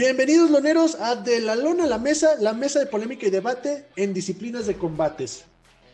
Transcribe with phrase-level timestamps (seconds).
[0.00, 3.84] Bienvenidos, loneros, a De la Lona a la Mesa, la mesa de polémica y debate
[3.96, 5.44] en disciplinas de combates.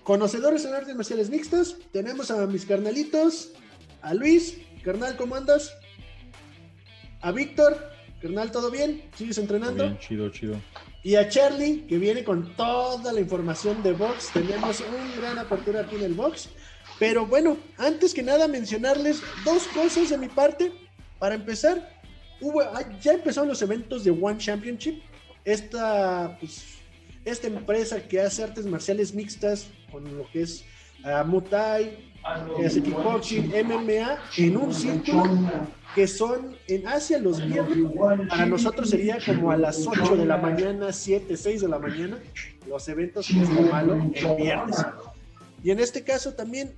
[0.04, 3.50] Conocedores en artes marciales mixtas, tenemos a mis carnalitos,
[4.02, 5.74] a Luis, carnal, ¿cómo andas?
[7.20, 7.76] A Víctor,
[8.22, 9.02] carnal, ¿todo bien?
[9.16, 9.82] ¿Sigues entrenando?
[9.82, 10.54] Bien, chido, chido.
[11.02, 14.30] Y a Charlie, que viene con toda la información de box.
[14.32, 16.50] Tenemos una gran apertura aquí en el box.
[17.00, 20.70] Pero bueno, antes que nada mencionarles dos cosas de mi parte.
[21.18, 21.95] Para empezar,
[22.40, 25.02] hubo, ah, ya empezaron los eventos de One Championship.
[25.44, 26.78] Esta, pues,
[27.24, 30.64] esta empresa que hace artes marciales mixtas con lo que es
[31.04, 32.06] uh, Muay
[32.82, 35.50] kickboxing, MMA, en un círculo
[35.94, 37.78] que son en Asia los viernes.
[38.28, 42.18] Para nosotros sería como a las 8 de la mañana, 7, 6 de la mañana,
[42.68, 44.76] los eventos que es malo el viernes.
[45.62, 46.74] Y en este caso también,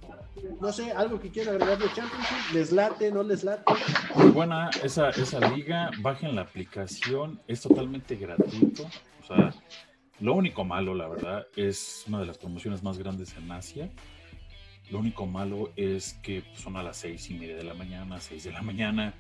[0.61, 3.62] no sé, algo que quieran agregar de Championship, ¿les late, no les late?
[4.14, 8.84] Muy buena esa, esa liga, bajen la aplicación, es totalmente gratuito.
[9.22, 9.55] O sea,
[10.20, 13.91] lo único malo, la verdad, es una de las promociones más grandes en Asia
[14.91, 18.44] lo único malo es que son a las seis y media de la mañana, seis
[18.44, 19.12] de la mañana.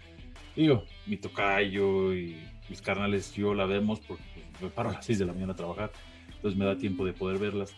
[0.56, 2.36] Digo, mi tocayo y
[2.68, 4.24] mis carnales, yo la vemos porque
[4.60, 5.92] me paro a las seis de la mañana a trabajar,
[6.34, 7.74] entonces me da tiempo de poder verlas.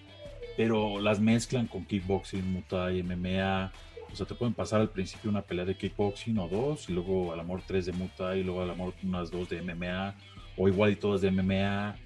[0.60, 3.72] Pero las mezclan con kickboxing, muay, MMA.
[4.12, 7.32] O sea, te pueden pasar al principio una pelea de kickboxing o dos, y luego
[7.32, 10.14] al amor tres de muay, y luego al amor unas dos de MMA,
[10.58, 11.96] o igual y todas de MMA.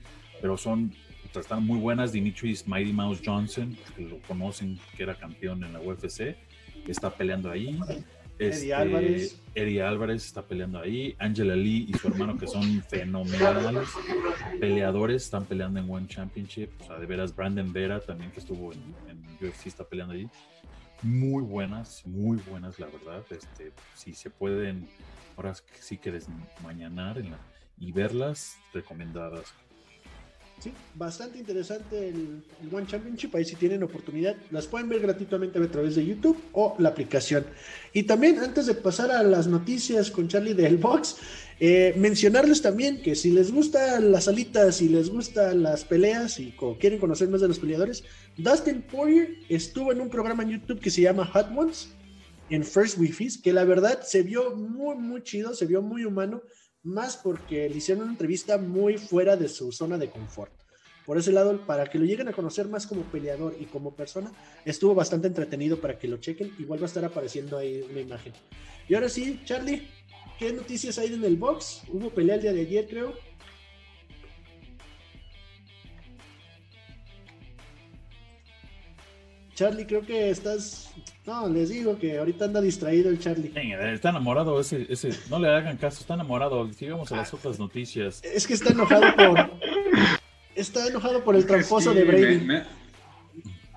[0.40, 0.94] Pero son
[1.34, 2.12] están muy buenas.
[2.12, 6.36] Dimitris Mighty Mouse Johnson, que lo conocen, que era campeón en la UFC,
[6.86, 7.76] está peleando ahí.
[8.38, 9.40] Eddie este, Álvarez.
[9.54, 11.14] Eddie Álvarez está peleando ahí.
[11.18, 13.88] Angela Lee y su hermano, que son fenomenales
[14.58, 16.70] peleadores, están peleando en One Championship.
[16.80, 18.82] O sea, de veras, Brandon Vera también, que estuvo en,
[19.40, 20.28] UFC, está peleando ahí.
[21.02, 23.24] Muy buenas, muy buenas, la verdad.
[23.30, 24.88] Este, si se pueden,
[25.36, 27.22] ahora sí que desmañanar
[27.78, 29.54] y verlas, recomendadas
[30.60, 32.42] Sí, bastante interesante el,
[32.72, 33.34] One Championship.
[33.34, 37.44] Ahí si tienen oportunidad, las pueden ver gratuitamente a través de YouTube o la aplicación.
[37.92, 41.16] Y también, antes de pasar a las noticias con Charlie del Box,
[41.60, 46.54] eh, mencionarles también que si les gustan las alitas, si les gustan las peleas y
[46.80, 48.02] quieren conocer más de los peleadores,
[48.36, 51.90] Dustin Poirier estuvo en un programa en YouTube que se llama Hot Ones
[52.50, 56.42] en First Wi-Fi, que la verdad se vio muy, muy chido, se vio muy humano
[56.84, 60.52] más porque le hicieron una entrevista muy fuera de su zona de confort.
[61.04, 64.32] Por ese lado, para que lo lleguen a conocer más como peleador y como persona,
[64.64, 66.54] estuvo bastante entretenido para que lo chequen.
[66.58, 68.32] Igual va a estar apareciendo ahí una imagen.
[68.88, 69.86] Y ahora sí, Charlie,
[70.38, 71.82] ¿qué noticias hay en el box?
[71.88, 73.12] Hubo pelea el día de ayer, creo.
[79.54, 80.92] Charlie, creo que estás.
[81.26, 83.52] No, les digo que ahorita anda distraído el Charlie.
[83.94, 85.10] está enamorado ese, ese.
[85.30, 86.70] No le hagan caso, está enamorado.
[86.72, 88.20] Sigamos a las otras noticias.
[88.22, 89.50] Es que está enojado por.
[90.54, 92.46] está enojado por el tramposo de Brady.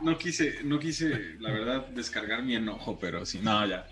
[0.02, 3.88] no quise, no quise, la verdad, descargar mi enojo, pero sí, no, ya.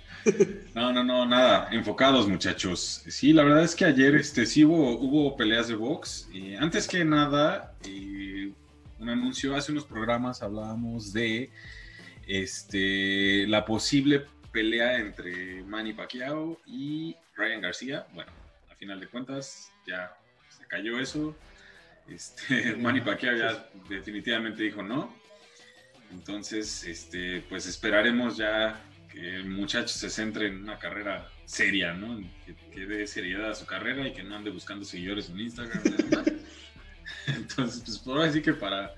[0.73, 1.69] No, no, no, nada.
[1.72, 3.03] Enfocados, muchachos.
[3.07, 6.28] Sí, la verdad es que ayer este, sí hubo, hubo peleas de box.
[6.34, 7.75] Y antes que nada,
[9.00, 11.50] un anuncio, hace unos programas hablábamos de
[12.28, 18.08] este, la posible pelea entre Manny Pacquiao y Ryan García.
[18.14, 18.32] Bueno,
[18.72, 20.16] a final de cuentas ya
[20.50, 21.36] se cayó eso.
[22.08, 25.14] Este, Manny Pacquiao ya definitivamente dijo no.
[26.12, 28.82] Entonces, este, pues esperaremos ya
[29.12, 32.22] que el muchacho se centre en una carrera seria, ¿no?
[32.72, 35.82] Que, dé seriedad a su carrera y que no ande buscando seguidores en Instagram.
[37.28, 38.94] Entonces, pues por así que para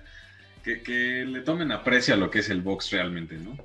[0.63, 3.57] que, le tomen aprecio a lo que es el box realmente, ¿no?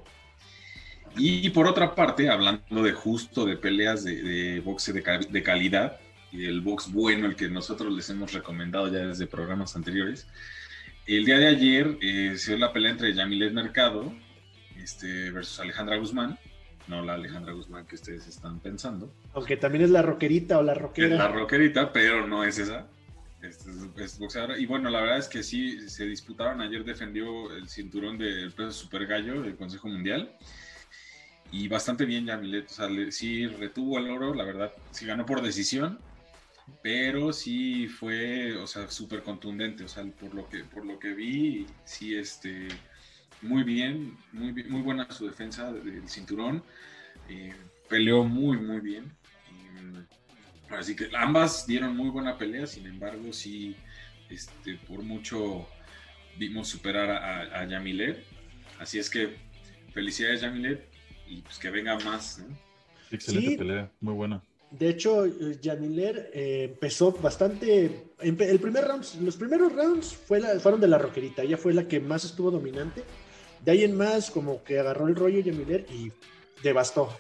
[1.16, 6.00] Y, por otra parte, hablando de justo de peleas de, de boxe de, calidad
[6.30, 10.26] y el box bueno, el que nosotros les hemos recomendado ya desde programas anteriores,
[11.06, 14.14] el día de ayer eh, se dio la pelea entre Yamilet Mercado
[14.82, 16.38] este, versus Alejandra Guzmán,
[16.88, 19.12] no la Alejandra Guzmán que ustedes están pensando.
[19.34, 21.08] Aunque también es la roquerita o la roquera.
[21.08, 22.86] Es la roquerita, pero no es esa.
[24.58, 26.60] Y bueno, la verdad es que sí, se disputaron.
[26.60, 30.36] Ayer defendió el cinturón del peso super gallo del Consejo Mundial.
[31.50, 32.70] Y bastante bien, Yamilet.
[32.70, 35.98] O sea, sí retuvo el oro, la verdad, sí ganó por decisión.
[36.82, 39.84] Pero sí fue, o sea, súper contundente.
[39.84, 42.68] O sea, por lo que, por lo que vi, sí, este,
[43.42, 46.62] muy bien, muy, muy buena su defensa del cinturón.
[47.28, 47.54] Eh,
[47.88, 49.12] peleó muy, muy bien.
[50.78, 53.76] Así que ambas dieron muy buena pelea, sin embargo, sí,
[54.28, 55.66] este, por mucho
[56.38, 58.24] vimos superar a, a Yamilet.
[58.78, 59.36] Así es que
[59.92, 60.88] felicidades Yamilet
[61.28, 62.42] y pues que venga más.
[63.10, 64.42] Excelente pelea, muy buena.
[64.70, 65.26] De hecho,
[65.62, 68.04] Jamiler eh, empezó bastante.
[68.20, 71.42] El primer round, los primeros rounds fue fueron de la roquerita.
[71.42, 73.04] Ella fue la que más estuvo dominante.
[73.62, 76.10] De ahí en más, como que agarró el rollo Jamiler y
[76.62, 77.14] devastó.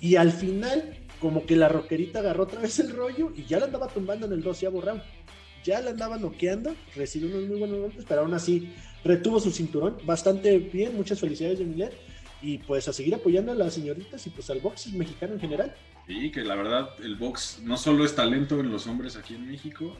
[0.00, 3.66] Y al final, como que la roquerita agarró otra vez el rollo y ya la
[3.66, 5.02] andaba tumbando en el doceavo round.
[5.62, 8.72] Ya la andaba noqueando, recibió unos muy buenos golpes, pero aún así
[9.04, 10.96] retuvo su cinturón bastante bien.
[10.96, 11.92] Muchas felicidades, Jamiler
[12.42, 15.74] y pues a seguir apoyando a las señoritas y pues al box mexicano en general.
[16.06, 19.46] Sí, que la verdad el box no solo es talento en los hombres aquí en
[19.48, 19.96] México,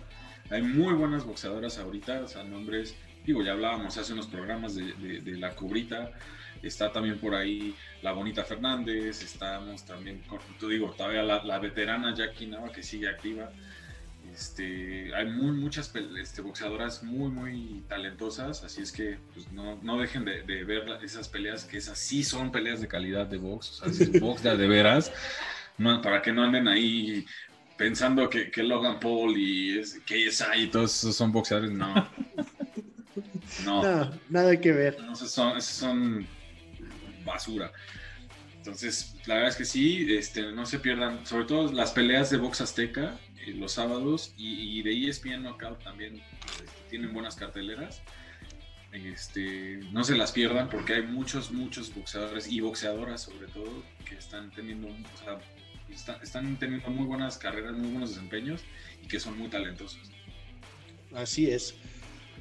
[0.51, 5.21] hay muy buenas boxeadoras ahorita, o sea, nombres, digo, ya hablábamos hace unos programas de,
[5.21, 6.11] de, la cubrita,
[6.63, 10.23] está también por ahí la bonita Fernández, estamos también,
[10.59, 13.51] tú digo, todavía la, la veterana Jackie Nava que sigue activa.
[14.33, 19.99] Este, hay muy, muchas este, boxeadoras muy, muy talentosas, así es que pues, no, no,
[19.99, 23.91] dejen de, ver esas peleas, que esas sí son peleas de calidad de box, o
[23.91, 25.13] sea, es box de, de veras,
[25.79, 27.27] no, para que no anden ahí
[27.77, 32.09] pensando que, que Logan Paul y es, KSI y todos esos son boxeadores, no.
[33.65, 33.83] No,
[34.29, 34.97] nada que ver.
[35.13, 36.27] esos son, esos son
[37.25, 37.73] basura.
[38.57, 42.37] Entonces, la verdad es que sí, este, no se pierdan, sobre todo las peleas de
[42.37, 48.03] box azteca, eh, los sábados y, de ESPN Knockout también este, tienen buenas carteleras.
[48.93, 54.17] Este, no se las pierdan porque hay muchos, muchos boxeadores y boxeadoras sobre todo que
[54.17, 54.89] están teniendo,
[56.23, 58.63] están teniendo muy buenas carreras, muy buenos desempeños
[59.03, 60.11] y que son muy talentosos.
[61.15, 61.75] Así es.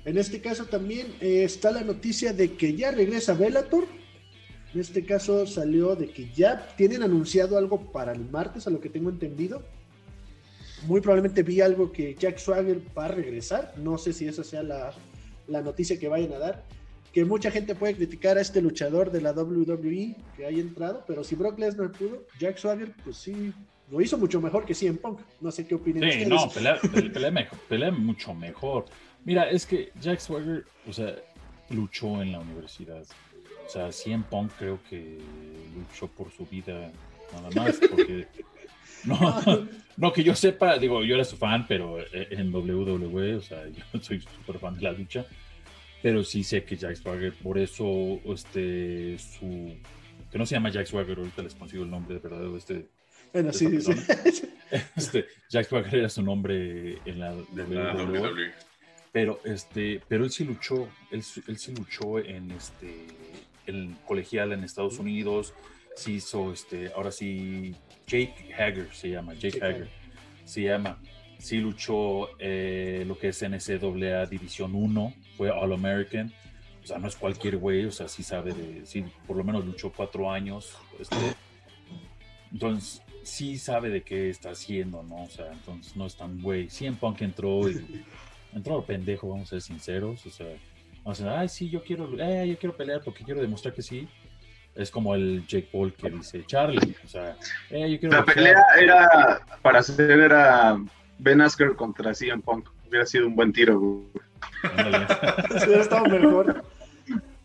[0.05, 3.87] En este caso también eh, está la noticia de que ya regresa Bellator.
[4.73, 8.79] En este caso salió de que ya tienen anunciado algo para el martes, a lo
[8.79, 9.63] que tengo entendido
[10.83, 13.73] muy probablemente vi algo que Jack Swagger va a regresar.
[13.77, 14.93] No sé si esa sea la,
[15.47, 16.63] noticia que vayan a dar.
[17.13, 21.23] Que mucha gente puede criticar a este luchador de la WWE que haya entrado, pero
[21.23, 23.51] si Brock Lesnar pudo, Jack Swagger, pues sí,
[23.89, 25.19] lo hizo mucho mejor que CM Punk.
[25.41, 26.79] No sé qué opinan sí, no, pelea,
[27.67, 28.85] pelea, mucho mejor.
[29.25, 31.15] Mira, es que Jack Swagger, o sea,
[31.71, 33.03] luchó en la universidad.
[33.69, 35.19] O sea, CM Punk creo que
[35.75, 36.91] luchó por su vida
[37.31, 38.25] nada más, porque
[39.03, 43.67] no, no, que yo sepa, digo, yo era su fan, pero en WWE, o sea,
[43.67, 45.23] yo soy súper fan de la lucha,
[46.01, 49.77] pero sí sé que Jack Swagger, por eso, este, su,
[50.31, 52.87] que no se llama Jack Swagger, ahorita les consigo el nombre de verdad, este,
[53.31, 53.91] bueno, sí, sí.
[54.95, 58.51] Este, Jack Swagger era su nombre en la WWE.
[59.11, 63.07] Pero, este, pero él sí luchó, él, él sí luchó en este,
[63.69, 65.53] el colegial en Estados Unidos,
[65.95, 67.75] sí hizo, este, ahora sí,
[68.07, 69.89] Jake Hager se llama, Jake, Hager,
[70.45, 70.99] se llama.
[71.37, 76.33] Sí luchó eh, lo que es NCAA División 1, fue All American.
[76.83, 79.65] O sea, no es cualquier güey, o sea, sí sabe de, sí, por lo menos
[79.65, 80.75] luchó cuatro años.
[80.99, 81.15] Este,
[82.51, 85.23] entonces, sí sabe de qué está haciendo, ¿no?
[85.23, 86.67] O sea, entonces no es tan güey.
[86.81, 88.05] En Punk entró y
[88.53, 90.25] entró pendejo, vamos a ser sinceros.
[90.25, 90.47] O sea,
[91.09, 93.81] vamos a decir, ay, sí, yo quiero, eh, yo quiero pelear porque quiero demostrar que
[93.81, 94.07] sí
[94.75, 96.95] es como el Jake Paul que dice Charlie.
[97.03, 97.35] O sea,
[97.71, 100.79] eh, La pelea era, para hacer, era
[101.17, 102.69] Ben Asker contra CM Punk.
[102.87, 103.79] Hubiera sido un buen tiro.
[104.63, 106.63] hubiera estado mejor.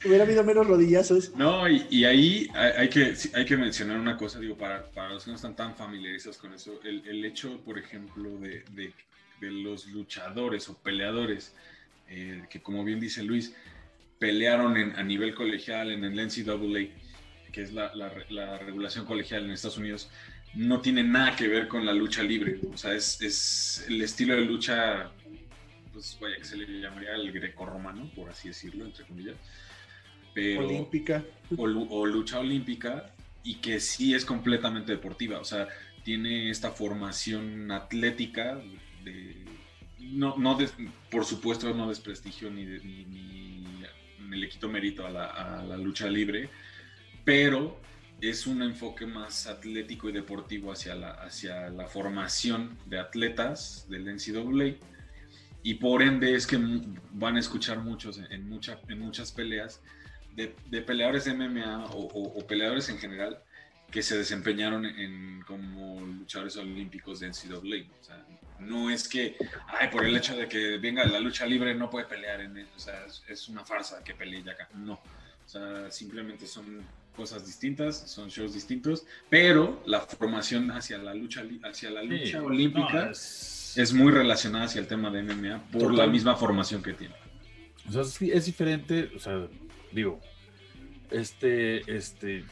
[0.04, 1.34] Hubiera habido menos rodillazos.
[1.34, 5.30] No, y, ahí hay, que, hay que mencionar una cosa, digo, para, para los que
[5.30, 8.92] no están tan familiarizados con eso, el, el hecho, por ejemplo, de, de,
[9.40, 11.54] de, los luchadores o peleadores,
[12.08, 13.54] eh, que como bien dice Luis,
[14.18, 16.88] pelearon en, a nivel colegial en el NCAA
[17.54, 20.10] que es la, la, regulación colegial en Estados Unidos,
[20.54, 22.58] no tiene nada que ver con la lucha libre.
[22.72, 25.12] O sea, es, es el estilo de lucha,
[25.92, 29.36] pues vaya que se le llamaría el greco-romano, por así decirlo, entre comillas.
[30.34, 31.22] Pero, olímpica.
[31.56, 35.38] O, lucha olímpica, y que sí es completamente deportiva.
[35.38, 35.68] O sea,
[36.02, 38.60] tiene esta formación atlética
[39.04, 39.36] de,
[40.12, 40.58] no, no
[41.10, 43.64] por supuesto no desprestigio ni, ni, ni,
[44.30, 46.50] le quito mérito a la, a la, lucha libre,
[47.24, 47.80] pero
[48.20, 54.06] es un enfoque más atlético y deportivo hacia la, hacia la formación de atletas del
[54.06, 54.76] NCAA
[55.62, 56.58] y por ende es que
[57.12, 59.80] van a escuchar muchos en, en muchas peleas
[60.36, 63.38] de, peleadores de MMA o, peleadores en general
[63.90, 67.86] que se desempeñaron en, como luchadores olímpicos de NCAA.
[68.00, 68.04] O
[68.60, 69.36] no es que,
[69.68, 72.70] ay, por el hecho de que venga la lucha libre no puede pelear en eso.
[72.76, 74.68] O sea, es, es una farsa que pelee ya acá.
[74.74, 74.94] No.
[74.94, 76.84] O sea, simplemente son
[77.14, 83.10] cosas distintas, son shows distintos, pero la formación hacia la lucha, hacia la lucha olímpica
[83.10, 83.92] es...
[83.94, 87.14] muy relacionada hacia el tema de MMA por la misma formación que tiene.
[87.88, 89.46] O sea, es, diferente, o sea,
[89.92, 90.20] digo,
[91.10, 92.44] este, este,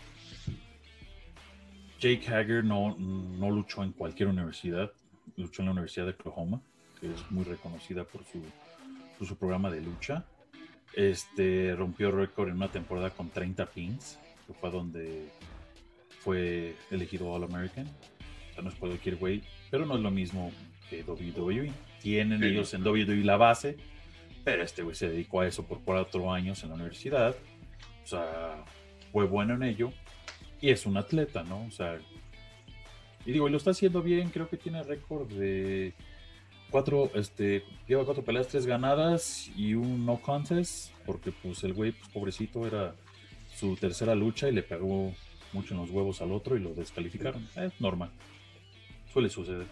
[1.98, 4.92] Jake Hager no, no luchó en cualquier universidad,
[5.36, 6.60] luchó en la Universidad de Oklahoma,
[7.00, 8.40] que es muy reconocida por su,
[9.18, 10.24] por su programa de lucha.
[10.94, 15.28] Este rompió récord en una temporada con 30 pins, que fue donde
[16.20, 17.86] fue elegido All American.
[17.86, 20.52] O sea, no es cualquier güey, pero no es lo mismo
[20.90, 21.72] que WWE.
[22.00, 22.46] Tienen Sí.
[22.46, 23.76] ellos en WWE la base,
[24.44, 27.34] pero este güey se dedicó a eso por cuatro años en la universidad.
[28.04, 28.64] O sea,
[29.12, 29.92] fue bueno en ello
[30.60, 31.64] y es un atleta, ¿no?
[31.64, 31.98] O sea,
[33.24, 35.94] y digo, y lo está haciendo bien, creo que tiene récord de
[36.70, 41.92] cuatro, este, lleva cuatro peleas, tres ganadas y un no contest, porque pues el güey,
[41.92, 42.94] pues pobrecito, era
[43.54, 45.12] su tercera lucha y le pegó
[45.52, 47.46] mucho en los huevos al otro y lo descalificaron.
[47.54, 48.10] Es normal,
[49.12, 49.66] suele suceder.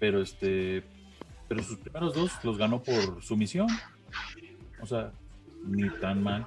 [0.00, 0.82] Pero este,
[1.48, 3.68] pero sus primeros dos los ganó por sumisión,
[4.80, 5.12] o sea,
[5.64, 6.46] ni tan mal.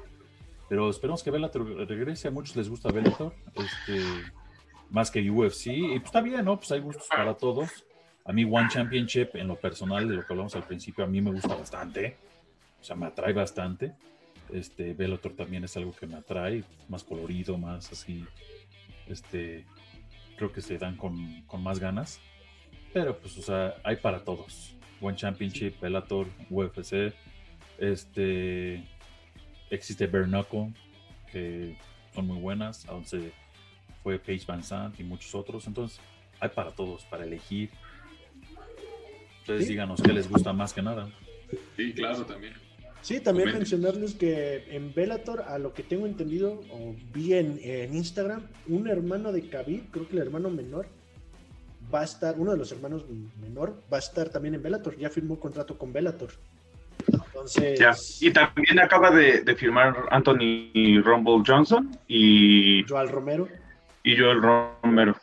[0.68, 2.28] Pero esperemos que Bellator regrese.
[2.28, 4.02] A muchos les gusta Bellator, este,
[4.90, 5.68] más que UFC.
[5.68, 6.58] Y pues está bien, ¿no?
[6.58, 7.86] Pues hay gustos para todos.
[8.26, 11.22] A mí One Championship, en lo personal, de lo que hablamos al principio, a mí
[11.22, 12.18] me gusta bastante.
[12.82, 13.94] O sea, me atrae bastante.
[14.52, 18.26] Este, Bellator también es algo que me atrae, más colorido, más así.
[19.08, 19.66] Este,
[20.38, 22.20] creo que se dan con, con más ganas.
[22.94, 24.76] Pero pues, o sea, hay para todos.
[25.02, 27.14] One Championship, Bellator, UFC.
[27.78, 28.84] Este,
[29.70, 30.74] existe Bare Knuckle,
[31.32, 31.78] que
[32.14, 33.34] son muy buenas, a donde se
[34.06, 35.66] fue Paige Van Sant y muchos otros.
[35.66, 36.00] Entonces,
[36.40, 37.72] hay para todos, para elegir.
[39.48, 39.54] Sí.
[39.66, 41.10] díganos qué les gusta más que nada.
[41.76, 42.54] Sí, claro, también.
[43.02, 47.96] Sí, también mencionarles que en Bellator, a lo que tengo entendido, o vi en, en
[47.96, 50.88] Instagram, un hermano de Khabib, creo que el hermano menor,
[51.94, 53.06] va a estar, uno de los hermanos
[53.42, 56.30] menor, va a estar también en Bellator, ya firmó contrato con Bellator.
[57.12, 57.96] Entonces, Ya.
[58.22, 63.48] Y también acaba de, de firmar Anthony Rumble Johnson y, Joal Romero.
[64.06, 65.16] Y Joel Romero.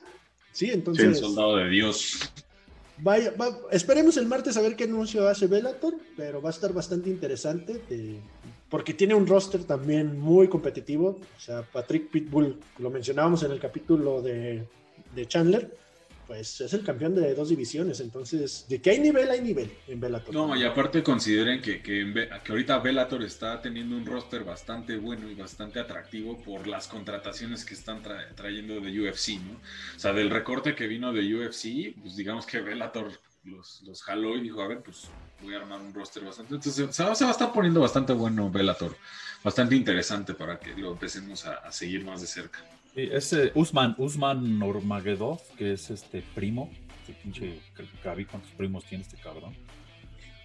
[0.53, 2.31] Sí, El entonces, soldado de Dios.
[2.99, 6.73] vaya, va- esperemos el martes a ver qué anuncio hace Bellator, pero va a estar
[6.75, 8.21] bastante interesante, eh,
[8.69, 11.19] porque tiene un roster también muy competitivo.
[11.37, 14.65] O sea, Patrick Pitbull, lo mencionábamos en el capítulo de,
[15.15, 15.75] de Chandler,
[16.26, 18.00] pues es el campeón de dos divisiones.
[18.00, 20.35] Entonces, de que hay nivel, hay nivel en Bellator.
[20.35, 25.29] No, y aparte consideren que, que, que ahorita Bellator está teniendo un roster bastante bueno
[25.31, 29.55] y bastante atractivo por las contrataciones que están tra- trayendo de UFC, ¿no?
[29.55, 33.11] O sea, del recorte que vino de UFC, pues digamos que Bellator
[33.45, 36.55] los, los jaló y dijo, a ver, pues voy a armar un roster bastante.
[36.55, 38.97] Entonces se va, a estar poniendo bastante bueno Bellator,
[39.43, 42.61] bastante interesante para que lo empecemos a seguir más de cerca.
[42.94, 46.70] Y ese Usman, Usman Normagedov, que es este primo,
[47.00, 47.58] este pinche
[48.04, 49.54] Gaby, ¿cuántos primos tiene este cabrón?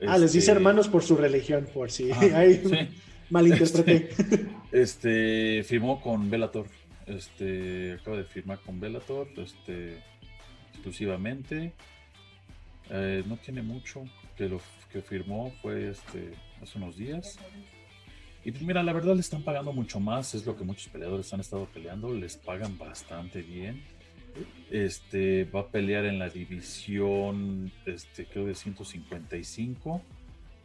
[0.07, 2.87] Ah, les dice Este, hermanos por su religión, por si ah, sí.
[3.29, 4.09] malinterpreté.
[4.71, 6.67] Este firmó con Bellator.
[7.05, 9.97] Este acaba de firmar con Bellator, este
[10.71, 11.73] exclusivamente.
[12.89, 14.05] Eh, no tiene mucho
[14.37, 14.61] que lo
[14.91, 17.37] que firmó fue este hace unos días.
[18.47, 21.33] Y pues mira, la verdad le están pagando mucho más, es lo que muchos peleadores
[21.33, 23.83] han estado peleando, les pagan bastante bien.
[24.71, 30.01] Este va a pelear en la división, este creo de 155.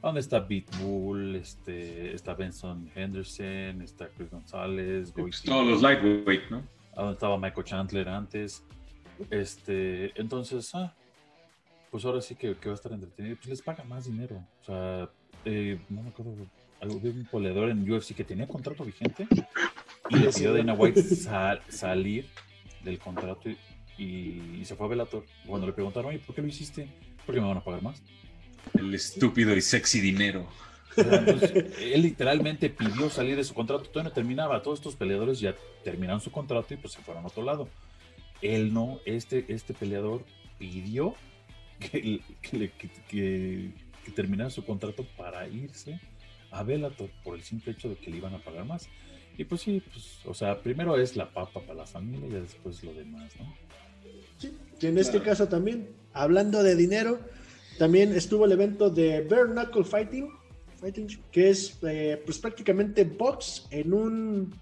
[0.01, 1.35] ¿Dónde está Pitbull?
[1.35, 6.63] Este, está Benson Henderson, está Chris González, Pues, todos los lightweight, ¿no?
[6.95, 8.65] ¿a dónde estaba Michael Chandler antes.
[9.29, 10.95] Este, entonces, ah,
[11.91, 13.35] pues ahora sí que, que va a estar entretenido.
[13.35, 14.37] Pues les paga más dinero.
[14.61, 15.11] O sea,
[15.45, 16.37] eh, no me acuerdo,
[16.83, 19.27] algo de un peleador en UFC que tenía contrato vigente
[20.11, 22.27] y a Dana White sal- salir
[22.83, 23.57] del contrato y,
[23.99, 25.25] y- y se fue a Bellator.
[25.47, 26.89] Cuando le preguntaron, oye, ¿por qué lo hiciste?
[27.25, 28.03] Porque me van a pagar más.
[28.75, 30.47] El estúpido y sexy dinero.
[30.97, 34.61] Entonces, él literalmente pidió salir de su contrato, todavía no terminaba.
[34.63, 37.69] Todos estos peleadores ya terminaron su contrato y pues se fueron a otro lado.
[38.43, 40.25] Él no, este, este peleador
[40.59, 41.15] pidió
[41.79, 43.71] que, que, le- que- que-
[44.05, 46.01] que terminara su contrato para irse
[46.53, 48.89] a Bellator por el simple hecho de que le iban a pagar más.
[49.37, 52.83] Y pues sí, pues, o sea, primero es la papa para la familia y después
[52.85, 53.55] lo demás, ¿no?
[54.39, 55.25] Sí, y en este Claro.
[55.25, 57.19] caso también, hablando de dinero,
[57.79, 60.29] también estuvo el evento de Bare Knuckle Fighting,
[60.79, 64.55] Fighting que es eh, pues prácticamente box en un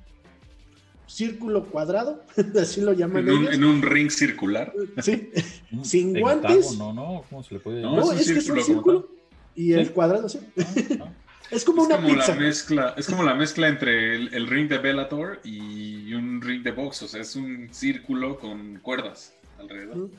[1.06, 2.22] círculo cuadrado,
[2.60, 3.54] así lo llaman En un, ellos.
[3.54, 4.72] en un ring circular.
[5.02, 5.30] Sí,
[5.82, 6.66] Sin guantes.
[6.72, 9.08] octavo, No, no, ¿cómo se le puede No, no, es es que es un círculo
[9.56, 10.38] y el cuadrado, sí.
[10.58, 10.64] Ah,
[11.00, 11.12] ah.
[11.50, 12.34] Es como Es una como, pizza.
[12.34, 16.62] la mezcla, es como la mezcla entre el, el ring de Bellator y un ring
[16.62, 17.02] de box.
[17.02, 20.10] O sea, es un círculo con cuerdas alrededor.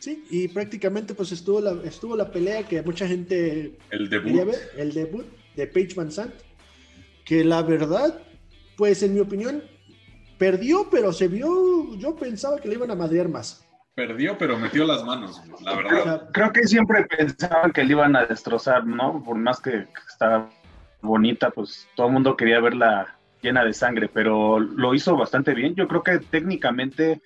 [0.00, 4.44] Sí, y prácticamente pues estuvo la, estuvo la pelea que mucha gente El debut.
[4.44, 5.24] ver, el debut
[5.56, 6.34] de Paige Van Sant,
[7.24, 8.20] que la verdad,
[8.76, 9.62] pues en mi opinión,
[10.36, 13.64] perdió, pero se vio, yo pensaba que le iban a madrear más.
[13.94, 16.28] Perdió, pero metió las manos, la verdad.
[16.32, 19.22] Creo que siempre pensaban que le iban a destrozar, ¿no?
[19.22, 20.50] Por más que estaba
[21.00, 25.74] bonita, pues todo el mundo quería verla llena de sangre, pero lo hizo bastante bien.
[25.76, 27.20] Yo creo que técnicamente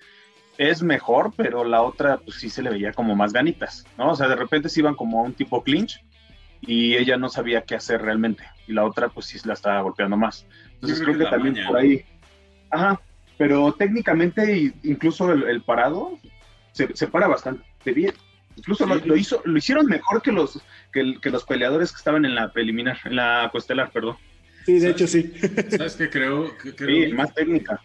[0.59, 4.11] es mejor, pero la otra pues sí se le veía como más ganitas, ¿no?
[4.11, 6.03] O sea, de repente se iban como a un tipo clinch
[6.61, 8.43] y ella no sabía qué hacer realmente.
[8.67, 10.45] Y la otra pues sí la estaba golpeando más.
[10.73, 12.05] Entonces creo, que, también por ahí...
[12.69, 13.01] Ajá,
[13.37, 16.19] pero técnicamente incluso el, parado
[16.79, 18.13] se, se, para bastante bien.
[18.55, 22.51] Incluso lo, hizo, lo hicieron mejor que los, que, los peleadores que estaban en la
[22.51, 24.17] preliminar, en la coestelar, perdón.
[24.65, 25.33] Sí, de hecho sí.
[25.69, 26.53] ¿Sabes qué creo?
[26.77, 27.81] sí, más técnica.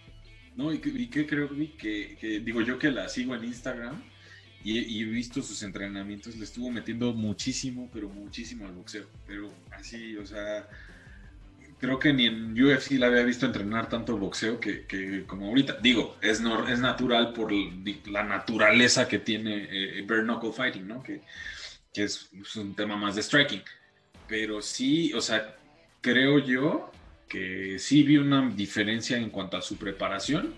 [0.57, 1.49] No, y, qué creo
[1.79, 4.03] que, que, digo yo que la sigo en Instagram
[4.65, 9.07] y, he visto sus entrenamientos, le estuvo metiendo muchísimo, pero muchísimo al boxeo.
[9.27, 10.69] Pero así, o sea,
[11.79, 15.79] creo que ni en UFC la había visto entrenar tanto boxeo que, como ahorita.
[15.83, 17.53] Digo, es, es natural por
[18.07, 21.03] la naturaleza que tiene eh, bare knuckle fighting, ¿no?
[21.03, 21.21] Que,
[21.95, 23.63] es, un tema más de striking.
[24.27, 25.57] Pero sí, o sea,
[26.01, 26.91] creo yo
[27.29, 30.55] que sí vi una diferencia en cuanto a su preparación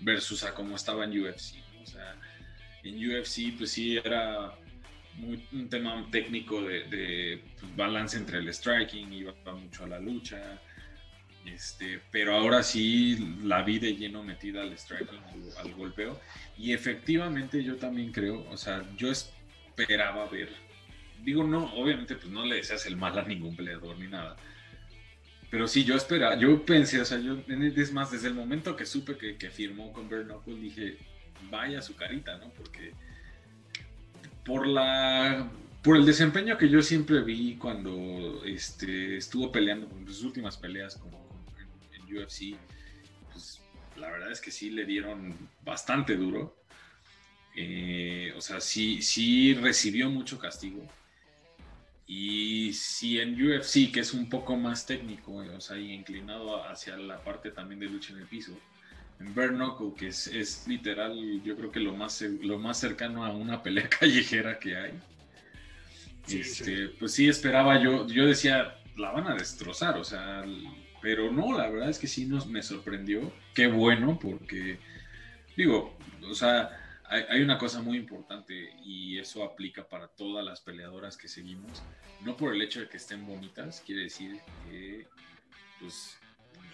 [0.00, 1.56] versus a cómo estaba en UFC.
[1.82, 2.16] O sea,
[2.84, 4.54] en UFC pues sí era
[5.52, 10.60] un tema técnico de, pues, balance entre el striking, iba mucho a la lucha.
[11.44, 15.20] Este, pero ahora sí la vi de lleno metida al striking,
[15.58, 16.20] al, golpeo.
[16.56, 20.50] Y efectivamente yo también creo, o sea, yo esperaba ver,
[21.24, 24.36] digo, no, obviamente pues no le deseas el mal a ningún peleador ni nada.
[25.50, 28.84] Pero sí, yo esperaba, yo pensé, o sea, yo, es más, desde el momento que
[28.84, 30.26] supe que, que firmó con Bare
[30.60, 30.98] dije,
[31.50, 32.50] vaya su carita, ¿no?
[32.50, 32.92] Porque
[34.48, 35.46] por la
[35.82, 40.96] por el desempeño que yo siempre vi cuando este, estuvo peleando en sus últimas peleas
[40.96, 41.18] como
[41.92, 42.56] en, UFC,
[43.30, 43.60] pues
[43.96, 46.56] la verdad es que sí le dieron bastante duro.
[47.54, 50.82] Eh, o sea, sí, sí recibió mucho castigo.
[52.06, 56.96] Y si en UFC, que es un poco más técnico, o sea, y inclinado hacia
[56.96, 58.58] la parte también de lucha en el piso,
[59.20, 59.54] en Bare
[59.96, 64.58] que es, literal, yo creo que lo más, lo más cercano a una pelea callejera
[64.58, 64.92] que hay.
[66.28, 70.44] este, Pues sí, esperaba yo, yo decía, la van a destrozar, o sea,
[71.02, 73.32] pero no, la verdad es que sí nos, me sorprendió.
[73.54, 74.78] Qué bueno, porque,
[75.56, 76.70] digo, o sea,
[77.04, 81.82] hay, hay, una cosa muy importante y eso aplica para todas las peleadoras que seguimos.
[82.24, 85.08] No por el hecho de que estén bonitas, quiere decir que,
[85.80, 86.18] pues,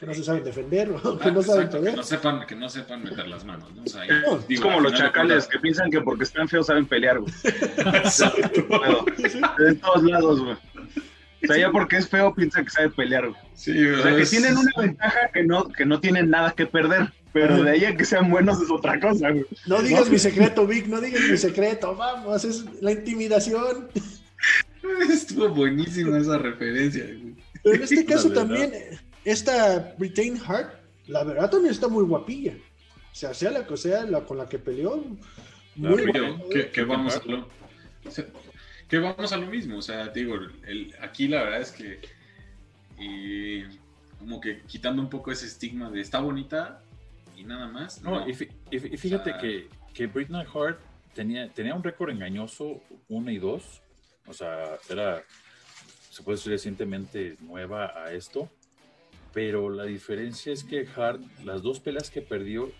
[0.05, 0.89] que no se saben defender,
[1.23, 3.83] que no saben Que no sepan, que no sepan meter las manos, ¿no?
[4.49, 7.33] es como los chacales que piensan que porque están feos saben pelear, güey.
[9.59, 10.57] de todos lados, güey.
[11.43, 13.41] O sea, ya porque es feo piensa que sabe pelear, güey.
[13.55, 17.13] Sí, o sea, que tienen una ventaja que no, que no tienen nada que perder.
[17.33, 19.45] Pero de ahí a que sean buenos es otra cosa, güey.
[19.67, 23.89] No digas mi secreto, Vic, no digas mi secreto, vamos, es la intimidación.
[25.11, 27.35] Estuvo buenísima esa referencia, güey.
[27.65, 28.73] Pero en este caso también,
[29.25, 30.75] esta Britain Hart,
[31.07, 32.55] la verdad también está muy guapilla.
[33.13, 35.05] O sea, sea la que sea la con la que peleó.
[35.77, 36.13] Muy
[36.73, 37.49] que, vamos a lo,
[38.89, 39.79] que vamos a lo mismo.
[39.79, 42.01] O sea, digo, el, aquí la verdad es que
[44.19, 46.83] como que quitando un poco ese estigma de está bonita
[47.37, 48.03] y nada más.
[48.03, 50.79] No, y, fíjate que, que Britney Hart
[51.15, 53.83] tenía, tenía un récord engañoso, 1 y 2.
[54.27, 55.23] O sea, era,
[56.11, 58.49] se puede decir recientemente nueva a esto
[59.35, 62.71] pero la diferencia es que Hart, las dos peleas que perdió,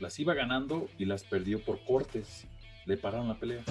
[0.00, 2.44] las iba ganando y las perdió por cortes.
[2.86, 3.62] Le pararon la pelea.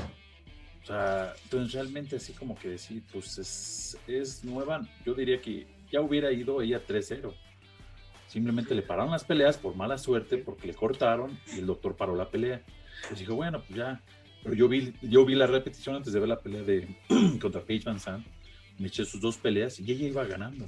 [0.82, 4.88] O sea, entonces realmente así como que decir, pues es, es nueva.
[5.06, 7.34] Yo diría que ya hubiera ido ella 3-0.
[8.30, 12.16] Simplemente le pararon las peleas por mala suerte, porque le cortaron y el doctor paró
[12.16, 12.62] la pelea.
[13.10, 14.02] Pues dijo, bueno, pues ya.
[14.42, 16.96] Pero yo vi, yo vi la repetición antes de ver la pelea de
[17.42, 18.26] contra Paige Van Zandt.
[18.80, 20.66] Me eché sus dos peleas y ella iba ganando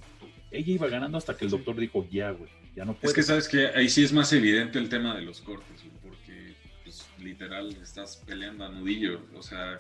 [0.54, 3.08] ella iba ganando hasta que el doctor dijo, ya, güey, ya no puede.
[3.08, 6.56] Es que sabes que ahí sí es más evidente el tema de los cortes, porque
[6.84, 9.80] pues, literal estás peleando a nudillo, o sea,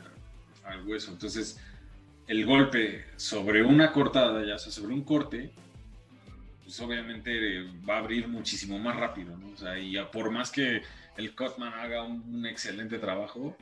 [0.65, 1.11] al hueso.
[1.11, 1.59] Entonces,
[2.27, 5.51] el golpe sobre una cortada, ya sea, sobre un corte,
[6.63, 9.49] pues obviamente va a abrir muchísimo más rápido, ¿no?
[9.49, 10.81] O sea, y por más que
[11.17, 13.55] el Cutman haga un, excelente trabajo,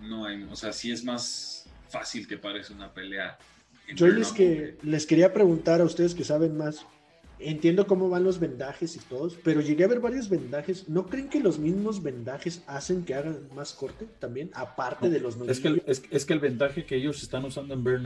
[0.00, 3.38] no hay, o sea, sí es más fácil que parezca una pelea
[3.94, 6.86] yo les, que, les quería preguntar a ustedes que saben más.
[7.38, 10.90] Entiendo cómo van los vendajes y todos, pero llegué a ver varios vendajes.
[10.90, 15.36] ¿No creen que los mismos vendajes hacen que hagan más corte también, aparte de los
[15.48, 17.98] es que, el, es, que el vendaje que ellos están usando en Bare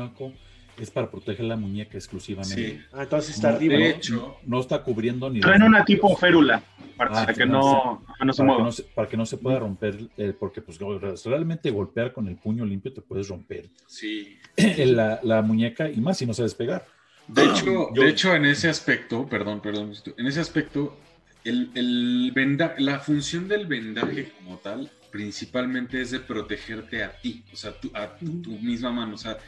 [0.79, 2.55] es para proteger la muñeca exclusivamente.
[2.71, 2.81] Sí.
[2.93, 3.75] Ah, entonces está No, arriba.
[3.75, 3.87] de ¿no?
[3.87, 6.63] hecho, No está cubriendo ni Traen una tipo férula
[6.97, 8.63] para Ah, que sí, no, no se para que mueva.
[8.65, 10.79] no se, para que no se pueda romper, eh, porque pues
[11.25, 14.39] realmente golpear con el puño limpio te puedes romper sí.
[14.79, 16.87] la, la muñeca y más si no sabes pegar.
[17.29, 20.97] De hecho, Yo- de hecho, en ese aspecto, perdón, perdón, en ese aspecto,
[21.45, 27.45] el, el venda- la función del vendaje como tal, principalmente es de protegerte a ti,
[27.53, 29.15] o sea, tú- a tu, tu misma mano.
[29.15, 29.39] O sea,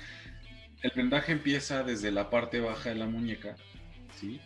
[0.87, 3.57] el vendaje empieza desde la parte baja de la muñeca,
[4.15, 4.41] ¿sí?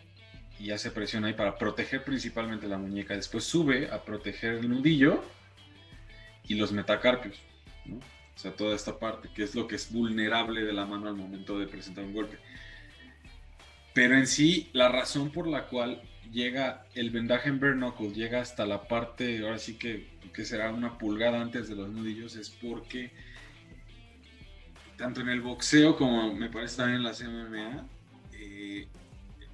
[0.59, 3.15] Y hace presión ahí para proteger principalmente la muñeca.
[3.15, 5.23] Después sube a proteger el nudillo
[6.47, 7.39] y los metacarpios,
[7.85, 7.97] ¿no?
[7.97, 11.15] O sea, toda esta parte, que es lo que es vulnerable de la mano al
[11.15, 12.39] momento de presentar un golpe.
[13.93, 16.01] Pero en sí, la razón por la cual
[16.31, 20.71] llega el vendaje en bare knuckle, llega hasta la parte, ahora sí que, que será
[20.71, 23.11] una pulgada antes de los nudillos, es porque
[25.01, 27.87] tanto en el boxeo como me parece también en las MMA,
[28.33, 28.87] eh,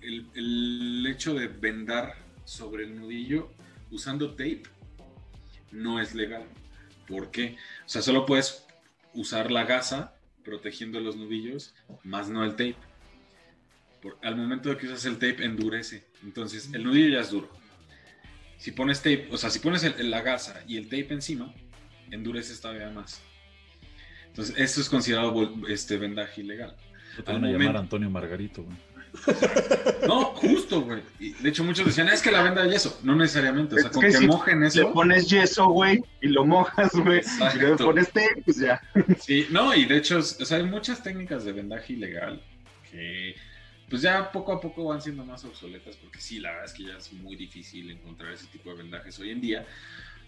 [0.02, 3.50] el, hecho de vendar sobre el nudillo
[3.90, 4.64] usando tape
[5.72, 6.44] no es legal.
[7.08, 7.56] ¿Por qué?
[7.86, 8.66] O sea, solo puedes
[9.14, 12.76] usar la gasa protegiendo los nudillos, más no el tape.
[14.02, 16.04] Por- al momento de que usas el tape, endurece.
[16.24, 17.50] Entonces, el nudillo ya es duro.
[18.58, 21.54] Si pones tape, o sea, si pones la gasa y el tape encima,
[22.12, 23.22] endurece todavía más.
[24.38, 26.76] Entonces, esto es considerado este vendaje ilegal.
[27.15, 28.78] Te Al van a llamar momento- Antonio Margarito, güey.
[30.08, 31.02] No, justo, güey.
[31.19, 33.00] Y De hecho, muchos decían, es que la venda de yeso.
[33.04, 33.73] No necesariamente.
[33.76, 34.93] O sea, Es con que que, si mojen Le eso.
[34.93, 37.21] pones yeso, güey, y lo mojas, güey.
[37.56, 38.80] Y le pones tape, pues ya.
[39.19, 42.41] Sí, no, y de hecho, o sea, hay muchas técnicas de vendaje ilegal
[42.91, 43.36] que
[43.89, 46.84] pues ya poco a poco van siendo más obsoletas porque sí, la verdad es que
[46.84, 49.65] ya es muy difícil encontrar ese tipo de vendajes hoy en día.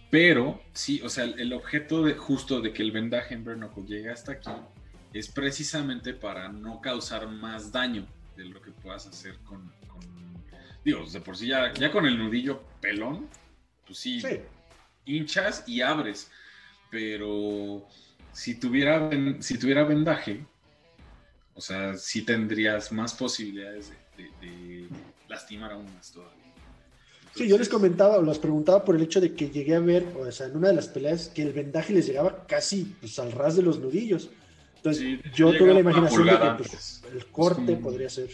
[0.10, 4.10] Pero sí, o sea, el, objeto de, justo de que el vendaje en Bernocle llegue
[4.10, 4.50] hasta aquí
[5.14, 10.00] es precisamente para no causar más daño de lo que puedas hacer con, con
[10.84, 13.28] digo, de por sí ya, ya con el nudillo pelón,
[13.86, 14.40] pues sí, Sí.
[15.06, 16.32] hinchas y abres.
[16.90, 17.88] Pero
[18.32, 19.10] si tuviera,
[19.42, 20.44] si tuviera vendaje,
[21.54, 24.90] o sea, sí tendrías más posibilidades de, de- de
[25.28, 26.39] lastimar aún más todavía.
[27.36, 30.06] Sí, yo les comentaba o les preguntaba por el hecho de que llegué a ver,
[30.18, 33.32] o sea, en una de las peleas, que el vendaje les llegaba casi pues, al
[33.32, 34.30] ras de los nudillos.
[34.78, 38.30] Entonces, Sí, yo tuve la imaginación de que pues, el corte como- podría ser.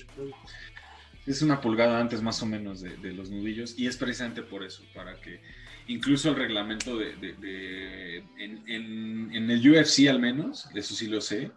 [1.25, 4.63] Es una pulgada antes más o menos de, de los nudillos y es precisamente por
[4.63, 5.39] eso, para que
[5.87, 11.07] incluso el reglamento de, de- de- en, en- en el UFC al menos, eso sí
[11.07, 11.51] lo sé,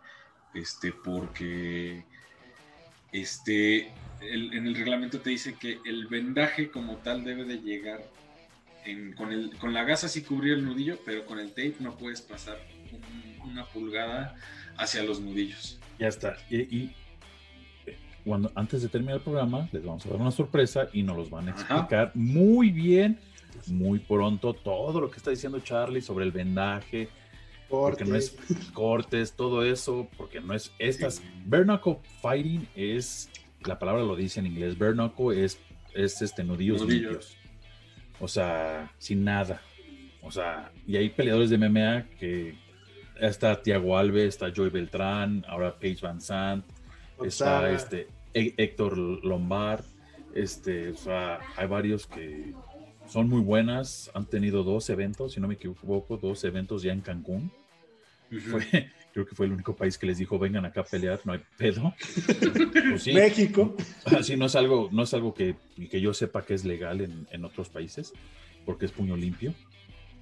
[0.55, 2.03] este, porque
[3.13, 8.03] este, el- en el reglamento te dice que el vendaje como tal debe de llegar
[8.85, 11.97] en- con, el, con la gasa sí cubrir el nudillo, pero con el tape no
[11.97, 12.59] puedes pasar
[12.93, 14.37] un- una pulgada
[14.77, 15.79] hacia los nudillos.
[15.99, 16.37] Ya está.
[16.51, 16.95] Y, y,
[18.25, 21.31] cuando, antes de terminar el programa, les vamos a dar una sorpresa y nos los
[21.31, 21.61] van a Ajá.
[21.63, 23.19] explicar muy bien,
[23.67, 27.09] muy pronto, todo lo que está diciendo Charlie sobre el vendaje,
[27.69, 28.37] porque no es
[28.73, 31.23] cortes, todo eso, porque no es estas.
[31.45, 33.29] Bare knuckle fighting es,
[33.67, 35.59] la palabra lo dice en inglés, bare knuckle es,
[35.95, 37.03] es este, nudillos Nudillos.
[37.03, 37.37] limpios.
[38.21, 39.61] O sea, sin nada.
[40.23, 42.55] O sea, y hay peleadores de MMA que
[43.21, 46.65] está Tiago Alves, está Joy Beltrán, ahora Paige Van Sant,
[47.25, 49.85] está este Hé- Héctor Lombard,
[50.35, 52.53] este, o sea, hay varios que
[53.09, 57.01] son muy buenas, han tenido dos eventos, si no me equivoco, dos eventos ya en
[57.01, 57.51] Cancún.
[58.31, 61.33] Fue, creo que fue el único país que les dijo, vengan acá a pelear, no
[61.33, 61.95] hay pedo.
[62.91, 63.77] Pues sí, México.
[64.07, 65.57] así no es algo, no es algo que,
[65.91, 68.13] que yo sepa que es legal en, en otros países,
[68.65, 69.55] porque es puño limpio.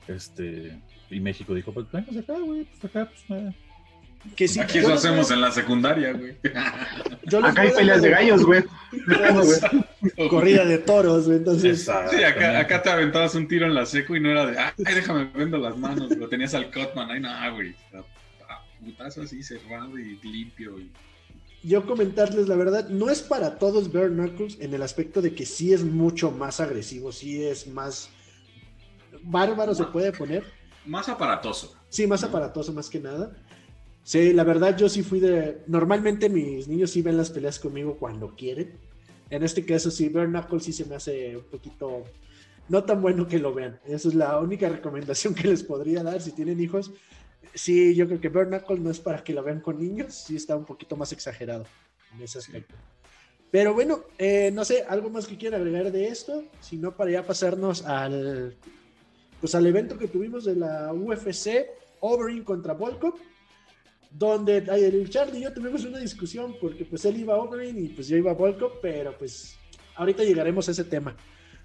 [0.09, 3.55] Este, y México dijo, pues vengan acá, güey, pues acá, pues eh,
[4.35, 6.37] Que sí, Aquí eso hacemos en la secundaria, güey.
[7.43, 8.65] Acá hay peleas de gallos, güey.
[10.29, 11.89] Corrida de toros, güey, entonces.
[12.11, 15.31] Sí, acá, te aventabas un tiro en la seco y no era de, ay, déjame
[15.35, 16.17] vendo las manos.
[16.17, 17.75] Lo tenías al Cotman, ay, no, güey.
[18.81, 20.79] Putazo así cerrado y limpio.
[20.79, 20.93] Y...
[21.63, 25.47] yo comentarles la verdad, no es para todos Bare Knuckles en el aspecto de que
[25.47, 28.11] sí es mucho más agresivo, sí es más
[29.23, 30.45] bárbaro se puede poner,
[30.85, 31.75] Más aparatoso.
[31.89, 33.33] sí, más aparatoso más que nada.
[34.07, 35.65] Sí, la verdad yo sí fui de...
[35.67, 38.79] Normalmente mis niños sí ven las peleas conmigo cuando quieren.
[39.31, 42.05] En este caso sí, Bare Knuckles sí se me hace un poquito...
[42.69, 43.81] No tan bueno que lo vean.
[43.85, 46.93] Esa es la única recomendación que les podría dar si tienen hijos.
[47.53, 50.55] Sí, yo creo que Bare no es para que lo vean con niños, sí está
[50.55, 51.65] un poquito más exagerado
[52.15, 52.77] en ese aspecto.
[53.51, 57.11] Pero bueno, eh, no sé, algo más que quieran agregar de esto, si no para
[57.11, 58.55] ya pasarnos al
[59.41, 61.67] pues al evento que tuvimos de la UFC,
[61.99, 63.15] Overeem contra Volkov.
[64.19, 67.89] Donde el Charlie y yo tuvimos una discusión porque pues él iba a Overeem y
[67.89, 69.59] pues yo iba a Volko, pero pues
[69.95, 71.15] ahorita llegaremos a ese tema.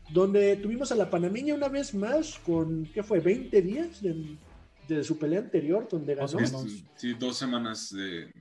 [0.10, 3.20] Donde tuvimos a la panameña una vez más con, ¿qué fue?
[3.20, 4.36] 20 días de,
[4.88, 6.28] de su pelea anterior donde ganó.
[6.96, 8.32] Sí, dos semanas de...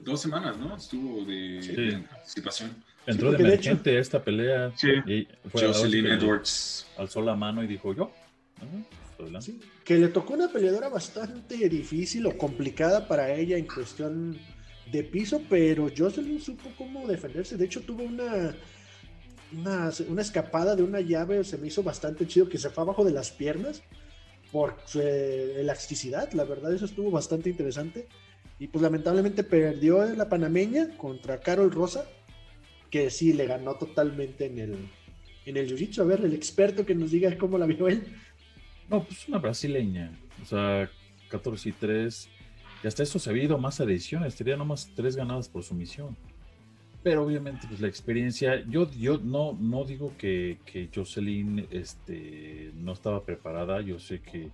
[0.00, 0.76] Dos semanas, ¿no?
[0.76, 2.70] Estuvo de, participación.
[3.06, 4.72] Entró de emergente esta pelea.
[4.76, 4.88] Sí.
[5.06, 6.86] Y Jocelyn Edwards.
[6.98, 8.12] Alzó la mano y dijo yo.
[9.40, 14.38] Sí, que le tocó una peleadora bastante difícil o complicada para ella en cuestión
[14.90, 17.56] de piso, pero Jocelyn supo cómo defenderse.
[17.56, 18.54] De hecho, tuvo una,
[19.52, 23.12] una, escapada de una llave, se me hizo bastante chido, que se fue abajo de
[23.12, 23.82] las piernas
[24.52, 26.32] por su eh, elasticidad.
[26.32, 28.06] La verdad, eso estuvo bastante interesante.
[28.58, 32.06] Y pues lamentablemente perdió la panameña contra Carol Rosa,
[32.90, 34.88] que sí le ganó totalmente en el,
[35.44, 36.00] en el jiu-jitsu.
[36.00, 38.04] A ver, el experto que nos diga cómo la vio él.
[38.88, 40.12] No, pues una brasileña.
[40.42, 40.90] O sea,
[41.28, 42.28] 14 y 3.
[42.84, 44.36] Y hasta eso se ha habido más ediciones.
[44.36, 46.16] Tenía nomás tres ganadas por sumisión.
[47.02, 48.64] Pero obviamente, pues la experiencia.
[48.68, 53.80] Yo, yo no, no digo que, que Jocelyn este, no estaba preparada.
[53.80, 54.50] Yo sé que,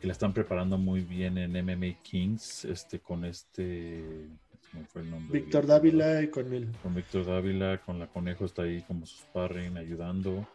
[0.00, 2.64] que la están preparando muy bien en MMA Kings.
[2.64, 4.04] Este, con este.
[4.72, 5.40] ¿Cómo fue el nombre?
[5.40, 6.68] Víctor Dávila y con él.
[6.82, 10.46] Con Víctor Dávila, con la Conejo está ahí como sus sparring, ayudando.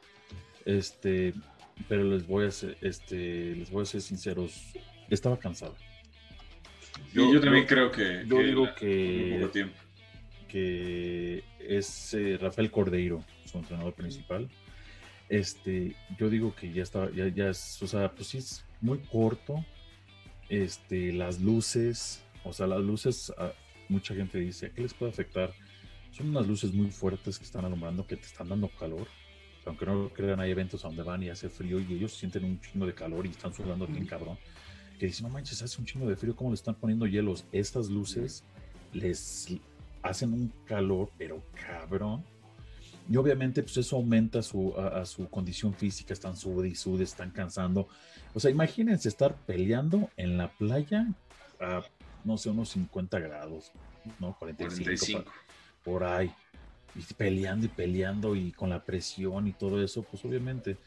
[0.65, 1.33] Este,
[1.87, 4.73] pero les voy a ser, este, les voy a ser sinceros,
[5.09, 5.75] estaba cansado.
[7.13, 8.23] Yo, yo también creo que.
[8.27, 9.69] Yo digo que.
[10.47, 14.49] Que es eh, Rafael Cordeiro, su entrenador principal.
[15.29, 18.99] Este, yo digo que ya estaba, ya, ya es, o sea, pues sí es muy
[18.99, 19.65] corto.
[20.49, 23.53] Este, las luces, o sea, las luces, ah,
[23.87, 25.53] mucha gente dice, ¿qué les puede afectar?
[26.11, 29.07] Son unas luces muy fuertes que están alumbrando, que te están dando calor
[29.65, 32.59] aunque no crean, hay eventos a donde van y hace frío y ellos sienten un
[32.59, 34.37] chingo de calor y están sudando bien cabrón.
[34.99, 37.45] Que dicen, no manches, hace un chingo de frío, ¿cómo le están poniendo hielos?
[37.51, 38.43] Estas luces
[38.93, 39.47] les
[40.01, 42.23] hacen un calor, pero cabrón.
[43.09, 47.31] Y obviamente, pues eso aumenta su, a, su condición física, están sud y sud, están
[47.31, 47.87] cansando.
[48.33, 51.07] O sea, imagínense estar peleando en la playa
[51.59, 51.83] a,
[52.23, 53.71] no sé, unos 50 grados,
[54.19, 54.35] ¿no?
[54.37, 55.23] 45.
[55.83, 56.31] por ahí
[56.95, 60.77] y peleando y peleando y con la presión y todo eso, pues obviamente,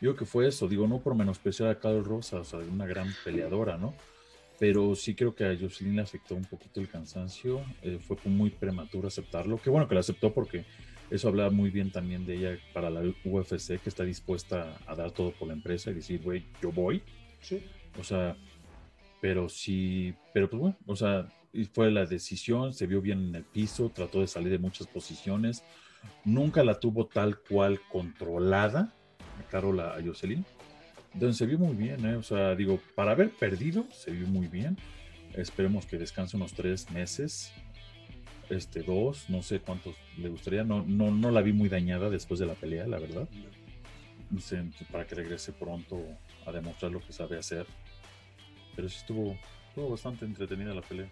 [0.00, 3.12] yo que fue eso, digo, no por menospreciar a Carlos Rosa, o sea, una gran
[3.24, 3.94] peleadora, ¿no?
[4.58, 8.50] Pero sí creo que a Jocelyn le afectó un poquito el cansancio, eh, fue muy
[8.50, 10.64] prematuro aceptarlo, qué bueno que lo aceptó porque
[11.10, 15.10] eso habla muy bien también de ella para la UFC, que está dispuesta a dar
[15.10, 17.02] todo por la empresa y decir, güey, yo voy.
[17.40, 17.62] Sí.
[18.00, 18.36] O sea,
[19.24, 21.26] pero sí, pero pues bueno, o sea,
[21.72, 25.64] fue la decisión, se vio bien en el piso, trató de salir de muchas posiciones,
[26.26, 28.92] nunca la tuvo tal cual controlada,
[29.50, 30.44] Carola a Jocelyn.
[31.14, 32.16] Entonces se vio muy bien, ¿eh?
[32.16, 34.76] o sea, digo, para haber perdido, se vio muy bien.
[35.32, 37.50] Esperemos que descanse unos tres meses,
[38.50, 40.64] este, dos, no sé cuántos le gustaría.
[40.64, 43.26] No, no, no la vi muy dañada después de la pelea, la verdad.
[44.92, 45.98] para que regrese pronto
[46.44, 47.64] a demostrar lo que sabe hacer.
[48.76, 51.08] Pero sí estuvo, estuvo bastante entretenida la pelea.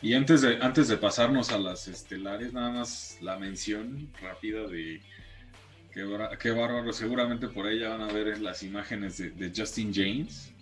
[0.00, 5.00] Y antes de, antes de pasarnos a las estelares, nada más la mención rápida de
[5.92, 10.52] qué, bárbaro, seguramente por ahí van a ver las imágenes de, Justin James,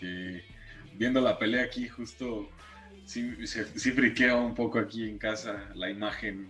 [0.00, 0.42] que
[0.94, 2.48] viendo la pelea aquí justo
[3.04, 6.48] sí, sí friqueó un poco aquí en casa la imagen,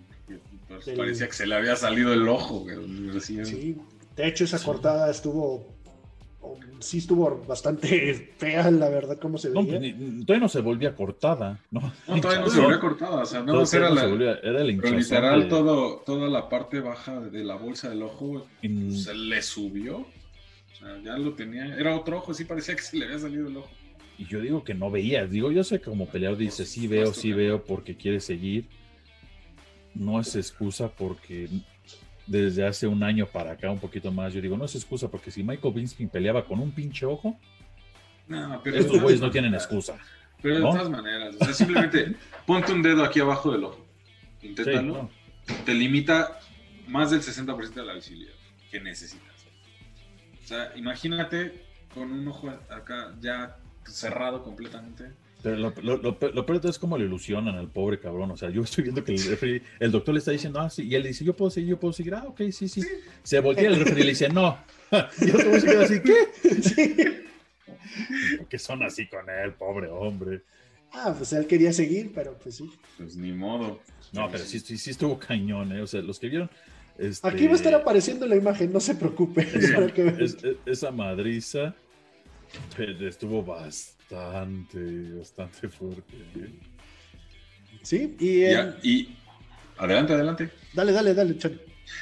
[0.69, 2.67] pues, parecía que se le había salido el ojo.
[3.29, 3.77] Sí,
[4.17, 5.76] de hecho esa cortada estuvo
[6.79, 9.79] sí estuvo bastante fea, la verdad, cómo se veía.
[9.81, 11.93] No, todavía no se volvía cortada, ¿no?
[12.07, 14.05] No, todavía no se volvía cortada, o sea, no, era, la,
[14.43, 19.15] era el pero literal todo, toda la parte baja de la bolsa del ojo se
[19.15, 23.07] le subió, o sea, ya lo tenía, era otro ojo, sí parecía que se le
[23.07, 23.71] había salido el ojo.
[24.19, 27.13] Y yo digo que no veía, digo, yo sé que como peleador dice, sí veo,
[27.13, 28.67] sí veo porque quiere seguir,
[29.95, 31.49] no es excusa porque
[32.27, 35.31] desde hace un año para acá, un poquito más, yo digo, no es excusa, porque
[35.31, 37.39] si Michael Binsky peleaba con un pinche ojo,
[38.65, 39.99] estos güeyes no tienen excusa.
[40.43, 43.87] Pero de todas maneras, simplemente ponte un dedo aquí abajo del ojo,
[44.43, 45.11] inténtalo,
[45.65, 46.39] te limita
[46.89, 48.35] más del 60% de la visibilidad
[48.71, 49.47] que necesitas.
[50.45, 55.13] O sea, imagínate con un ojo acá ya cerrado completamente
[55.43, 58.31] pero lo, lo, lo, peor es como le ilusionan al pobre cabrón.
[58.31, 60.89] O sea, yo estoy viendo que el referee, el doctor le está diciendo, ah, sí,
[60.89, 62.83] y él dice, yo puedo seguir, yo puedo seguir, ah, ok, sí, sí.
[63.23, 64.59] Se voltea el referee y le dice, no.
[65.21, 66.63] Y otro se queda así, ¿qué?
[66.63, 66.97] Sí.
[68.39, 70.43] Porque son así con él, pobre hombre.
[70.93, 72.71] Ah, pues él quería seguir, pero pues sí.
[72.97, 73.81] Pues ni modo.
[74.13, 75.83] No, pero sí, sí, sí estuvo cañón, ¿eh?
[75.83, 76.51] O sea, los que vieron.
[77.23, 79.47] Aquí va a estar este, apareciendo la imagen, no se preocupe.
[80.67, 81.75] esa madriza
[82.79, 86.17] Estuvo bastante, bastante fuerte.
[86.37, 86.51] ¿eh?
[87.83, 89.17] Sí, y, Ya, y
[89.79, 90.51] adelante, adelante.
[90.73, 91.57] dale, dale, dale, Chani.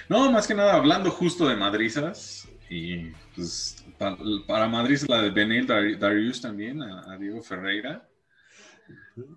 [0.08, 5.30] No, más que nada, hablando justo de madrizas, y pues pa- para Madrid la de
[5.30, 8.08] Benil Dar- Darius también, a, a Diego Ferreira.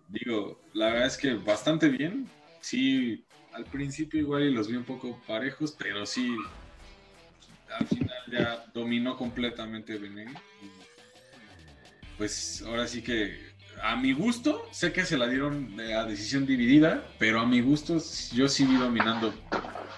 [0.09, 2.27] Digo, la verdad es que bastante bien.
[2.61, 6.35] Sí, al principio igual y los vi un poco parejos, pero sí,
[7.77, 10.29] al final ya dominó completamente Benil.
[12.17, 13.37] Pues ahora sí que,
[13.83, 17.61] a mi gusto, sé que se la dieron de- a decisión dividida, pero a mi
[17.61, 17.97] gusto
[18.33, 19.33] yo sí vi dominando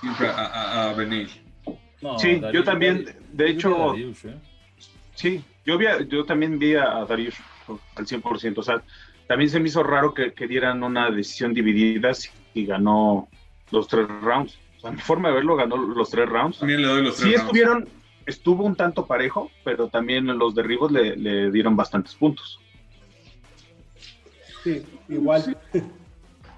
[0.01, 1.29] siempre a, a, a Benil.
[2.01, 4.35] No, Sí, Darius- yo también, Darius- de hecho, Darius, ¿eh?
[5.15, 7.35] Sí, yo, vi a- yo también vi a Darius
[7.95, 8.57] al 100%.
[8.59, 8.81] O sea,
[9.27, 13.29] también se me hizo raro que, que dieran una decisión dividida si- y ganó
[13.71, 14.57] los tres rounds.
[14.77, 16.59] O sea, mi forma de verlo ganó los tres rounds.
[16.59, 17.43] También le doy los tres Sí rounds.
[17.45, 17.89] estuvieron,
[18.29, 22.59] estuvo un tanto parejo, pero también los derribos le, le dieron bastantes puntos.
[24.63, 25.57] Sí, igual.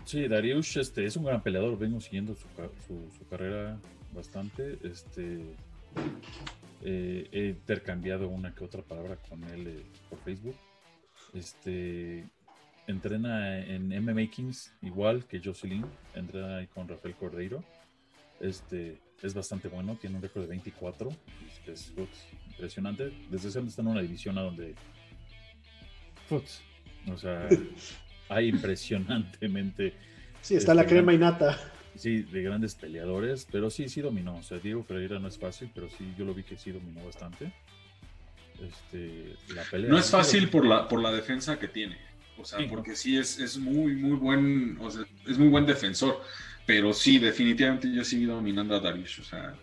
[0.05, 3.77] Sí, Darius este, es un gran peleador, vengo siguiendo su- su carrera
[4.13, 4.77] bastante.
[4.83, 5.41] Este,
[6.83, 10.55] eh, he intercambiado una que otra palabra con él eh, por Facebook.
[11.33, 12.25] Este,
[12.87, 17.63] entrena en MMA Kings, igual que Jocelyn, entrena ahí con Rafael Cordeiro.
[18.41, 21.09] Este, es bastante bueno, tiene un récord de 24,
[21.67, 23.11] es, es, impresionante.
[23.29, 24.75] Desde siempre está en una división a donde,
[26.29, 26.61] putz,
[27.07, 27.47] o sea,
[28.29, 29.93] hay impresionantemente
[30.41, 31.57] Sí, está la Este, crema y nata.
[31.95, 34.37] Sí, de grandes peleadores, pero sí, sí dominó.
[34.37, 37.05] O sea, Diego Ferreira no es fácil, pero sí, yo lo vi que sí dominó
[37.05, 37.53] bastante.
[38.59, 39.89] Este, la pelea.
[39.89, 41.97] No es fácil por la, por la defensa que tiene.
[42.37, 42.65] O sea, Sí.
[42.69, 46.21] porque sí es, es muy, muy buen, o sea, es muy buen defensor.
[46.65, 49.55] Pero sí, definitivamente yo vi dominando a Darius, o sea,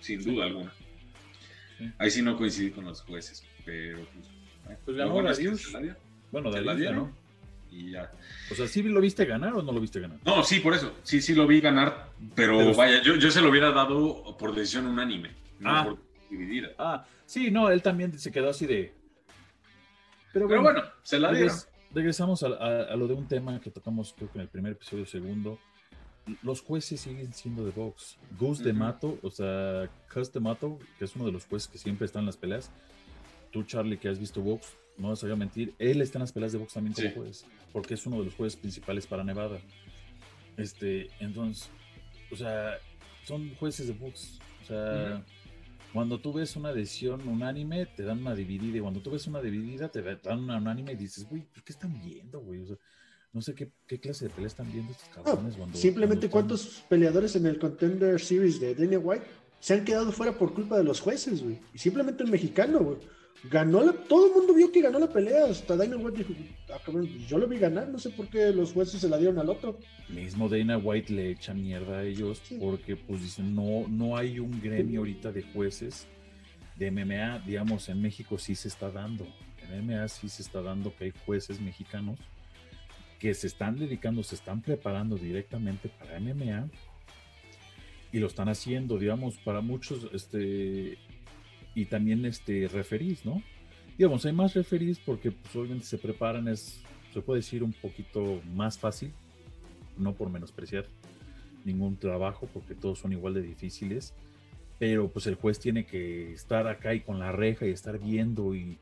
[0.00, 0.72] sin duda alguna.
[1.78, 1.90] Sí.
[1.98, 5.62] Ahí sí no coincidí con los jueces, pero pues, Pues ganó bueno Darius.
[5.62, 5.96] se la dio,
[6.32, 7.12] Bueno, Darius ganó.
[7.70, 8.10] y ya.
[8.50, 10.18] O sea, ¿sí lo viste ganar o no lo viste ganar?
[10.24, 10.92] No, sí, por eso.
[11.02, 14.54] Sí, sí lo vi ganar, pero, Pero- vaya, yo, yo se lo hubiera dado por
[14.54, 15.30] decisión unánime,
[15.60, 15.84] no Ah.
[15.84, 15.98] por
[16.30, 16.70] dividida.
[16.78, 18.94] Ah, sí, no, él también se quedó así de.
[20.32, 21.48] Pero Pero bueno, se la dieron.
[21.50, 24.48] regres- regresamos a, a- a lo de un tema que tocamos, creo que en el
[24.48, 25.58] primer episodio, segundo.
[26.42, 28.16] Los jueces siguen siendo de box.
[28.38, 28.72] Gus de.
[28.72, 32.18] Mato, o sea, Gus de Mato, que es uno de los jueces que siempre está
[32.20, 32.70] en las peleas.
[33.50, 36.52] Tú, Charlie, que has visto box, no vas a mentir, él está en las peleas
[36.52, 37.14] de box también como Sí.
[37.14, 39.58] juez, porque es uno de los jueces principales para Nevada.
[40.56, 41.70] Este, entonces,
[42.30, 42.74] o sea,
[43.24, 44.38] son jueces de box.
[44.62, 45.24] O sea,
[45.92, 48.78] cuando tú ves una decisión unánime, te dan una dividida.
[48.78, 51.72] Y cuando tú ves una dividida, te dan una unánime y dices, güey, ¿por qué
[51.72, 52.60] están viendo, güey?
[52.60, 52.76] O sea,
[53.32, 55.56] no sé qué, qué clase de pelea están viendo estos cabrones.
[55.56, 59.24] cuando- simplemente cuando cuántos peleadores en el Contender Series de Dana White
[59.60, 61.58] se han quedado fuera por culpa de los jueces, güey.
[61.74, 62.96] Y simplemente el mexicano, güey.
[63.50, 65.44] Ganó la, todo el mundo vio que ganó la pelea.
[65.46, 66.32] Hasta Dana White dijo,
[66.72, 69.16] "Ah, cabrón, pues yo lo vi ganar, no sé por qué los jueces se la
[69.16, 69.78] dieron al otro.
[70.08, 72.56] Mismo Dana White le echa mierda a ellos Sí.
[72.60, 76.08] porque, pues, dicen, no, no hay un gremio ahorita de jueces
[76.76, 77.38] de MMA.
[77.46, 79.24] Digamos, en México sí se está dando.
[79.62, 82.18] En MMA sí se está dando que hay jueces mexicanos
[83.18, 86.68] que se están dedicando, se están preparando directamente para MMA
[88.12, 90.98] y lo están haciendo, digamos, para muchos, este,
[91.74, 93.42] y también este, referís, ¿no?
[93.96, 98.40] Digamos, hay más referís porque pues, obviamente se preparan, es, se puede decir un poquito
[98.54, 99.12] más fácil,
[99.96, 100.86] no por menospreciar
[101.64, 104.14] ningún trabajo, porque todos son igual de difíciles,
[104.78, 108.54] pero pues el juez tiene que estar acá y con la reja y estar viendo
[108.54, 108.78] y,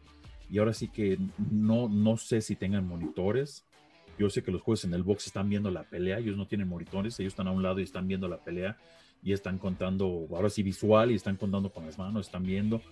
[0.51, 1.19] y ahora sí que
[1.51, 3.66] no, no sé si tengan monitores,
[4.19, 6.69] yo sé que los jueces en el box están viendo la pelea, ellos no tienen
[6.69, 8.77] monitores, ellos están a un lado y están viendo la pelea
[9.23, 12.83] y están contando, ahora sí visual y están contando con las manos, están viendo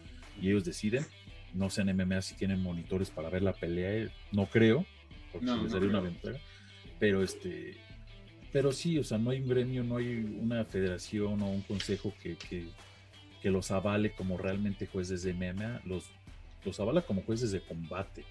[0.40, 1.04] y ellos deciden.
[1.52, 4.84] No sé en MMA si tienen monitores para ver la pelea, no creo,
[5.32, 6.38] porque No, les no daría una ventaja.
[6.98, 7.76] Pero este,
[8.52, 12.14] pero sí, o sea, no hay un gremio, no hay una federación o un consejo
[12.22, 12.66] que, que,
[13.42, 16.04] que los avale como realmente jueces de MMA, los,
[16.64, 18.24] los avala como jueces de combate.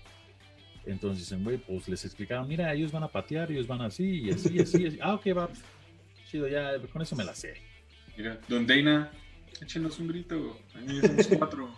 [0.85, 4.31] Entonces dicen, güey, pues les explicaron, mira, ellos van a patear, ellos van así, y
[4.31, 4.99] así, y así, y así.
[5.01, 5.49] Ah, ok, va.
[6.29, 7.53] Chido, ya, con eso me la sé.
[8.17, 9.11] Mira, Don Dana,
[9.61, 10.57] échenos un grito.
[10.75, 11.69] Ahí somos cuatro.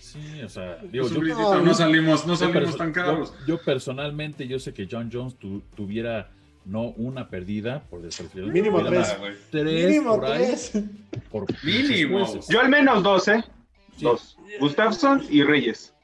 [0.00, 1.20] Sí, o sea, digo, yo,
[1.62, 3.32] no, salimos, no salimos tan caros.
[3.40, 6.30] yo- yo personalmente, yo sé que John Jones tu- tuviera
[6.64, 9.16] no una perdida, por decirlo Mínimo tres.
[9.18, 9.32] Güey.
[9.50, 10.72] tres Mínimo por ahí, tres.
[11.30, 12.40] por Mínimo.
[12.48, 13.42] Yo al menos dos, ¿eh?
[13.96, 14.36] Sí, Dos.
[14.60, 15.94] Gustafsson y Reyes.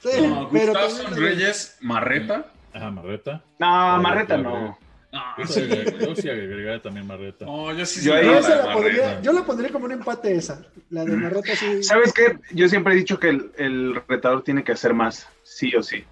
[0.00, 0.26] Sí.
[0.26, 2.46] No, pero también- Reyes, Marreta.
[2.72, 3.42] Ajá, Marreta.
[3.58, 4.78] No, Marreta no.
[5.12, 5.60] Ah, Yo sí.
[5.62, 7.44] agregaría- yo sí agregaría también Marreta.
[7.44, 9.22] No, yo sí Yo Yo, la la pondría- Marreta.
[9.22, 10.62] yo la pondría como un empate esa.
[10.90, 11.82] La de Marreta sí.
[11.82, 12.38] ¿Sabes qué?
[12.52, 16.04] Yo siempre he dicho que el, el retador tiene que hacer más, sí o sí.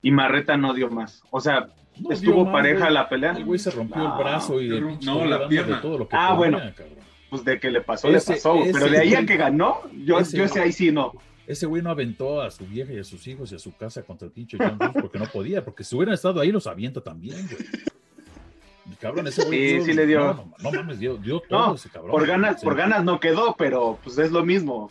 [0.00, 1.22] Y Marreta no dio más.
[1.30, 1.66] O sea,
[1.98, 2.92] No, estuvo más, pareja güey.
[2.94, 3.32] la pelea.
[3.32, 5.76] El güey se rompió No, el brazo y de no, la pierna.
[5.76, 6.58] de todo lo que Ah, podía, bueno.
[6.76, 6.96] cabrón.
[7.30, 8.60] Pues de que le pasó, Ese- le pasó.
[8.72, 11.12] Pero de ahí a que ganó, yo, ese yo sé ahí sí no.
[11.46, 14.02] Ese güey no aventó a su vieja y a sus hijos y a su casa
[14.02, 17.00] contra el pinche John Jones porque no podía, porque si hubieran estado ahí los avienta
[17.00, 18.96] también, güey.
[19.00, 19.58] Cabrón, ese güey.
[19.58, 20.20] Sí, dio- sí le dio.
[20.20, 22.10] No, no, no mames, dio, dio todo No, ese cabrón.
[22.12, 24.90] Por ganas, por ganas no quedó, pero pues es lo mismo.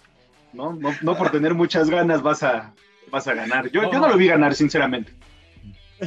[0.53, 2.73] No, no, no por tener muchas ganas vas a,
[3.11, 3.69] vas a ganar.
[3.71, 5.13] Yo, yo no lo vi ganar, sinceramente.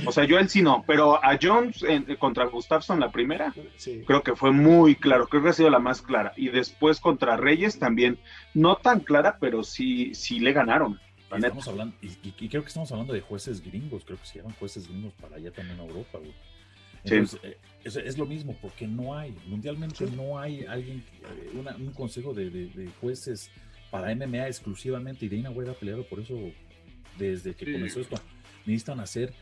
[0.06, 3.54] O sea, yo a él sí no, pero a Jones en- contra Gustafsson la primera,
[3.76, 4.02] Sí.
[4.06, 6.32] creo que fue muy claro, creo que ha sido la más clara.
[6.36, 8.18] Y después contra Reyes también,
[8.54, 11.00] no tan clara, pero sí, sí le ganaron.
[11.30, 14.26] Y estamos hablando, y, y- y creo que estamos hablando de jueces gringos, creo que
[14.26, 16.32] se llaman jueces gringos para allá también a Europa, güey.
[17.04, 17.14] Sí.
[17.14, 21.76] Entonces, eh, es, es lo mismo, porque no hay, mundialmente no hay alguien, eh, una-
[21.76, 23.50] un consejo de, de- de jueces
[23.90, 26.34] para MMA exclusivamente, y Dana White ha peleado por eso
[27.18, 27.72] desde que Sí.
[27.72, 28.16] comenzó esto.
[28.66, 29.32] Necesitan hacer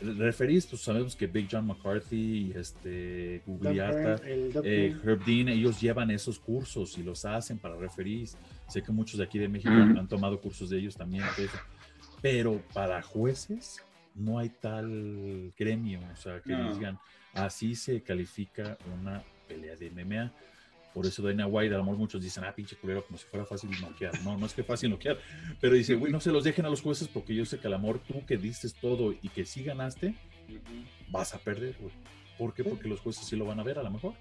[0.00, 4.96] referís, pues sabemos que Big John McCarthy y este Doug eh.
[5.04, 8.36] Herb Dean, ellos llevan esos cursos y los hacen para referís.
[8.68, 9.82] Sé que muchos de aquí de México Ujú.
[9.82, 11.24] han, han tomado cursos de ellos también.
[12.22, 13.82] Pero para jueces
[14.14, 16.74] no hay tal gremio, o sea, que No.
[16.74, 16.98] digan,
[17.32, 20.32] así se califica una pelea de MMA.
[20.94, 23.46] Por eso Dana White, a lo mejor muchos dicen, ah, pinche culero, como si fuera
[23.46, 24.20] fácil noquear.
[24.22, 25.18] No, no es que fácil noquear.
[25.60, 27.74] Pero dice, güey, no se los dejen a los jueces porque yo sé que al
[27.74, 30.14] amor tú que diste todo y que sí ganaste,
[31.08, 31.92] vas a perder, güey.
[32.38, 32.64] ¿Por qué?
[32.64, 34.14] Porque los jueces sí lo van a ver a lo mejor.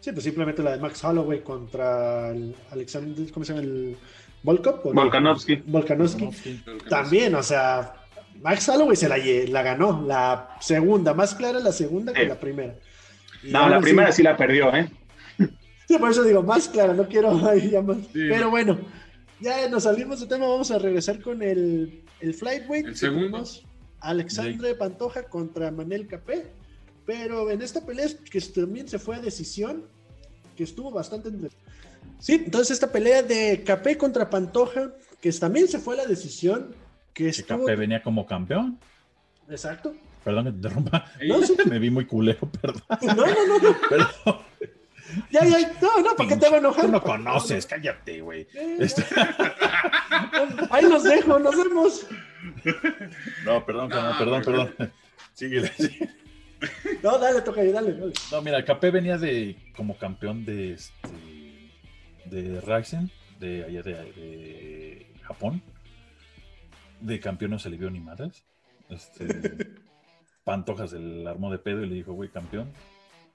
[0.00, 3.64] Sí, pues simplemente la de Max Holloway contra el Alexander, ¿cómo se llama?
[3.64, 3.96] El
[4.42, 4.92] Volkov.
[4.92, 5.56] Volkanovski.
[5.66, 6.24] Volkanovski.
[6.24, 6.88] Volkanovski.
[6.88, 7.94] También, o sea,
[8.42, 12.26] Max Holloway se la, ganó, la segunda, más clara la segunda que Sí.
[12.28, 12.74] la primera.
[13.42, 14.90] Y No, la primera sí la perdió, ¿eh?
[15.90, 17.96] Sí, por eso digo, más clara, no quiero ahí ya más.
[17.98, 18.26] Sí.
[18.28, 18.78] Pero bueno,
[19.40, 22.86] ya nos salimos de tema, vamos a regresar con el, el Flyweight.
[22.86, 23.44] El segundo.
[23.98, 26.46] Alexandre Pantoja contra Manel Capé.
[27.06, 29.84] Pero en esta pelea que también se fue a decisión,
[30.56, 31.28] que estuvo bastante...
[31.28, 31.50] entre-
[32.20, 36.74] Sí, entonces esta pelea de Capé contra Pantoja, que también se fue a la decisión,
[37.12, 37.64] que Que estuvo...
[37.66, 38.78] Capé venía como campeón.
[39.48, 39.94] Exacto.
[40.24, 41.06] Perdón que te interrumpa.
[41.26, 41.56] No, sí.
[41.68, 42.82] Me vi muy culero, perdón.
[43.02, 43.76] No, no, no, no.
[43.88, 44.40] Perdón.
[45.30, 46.86] Ya, ya, no, no, ¿para qué te va a enojar?
[46.86, 48.46] Tú no conoces, cállate, güey.
[50.70, 52.06] Ahí los dejo, nos vemos.
[53.44, 54.92] No, perdón, No, perdón, perdón.
[55.34, 55.70] Síguele.
[57.02, 58.12] No, dale, toca ahí, dale, dale.
[58.30, 61.08] No, mira, Capé venía de como campeón de este
[62.26, 65.62] de Raxen, de allá de, de Japón.
[67.00, 68.44] De campeón no se le vio ni madres.
[68.90, 69.26] Este,
[70.44, 72.70] Pantojas el armó de pedo y le dijo, güey, campeón,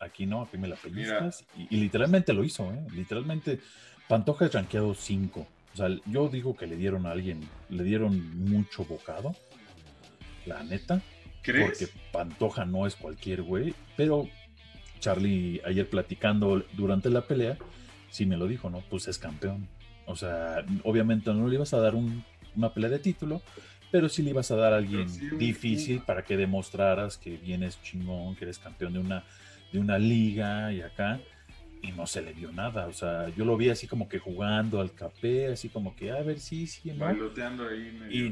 [0.05, 1.43] aquí no, aquí me la pellizcas.
[1.57, 2.79] Y, y literalmente lo hizo, ¿eh?
[2.93, 3.59] Literalmente,
[4.07, 5.47] Pantoja es rankeado 5.
[5.73, 9.35] O sea, yo digo que le dieron a alguien, le dieron mucho bocado,
[10.45, 11.01] la neta.
[11.41, 11.65] ¿Crees?
[11.79, 14.27] Porque Pantoja no es cualquier güey, pero
[14.99, 17.57] Charlie ayer platicando durante la pelea,
[18.09, 18.81] sí me lo dijo, ¿no?
[18.89, 19.67] Pues es campeón.
[20.07, 22.23] O sea, obviamente no le ibas a dar un-
[22.55, 23.41] una pelea de título,
[23.91, 27.81] pero sí le ibas a dar a alguien sí, difícil para que demostraras que vienes
[27.83, 29.23] chingón, que eres campeón de una,
[29.75, 31.19] de una liga y acá.
[31.81, 32.87] Y no se le vio nada.
[32.87, 36.21] O sea, yo lo vi así como que jugando al capé, así como que, a
[36.23, 37.05] ver, sí, sí, ¿no?
[37.05, 37.95] Bailoteando ahí.
[37.99, 38.25] medio.
[38.25, 38.29] Y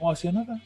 [0.00, 0.60] no hacía nada.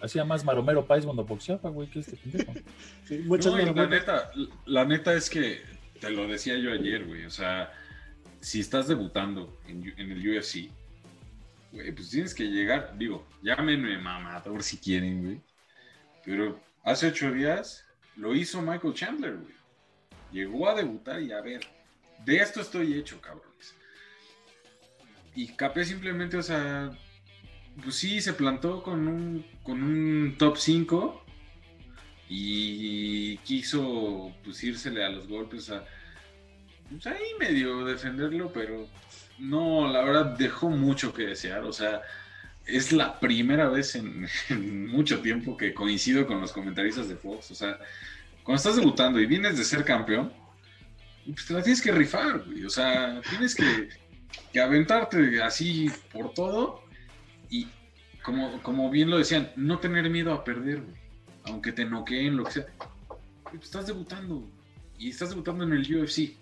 [0.00, 2.54] Hacía más Maromero Páez cuando boxeaba, güey, que este pendejo.
[3.04, 4.30] Sí, muchas No, la neta,
[4.64, 5.60] la neta es que
[6.00, 7.24] te lo decía yo ayer, güey.
[7.26, 7.72] O sea,
[8.40, 10.70] si estás debutando en, en el UFC,
[11.72, 12.96] güey, pues tienes que llegar.
[12.96, 15.40] Digo, llámenme mamador si quieren, güey.
[16.24, 17.84] Pero hace ocho días
[18.16, 19.54] lo hizo Michael Chandler, güey.
[20.32, 21.60] Llegó a debutar y a ver,
[22.24, 23.74] de esto estoy hecho, cabrones.
[25.34, 26.90] Y Capé simplemente, o sea,
[27.82, 31.22] pues sí, se plantó con un, con un top 5
[32.28, 35.84] y quiso pues írsele a los golpes a
[36.88, 38.88] pues ahí medio defenderlo pero
[39.38, 42.00] no la verdad dejó mucho que desear o sea
[42.66, 47.50] es la primera vez en, en mucho tiempo que coincido con los comentaristas de Fox
[47.50, 47.78] o sea
[48.42, 50.32] cuando estás debutando y vienes de ser campeón
[51.26, 53.88] pues te la tienes que rifar güey o sea tienes que,
[54.52, 56.82] que aventarte así por todo
[57.50, 57.68] y
[58.22, 61.02] como, como bien lo decían no tener miedo a perder güey
[61.44, 62.66] aunque te noqueen, lo que sea.
[63.44, 64.48] Pues estás debutando
[64.98, 66.36] y estás debutando en el UFC.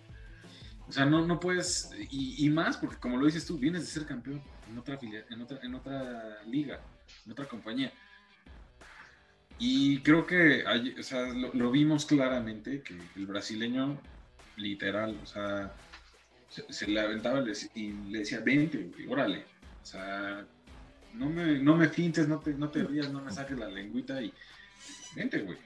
[0.88, 3.86] O sea, no, no puedes, y, y más porque como lo dices tú, vienes de
[3.86, 6.80] ser campeón en otra, en otra, en otra liga,
[7.26, 7.92] en otra compañía.
[9.58, 10.64] Y creo que
[10.98, 14.00] o sea, lo, vimos claramente que el brasileño,
[14.56, 15.74] literal, o sea,
[16.48, 17.44] se, le aventaba
[17.74, 19.44] y le decía, vente, órale.
[19.82, 20.46] O sea,
[21.14, 24.22] no me, no me fintes, no te, no te rías, no me saques la lengüita
[24.22, 24.32] y
[25.14, 25.58] vente, güey.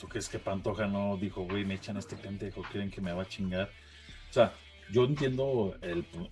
[0.00, 3.12] ¿Tú crees que Pantoja no dijo, güey, me echan a este pendejo, quieren que me
[3.12, 3.70] va a chingar?
[4.30, 4.52] O sea,
[4.92, 5.74] yo entiendo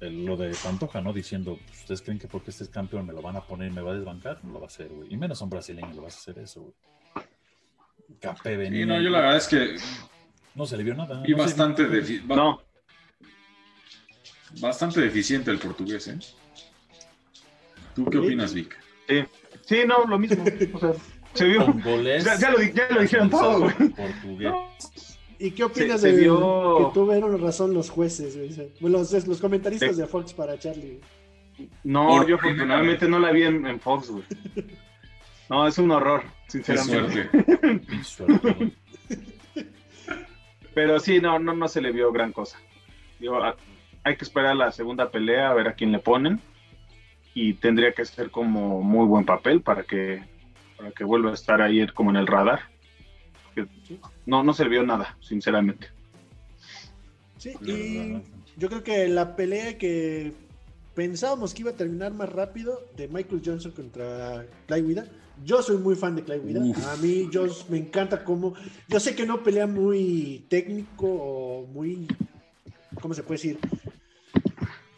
[0.01, 1.13] lo de Pantoja, ¿no?
[1.13, 3.75] Diciendo, pues, ¿ustedes creen que porque este es campeón me lo van a poner y
[3.75, 4.45] me va a desbancar?
[4.45, 5.13] No lo va a hacer, güey.
[5.13, 6.75] Y menos son brasileños, lo vas a hacer eso, güey.
[8.21, 8.81] Capé venía.
[8.81, 9.77] Sí, no, yo la verdad es que.
[10.55, 11.23] No se le vio nada.
[11.27, 11.87] Y bastante.
[12.27, 12.63] No.
[14.61, 16.19] Bastante deficiente el portugués, ¿eh?
[17.95, 18.77] ¿Tú qué opinas, Vic?
[19.09, 19.25] Sí,
[19.63, 20.43] sí no, lo mismo.
[20.73, 20.95] O sea,
[21.35, 21.75] se vio.
[22.41, 23.75] ya, lo, ya lo dijeron todo, güey.
[23.91, 25.08] Portugués.
[25.39, 26.27] ¿Y qué opinas de que
[26.95, 28.37] tuvieron razón los jueces,
[28.81, 31.01] Los, los comentaristas de Fox para Charlie.
[31.85, 34.25] No, yo afortunadamente no la vi en, Fox, güey.
[35.51, 37.31] No, es un horror, sinceramente.
[40.75, 42.59] Pero sí, no, no, no se le vio gran cosa.
[44.05, 46.39] hay que esperar la segunda pelea a ver a quién le ponen.
[47.33, 50.23] Y tendría que ser como muy buen papel para que,
[50.77, 52.61] para que vuelva a estar ahí como en el radar
[54.27, 55.89] no, no se vio nada, sinceramente.
[57.39, 58.21] Sí, y
[58.57, 60.33] yo creo que la pelea que
[60.95, 65.07] pensábamos que iba a terminar más rápido de Michael Johnson contra Clay Wida.
[65.45, 66.61] Yo soy muy fan de Clay Wida.
[66.93, 68.55] A mí yo, me encanta cómo...
[68.89, 72.09] Yo sé que no pelea muy técnico o muy...
[73.01, 73.59] ¿Cómo se puede decir?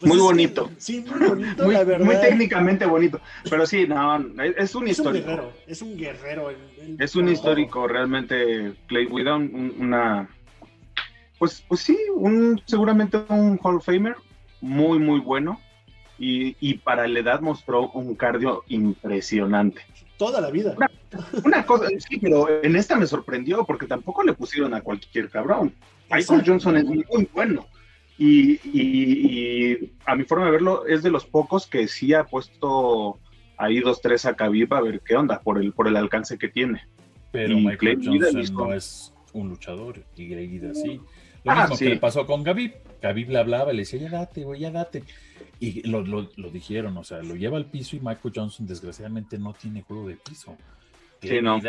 [0.01, 0.71] Pues muy bonito.
[0.77, 2.05] sí, muy bonito, muy, la verdad.
[2.05, 3.21] Muy técnicamente bonito.
[3.47, 4.17] Pero sí, no,
[4.57, 5.53] es un histórico.
[5.67, 6.51] Es un guerrero.
[6.97, 8.73] es un histórico, realmente.
[8.87, 10.27] Clay Wida, una.
[11.37, 14.15] Pues, pues sí, un, seguramente un Hall of Famer
[14.59, 15.59] muy, muy bueno.
[16.17, 19.81] Y, y para la edad mostró un cardio impresionante.
[20.17, 20.75] Toda la vida.
[21.43, 25.73] Una, cosa, sí, pero en esta me sorprendió porque tampoco le pusieron a cualquier cabrón.
[26.09, 27.67] Michael Johnson es muy bueno
[28.23, 33.19] y, a mi forma de verlo, es de los pocos que sí ha puesto
[33.57, 36.49] ahí dos, tres a Khabib a ver qué onda por el, por el alcance que
[36.49, 36.83] tiene.
[37.31, 40.99] Pero Michael Johnson no es un luchador y Greg sí.
[41.43, 42.73] Lo ah, mismo que le pasó con Khabib.
[43.01, 45.03] Khabib le hablaba, le decía, ya date, güey, ya date.
[45.59, 49.53] Y lo, lo, dijeron, o sea, lo lleva al piso y Michael Johnson desgraciadamente no
[49.53, 50.55] tiene juego de piso.
[51.21, 51.59] Sí, no.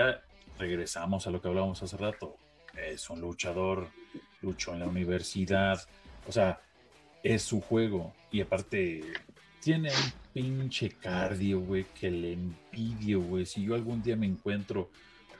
[0.58, 2.36] regresamos a lo que hablábamos hace rato.
[2.76, 3.88] Es un luchador,
[4.42, 5.80] luchó en la universidad,
[6.26, 6.60] o sea,
[7.22, 8.12] es su juego.
[8.30, 9.02] Y aparte,
[9.60, 13.46] tiene un pinche cardio, güey, que le envidio, güey.
[13.46, 14.90] Si yo algún día me encuentro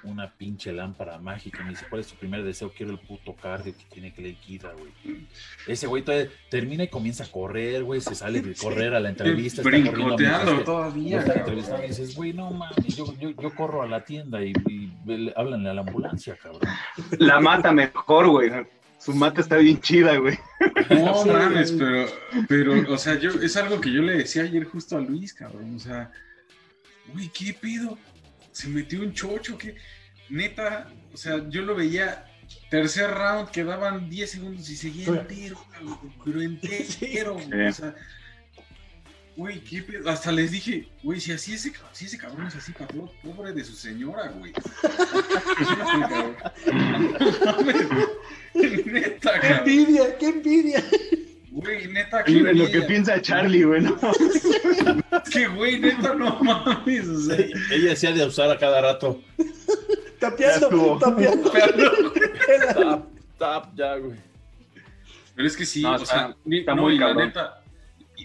[0.05, 2.73] una pinche lámpara mágica y me dice, ¿cuál es tu primer deseo?
[2.73, 5.27] Quiero el puto cardio que tiene que le quita, güey.
[5.67, 6.05] Ese güey
[6.51, 9.63] termina y comienza a correr, güey, se sale de correr a la entrevista.
[9.63, 11.21] Brincoteando todavía.
[11.21, 14.53] Está entrevistando y dices, güey, no mames, yo, yo, yo, corro a la tienda y,
[14.69, 16.63] y, háblanle a la ambulancia, cabrón.
[17.19, 18.51] La mata mejor, güey.
[19.03, 20.39] Su mata está bien chida, güey.
[20.91, 22.07] No mames, pero,
[22.49, 25.75] pero, o sea, yo, es algo que yo le decía ayer justo a Luis, cabrón.
[25.75, 26.13] O sea,
[27.13, 27.99] güey, ¿qué pedo?
[28.53, 29.75] Se metió un chocho, que
[30.29, 32.27] neta, o sea, yo lo veía
[32.71, 35.59] tercer round, quedaban 10 segundos y seguía entero,
[36.25, 37.97] pero entero, o sea,
[39.37, 40.11] Güey, qué pedo.
[40.11, 43.65] Hasta les dije, güey, si así ese, si ese cabrón es así, cabrón, pobre de
[43.65, 44.53] su señora, güey.
[48.85, 50.85] neta, Qué envidia, qué envidia.
[51.51, 52.53] Güey, neta, qué envidia.
[52.53, 53.97] Lo que piensa Charlie, güey, ¿no?
[55.33, 57.09] que, güey, neta, no mames.
[57.09, 57.47] O sea.
[57.71, 59.23] Ella hacía de usar a cada rato.
[60.21, 61.53] Tapeando, tapeando.
[62.75, 63.07] tap,
[63.39, 64.19] tap, ya, güey.
[65.35, 67.62] Pero es que sí, o sea, está muy la neta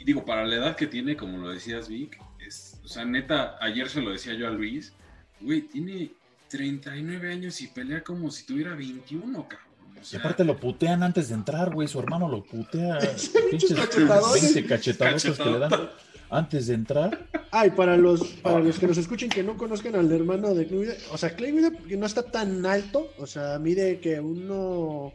[0.03, 3.89] digo, para la edad que tiene, como lo decías, Vic, es, o sea, neta, ayer
[3.89, 4.93] se lo decía yo a Luis,
[5.39, 6.11] güey, tiene
[6.49, 9.67] 39 años y pelea como si tuviera 21, cabrón.
[10.11, 12.99] y aparte lo putean antes de entrar, güey, su hermano lo putea,
[13.51, 15.89] pinches 20 cachetadotes que le dan
[16.29, 17.25] antes de entrar.
[17.51, 20.89] Ay, para los, para los que nos escuchen que no conozcan al hermano de Clay
[21.11, 21.53] o sea, Clay
[21.87, 25.13] que no está tan alto, o sea, mide que uno...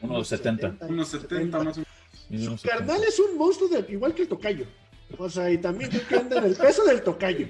[0.00, 0.76] Uno 70.
[0.86, 1.93] Unos 70 más o menos.
[2.30, 4.66] Su carnal es un monstruo igual que el tocayo.
[5.18, 7.46] O sea, y también que anda en el peso del tocayo.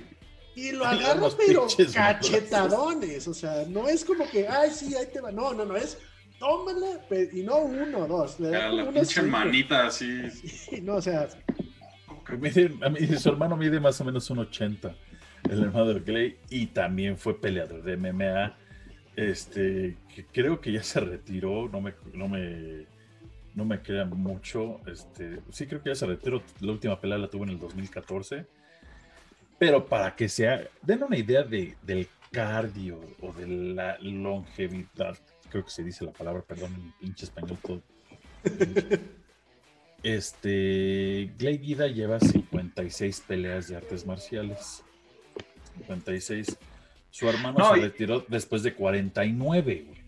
[0.56, 3.26] Y lo agarra, pero cachetadones.
[3.26, 5.32] O sea, no es como que, ay, sí, ahí te va.
[5.32, 5.98] No, no, no, es
[6.38, 7.00] tómala,
[7.32, 8.38] y no uno, dos.
[8.40, 10.22] Le da la pinche manita así.
[10.82, 11.28] no, o sea.
[12.82, 14.94] a mí, su hermano mide más o menos un 80,
[15.50, 18.56] el hermano de Clay, y también fue peleador de MMA.
[19.16, 22.86] Este, que creo que ya se retiró, no me, no me
[23.54, 24.80] no me queda mucho.
[24.86, 26.42] Este, sí, creo que ya se retiró.
[26.60, 28.46] La última pelea la tuvo en el 2014.
[29.58, 35.16] Pero para que sea, den una idea de, del cardio o de la longevidad,
[35.48, 37.82] creo que se dice la palabra, perdón, en pinche español todo.
[40.02, 44.84] Este, Clay Guida lleva 56 peleas de artes marciales.
[45.78, 46.58] 56.
[47.10, 50.00] Su hermano No, se y- retiró después de 49, güey.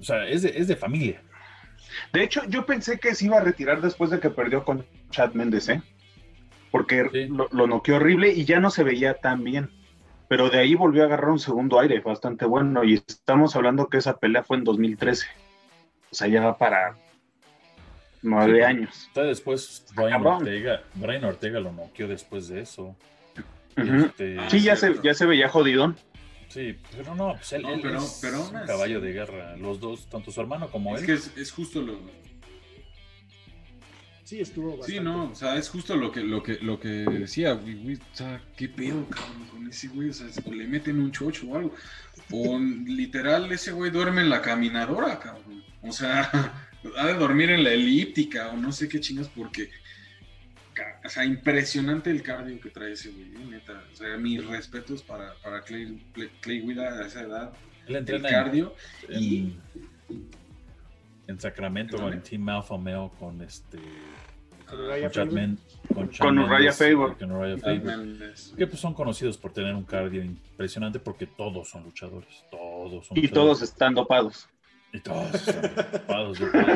[0.00, 1.22] O sea, es de, es de familia.
[2.12, 5.32] De hecho, yo pensé que se iba a retirar después de que perdió con Chad
[5.32, 5.82] Méndez, ¿eh?
[6.70, 7.26] Porque Sí.
[7.28, 9.70] lo, lo noqueó horrible y ya no se veía tan bien.
[10.28, 12.84] Pero de ahí volvió a agarrar un segundo aire bastante bueno.
[12.84, 15.26] Y estamos hablando que esa pelea fue en 2013.
[16.10, 16.96] O sea, ya va para
[18.22, 18.62] nueve Sí.
[18.64, 19.04] años.
[19.08, 20.26] Está después Brian.
[20.26, 20.82] Ortega.
[20.94, 22.94] Brian Ortega lo noqueó después de eso.
[23.76, 25.96] Este, Sí, ya se, ya se veía jodidón.
[26.48, 29.56] Sí, pero no, pues él, No, él pero- es pero un caballo de guerra.
[29.56, 31.06] Los dos, tanto su hermano como Es él.
[31.06, 32.00] que es, es justo lo.
[34.24, 34.92] Sí, estuvo bastante.
[34.92, 37.96] Sí, no, o sea, es justo lo que, lo que, lo que decía, güey, güey,
[37.96, 41.46] o sea, qué pedo, cabrón, con ese güey, o sea, o le meten un chocho
[41.48, 41.74] o algo.
[42.30, 45.64] O literal, ese güey duerme en la caminadora, cabrón.
[45.82, 46.30] O sea,
[46.98, 49.70] ha de dormir en la elíptica o no sé qué chingas, porque,
[51.04, 53.82] o sea, impresionante el cardio que trae ese güey, eh, neta.
[53.92, 56.02] O sea, mis respetos para, para Clay,
[56.40, 56.60] Clay,
[57.02, 57.52] a esa edad,
[57.86, 58.74] él el entrena cardio.
[59.08, 59.58] en, y-
[61.26, 63.78] en Sacramento ¿En Team Alpha Male con este
[64.66, 64.78] Con
[65.10, 65.32] Faber.
[65.32, 65.58] Men-
[65.88, 66.08] con
[67.84, 68.54] Méndez.
[68.56, 73.16] que pues son conocidos por tener un cardio impresionante porque todos son luchadores, todos son
[73.18, 73.30] Y luchadores.
[73.32, 74.48] todos están dopados.
[74.92, 75.64] Y todos están
[75.94, 76.66] ocupados, yo creo.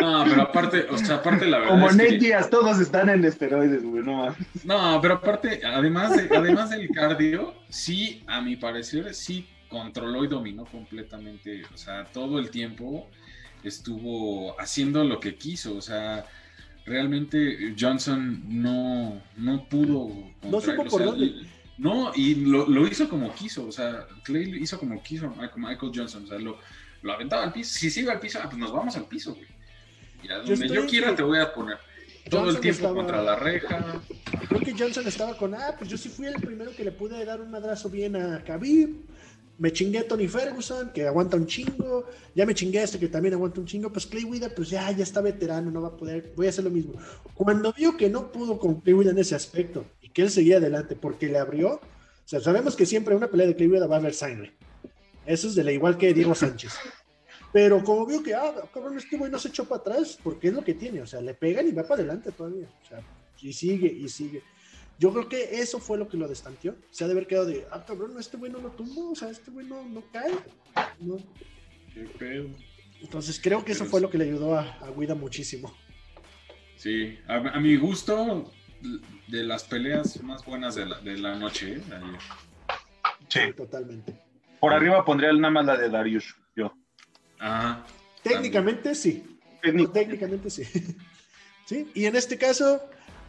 [0.00, 3.08] No, pero aparte, o sea, aparte la verdad Como es que- Nate Díaz, todos están
[3.08, 4.36] en esteroides, güey, no mames.
[4.64, 10.28] No, pero aparte, además, de, además del cardio, sí, a mi parecer, sí controló y
[10.28, 11.62] dominó completamente.
[11.72, 13.08] O sea, todo el tiempo
[13.62, 15.76] estuvo haciendo lo que quiso.
[15.76, 16.26] O sea,
[16.84, 20.08] realmente Johnson no, no pudo.
[20.42, 21.34] No contra supo o por sea, dónde.
[21.78, 23.66] No, y lo, lo hizo como quiso.
[23.66, 26.24] O sea, Clay lo hizo como quiso Michael, Michael Johnson.
[26.24, 26.58] O sea, lo,
[27.02, 27.78] lo aventaba al piso.
[27.78, 29.46] Si sigue al piso, ah, pues nos vamos al piso, güey.
[30.22, 31.78] Y a donde yo, estoy quiera que- te voy a poner.
[32.28, 34.00] Todo el tiempo estaba- contra la reja.
[34.48, 37.24] Creo que Johnson estaba con, ah, pues yo sí fui el primero que le pude
[37.24, 38.90] dar un madrazo bien a Khabib.
[39.58, 42.08] Me chingué a Tony Ferguson, que aguanta un chingo.
[42.34, 43.92] Ya me chingué a este que también aguanta un chingo.
[43.92, 46.32] Pues Clay Guida, pues ya, ya está veterano, no va a poder.
[46.36, 46.94] Voy a hacer lo mismo.
[47.34, 50.56] Cuando vio que no pudo con Clay Guida en ese aspecto y que él seguía
[50.58, 51.72] adelante porque le abrió.
[51.74, 51.80] O
[52.24, 54.52] sea, sabemos que siempre en una pelea de Clay Guida va a haber sangre.
[55.30, 56.72] Eso es de la igual que Diego Sánchez.
[57.52, 60.54] Pero como vio que, ah, cabrón, este güey no se echó para atrás, porque es
[60.54, 61.00] lo que tiene.
[61.02, 62.68] O sea, le pegan y va para adelante todavía.
[62.82, 63.00] O sea,
[63.40, 64.42] y sigue y sigue.
[64.98, 66.74] Yo creo que eso fue lo que lo destanteó.
[66.90, 69.30] Se ha de haber quedado de, ah, cabrón, este güey no lo tumbó, o sea,
[69.30, 70.32] este güey no, no cae.
[70.98, 71.16] No.
[71.94, 72.48] Qué pedo.
[73.00, 74.02] Entonces creo que eso Pero fue sí.
[74.02, 75.72] lo que le ayudó a, a Guida muchísimo.
[76.74, 78.52] Sí, a, a mi gusto,
[79.28, 81.82] de las peleas más buenas de la, de la noche, ¿eh?
[81.88, 82.18] Ayer.
[83.28, 83.40] Sí.
[83.56, 84.29] Totalmente.
[84.60, 86.72] Por arriba pondría nada más la de Darius, yo.
[87.38, 87.84] Ajá.
[88.22, 89.38] Técnicamente sí.
[89.62, 89.92] Técnico.
[89.92, 90.64] Técnicamente sí.
[91.66, 91.90] sí.
[91.94, 92.80] Y en este caso,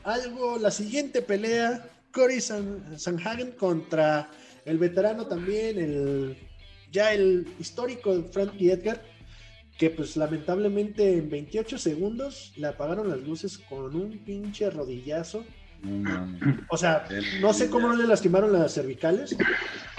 [0.03, 4.29] algo, la siguiente pelea, Cory San, Sanhagen contra
[4.65, 6.37] el veterano también, el
[6.91, 9.01] ya el histórico Frankie Edgar,
[9.77, 15.45] que pues lamentablemente en 28 segundos le apagaron las luces con un pinche rodillazo.
[16.67, 17.07] O sea,
[17.39, 19.35] no sé cómo no le lastimaron las cervicales,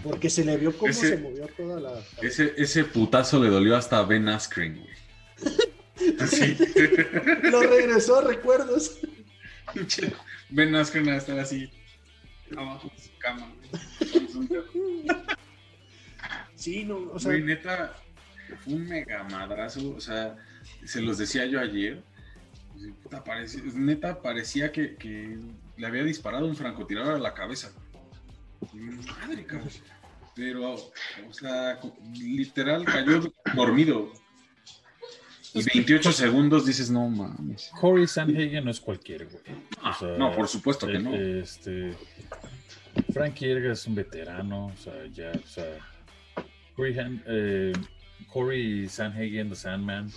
[0.03, 1.93] porque se le vio cómo Ese- se movió toda la...
[2.20, 4.93] Ese, ese putazo le dolió hasta a Ben Askren, güey.
[6.28, 6.57] Sí.
[7.43, 8.99] Lo regresó, recuerdos.
[10.51, 11.70] ben Askren a estar así,
[12.57, 15.07] abajo de su cama, güey.
[16.55, 17.95] Sí, no, o sea, Güey, neta,
[18.64, 19.95] fue un mega madrazo.
[19.97, 20.37] O sea,
[20.85, 22.03] se los decía yo ayer.
[23.03, 25.39] Puta, parecía- neta, parecía que, que
[25.83, 27.72] le había disparado un francotirador a la cabeza.
[28.72, 29.68] Madre, cabrón.
[30.37, 31.80] Pero, o sea,
[32.14, 33.20] literal cayó
[33.57, 34.12] dormido.
[35.55, 37.68] Y 28 segundos dices, no mames.
[37.80, 39.43] Corey Sanhagen no es cualquier, güey.
[39.83, 41.14] Ah, O sea, no, por supuesto que eh, no.
[41.16, 41.97] Este,
[43.12, 45.66] Frankie Edgar es un veterano, o sea, ya, o sea,
[46.76, 47.72] Corey, Han- eh,
[48.33, 50.12] Corey Sanhagen, The Sandman,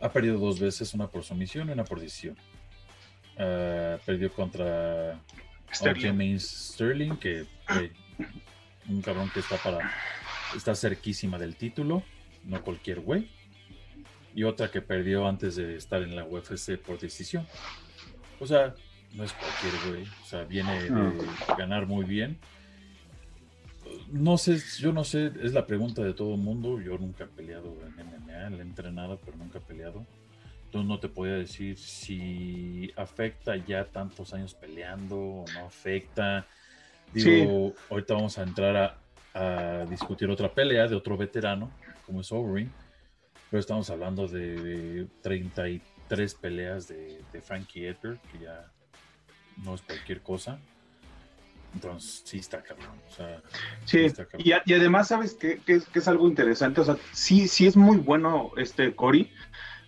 [0.00, 2.36] ha perdido dos veces, una por sumisión y una por decisión.
[3.38, 5.20] Ah, perdió contra
[5.72, 6.38] Sterling.
[6.38, 7.46] Sterling, que
[8.88, 9.90] un cabrón que está para
[10.54, 12.02] está cerquísima del título,
[12.44, 13.28] no cualquier güey.
[14.34, 17.46] Y otra que perdió antes de estar en la UFC por decisión.
[18.38, 18.74] O sea,
[19.14, 20.04] no es cualquier güey.
[20.22, 20.90] O sea, viene de
[21.56, 22.38] ganar muy bien.
[24.10, 26.80] No sé, yo no sé, es la pregunta de todo el mundo.
[26.80, 30.06] Yo nunca he peleado en MMA, le he entrenado, pero nunca he peleado.
[30.66, 36.46] Entonces no te podía decir si afecta ya tantos años peleando o no afecta.
[37.12, 38.98] Digo, ahorita vamos a entrar a
[39.36, 41.70] a discutir otra pelea de otro veterano,
[42.06, 42.70] como es Overeem,
[43.50, 48.72] pero estamos hablando de 33 peleas de, de Frankie Edgar, que ya
[49.62, 50.58] no es cualquier cosa.
[51.74, 52.98] Entonces, sí está cabrón.
[53.84, 54.06] sí,
[54.38, 56.80] Y, además, ¿sabes qué, es, es, algo interesante?
[56.80, 59.30] O sea, sí, sí es muy bueno este Cory,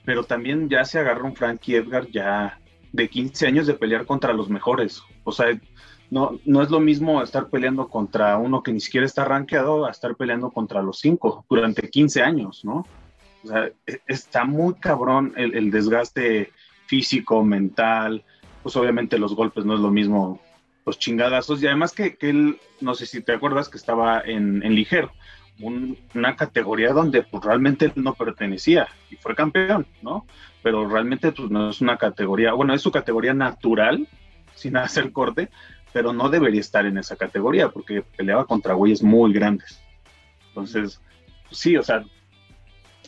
[0.09, 2.59] pero también ya se agarró un Frankie Edgar ya
[2.92, 5.02] de 15 años de pelear contra los mejores.
[5.22, 5.48] O sea,
[6.09, 9.90] no, no es lo mismo estar peleando contra uno que ni siquiera está rankeado a
[9.90, 12.86] estar peleando contra los cinco durante 15 años, ¿no?
[13.44, 16.52] O sea, e, está muy cabrón el, desgaste
[16.86, 18.24] físico, mental,
[18.62, 20.40] pues obviamente los golpes no es lo mismo
[20.86, 21.62] los chingadazos.
[21.62, 25.12] Y además que, él, no sé si te acuerdas, que estaba en, ligero,
[25.61, 30.26] una categoría donde pues, realmente él no pertenecía y fue campeón, ¿no?
[30.62, 34.06] Pero realmente pues, no es una categoría, bueno, es su categoría natural,
[34.54, 35.48] sin hacer corte,
[35.92, 39.82] pero no debería estar en esa categoría porque peleaba contra güeyes muy grandes.
[40.48, 41.00] Entonces,
[41.48, 42.04] pues, sí, o sea,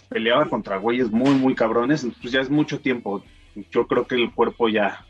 [0.08, 3.22] peleaba contra güeyes muy, muy cabrones, pues ya es mucho tiempo.
[3.70, 5.04] Yo creo que el cuerpo ya,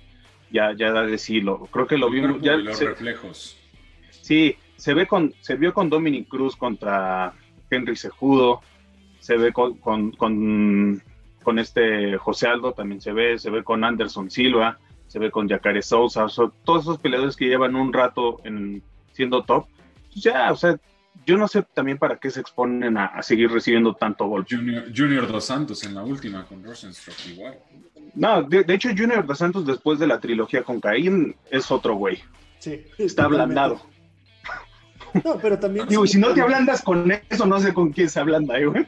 [0.51, 1.69] ya, ya da decirlo.
[1.71, 2.41] Creo que lo vimos.
[2.43, 3.57] Ya los reflejos.
[4.11, 7.35] Sí, se ve con, se vio con Dominic Cruz contra
[7.71, 8.63] Henry Sejudo,
[9.19, 14.31] se ve con, con, con, este José Aldo, también se ve, se ve con Anderson
[14.31, 16.27] Silva, se ve con Jacare Sousa,
[16.65, 19.67] todos esos peleadores que llevan un rato en, siendo top,
[20.13, 20.77] pues ya, o sea,
[21.27, 24.57] yo no sé también para qué se exponen a, seguir recibiendo tanto golpe.
[24.57, 27.59] Junior, Dos Santos en la última con Rosenstruck igual.
[28.15, 32.19] No, de, hecho Junior Dos Santos después de la trilogía con Caín es otro güey.
[32.59, 32.83] Sí.
[32.97, 33.81] Está ablandado.
[35.25, 35.87] No, pero también...
[35.89, 38.67] Digo, y si no te ablandas con eso, no sé con quién se ablanda, ¿eh,
[38.67, 38.87] güey.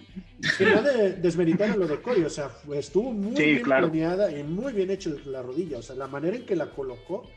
[0.59, 4.73] Que no de desmeritar lo de Cory, o sea, estuvo muy bien planeada y muy
[4.73, 7.29] bien hecho la rodilla, o sea, la manera en que la colocó,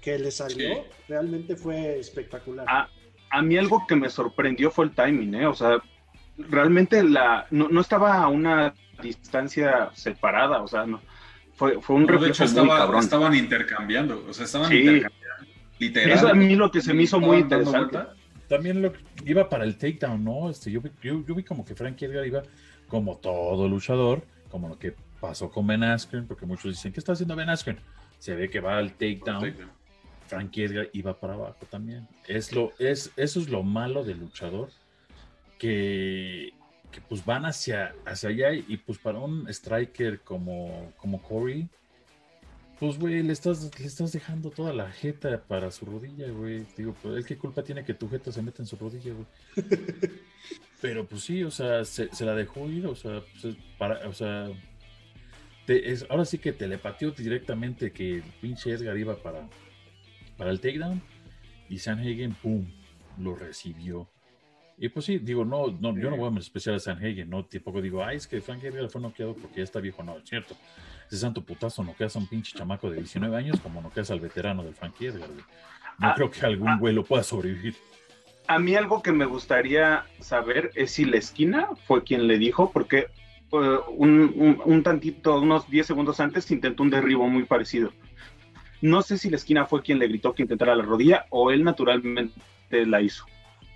[0.00, 2.66] que le salió, realmente fue espectacular.
[2.68, 2.88] Ah,
[3.30, 5.46] a mí algo que me sorprendió fue el timing, ¿eh?
[5.46, 5.78] O sea,
[6.36, 11.00] realmente la, no, estaba a una distancia separada, o sea, no,
[11.54, 13.00] fue, fue un reflejo muy cabrón.
[13.00, 15.22] Estaban intercambiando, o sea, estaban intercambiando.
[15.78, 16.10] Literal.
[16.18, 17.98] Eso a mí lo que se me hizo muy interesante.
[18.52, 18.92] También lo
[19.24, 20.50] iba para el takedown, ¿no?
[20.50, 22.42] Este, yo, yo, yo vi como que Frankie Edgar iba
[22.86, 27.12] como todo luchador, como lo que pasó con Ben Askren, porque muchos dicen, ¿qué está
[27.12, 27.78] haciendo Ben Askren?
[28.18, 29.54] Se ve que va al takedown
[30.26, 32.06] Frankie Edgar iba para abajo también.
[32.28, 34.68] Es lo, es, eso es lo malo del luchador,
[35.58, 36.52] que,
[37.08, 41.70] pues van hacia, hacia allá y pues para un striker como, como Corey,
[42.82, 46.66] pues güey, le estás, le estás dejando toda la jeta para su rodilla, güey.
[46.76, 49.26] Digo, pues él qué culpa tiene que tu jeta se meta en su rodilla, güey.
[50.80, 54.48] Pero pues sí, o sea, se, la dejó ir, o sea, pues, para, o sea,
[55.68, 59.48] es, ahora sí que telepateó directamente que el pinche Edgar iba para,
[60.36, 61.00] para el takedown
[61.68, 62.66] y Sanhagen, ¡pum!,
[63.16, 64.08] lo recibió.
[64.76, 67.80] Y pues sí, digo, no, no yo no voy a especial a Sanhagen, no tampoco
[67.80, 70.56] digo, ay, es que Frank Edgar fue noqueado porque ya está viejo, no, es cierto.
[71.12, 74.10] Ese santo putazo no quedas a un pinche chamaco de 19 años como no quedas
[74.10, 75.28] al veterano del Frankie Edgar.
[75.98, 76.78] No ah, creo que algún ah.
[76.80, 77.74] vuelo pueda sobrevivir.
[78.46, 82.70] A mí algo que me gustaría saber es si la esquina fue quien le dijo,
[82.72, 83.08] porque
[83.52, 87.92] eh, un, un, tantito, unos 10 segundos antes intentó un derribo muy parecido.
[88.80, 91.62] No sé si la esquina fue quien le gritó que intentara la rodilla o él
[91.62, 92.32] naturalmente
[92.70, 93.26] la hizo.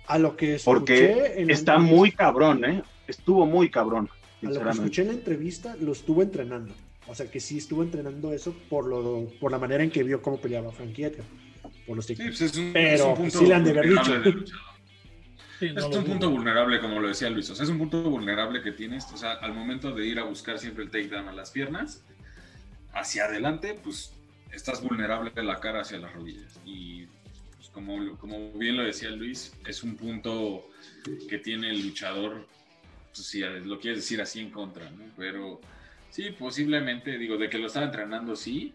[0.07, 2.81] A lo que escuché Porque está muy cabrón, ¿eh?
[3.05, 4.09] Estuvo muy cabrón.
[4.41, 6.73] A lo que escuché en la entrevista, lo estuvo entrenando.
[7.07, 10.21] O sea que sí estuvo entrenando eso por lo por la manera en que vio
[10.21, 11.11] cómo peleaba Frankie
[11.85, 14.15] Por los sí, pues es un, Pero punto sí le han de haber dicho.
[15.61, 17.49] es un punto vulnerable, como lo decía Luis.
[17.49, 19.05] O sea, es un punto vulnerable que tienes.
[19.13, 22.03] O sea, al momento de ir a buscar siempre el takedown a las piernas,
[22.93, 24.13] hacia adelante, pues
[24.51, 26.59] estás vulnerable de la cara hacia las rodillas.
[26.65, 27.05] Y
[27.55, 30.69] pues, como, como bien lo decía Luis, es un punto
[31.29, 32.47] que tiene el luchador,
[33.13, 35.05] pues, si lo quieres decir así en contra, ¿no?
[35.15, 35.61] Pero
[36.17, 38.73] sí, posiblemente, digo, de que lo estaba entrenando, sí.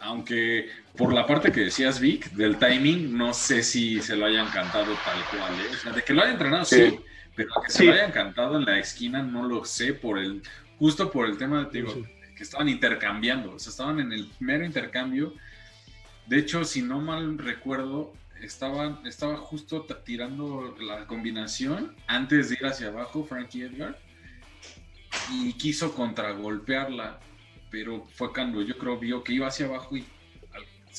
[0.00, 4.46] Aunque por la parte que decías, Vic, del timing, no sé si se lo hayan
[4.48, 5.54] cantado tal cual.
[5.54, 5.70] ¿eh?
[5.72, 7.00] O sea, de que lo haya entrenado, sí.
[7.34, 10.42] pero que se lo hayan cantado en la esquina, no lo sé, por el,
[10.78, 12.06] justo por el tema, de, digo,
[12.36, 15.32] que estaban intercambiando, o sea, estaban en el mero intercambio.
[16.26, 18.12] De hecho, si no mal recuerdo,
[18.42, 23.98] estaba, estaba justo tirando la combinación antes de ir hacia abajo, Frankie Edgar,
[25.32, 27.20] y quiso contragolpearla,
[27.70, 30.04] pero fue cuando yo creo vio que iba hacia abajo y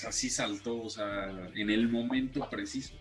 [0.07, 2.93] así saltó, o sea, en el momento preciso.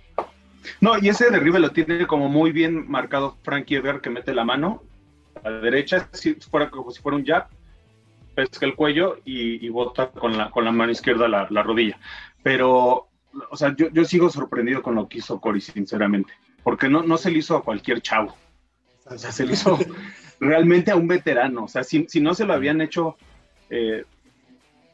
[0.80, 4.44] No, y ese derribe lo tiene como muy bien marcado Frankie Edgar, que mete la
[4.44, 4.82] mano
[5.44, 7.48] a la derecha, si fuera como si fuera un jab,
[8.34, 11.98] pesca el cuello y, bota con la, con la mano izquierda la, rodilla.
[12.42, 13.08] Pero,
[13.50, 16.32] o sea, yo, sigo sorprendido con lo que hizo Cory, sinceramente.
[16.62, 18.34] porque no, no se le hizo a cualquier chavo.
[19.06, 19.78] O sea, se le hizo
[20.41, 21.64] realmente a un veterano.
[21.64, 23.16] O sea, si, no se lo habían hecho
[23.70, 24.05] eh,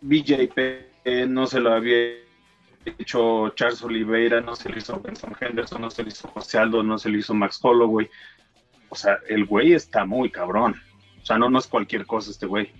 [0.00, 2.22] BJP, no se lo había
[2.84, 6.82] hecho Charles Oliveira, no se lo hizo Benson Henderson, no se lo hizo José Aldo,
[6.82, 8.08] no se lo hizo Max Holloway.
[8.88, 10.74] O sea, el güey está muy cabrón.
[11.22, 12.70] O sea, no, no es cualquier cosa este güey.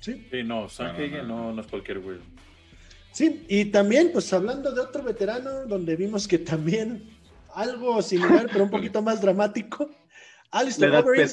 [0.00, 0.28] Sí.
[0.44, 0.96] no, San
[1.26, 2.18] no, no, es cualquier güey.
[3.12, 7.08] Sí, y también, pues hablando de otro veterano, donde vimos que también
[7.54, 9.90] algo similar, pero un poquito más dramático,
[10.50, 11.28] Alistair Overeem.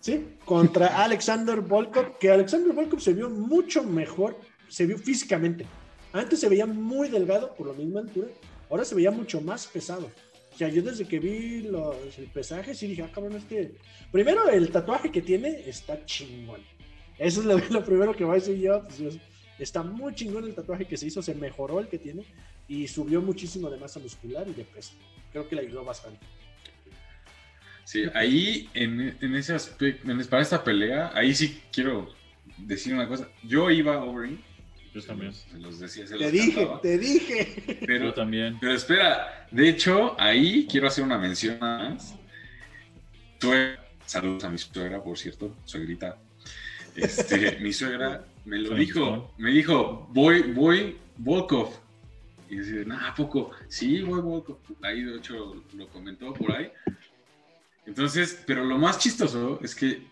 [0.00, 4.36] Sí, contra Alexander Volkov, que Alexander Volkov se vio mucho mejor,
[4.68, 5.66] se vio físicamente.
[6.12, 8.28] Antes se veía muy delgado por la misma altura,
[8.68, 10.10] ahora se veía mucho más pesado.
[10.52, 13.74] O sea, yo desde que vi los, el pesaje, sí dije, ah, cabrón, este.
[14.10, 16.60] Primero, el tatuaje que tiene está chingón.
[17.18, 18.82] Eso es lo, primero que voy a decir yo.
[18.82, 19.18] Pues,
[19.58, 22.24] está muy chingón el tatuaje que se hizo, se mejoró el que tiene
[22.66, 24.92] y subió muchísimo de masa muscular y de peso.
[25.32, 26.26] Creo que le ayudó bastante.
[27.90, 32.14] Sí, ahí en, en ese aspecto, para esta pelea, ahí sí quiero
[32.56, 33.28] decir una cosa.
[33.42, 34.38] Yo iba a Overeem
[34.94, 35.32] yo también.
[35.32, 37.78] Se los decía, te dije, te dije.
[37.84, 38.58] Pero, Yo también.
[38.60, 42.14] Pero espera, de hecho, ahí quiero hacer una mención más.
[44.06, 46.16] saludos a mi suegra, por cierto, suegrita.
[46.94, 51.72] Este, mi suegra me lo dijo, me dijo, voy, voy, Volkov.
[52.48, 53.50] Y decía, nah, poco?
[53.68, 54.58] Sí, voy, Volkov.
[54.82, 56.70] Ahí, de hecho, lo comentó por ahí.
[57.86, 60.06] Entonces, pero lo más chistoso es que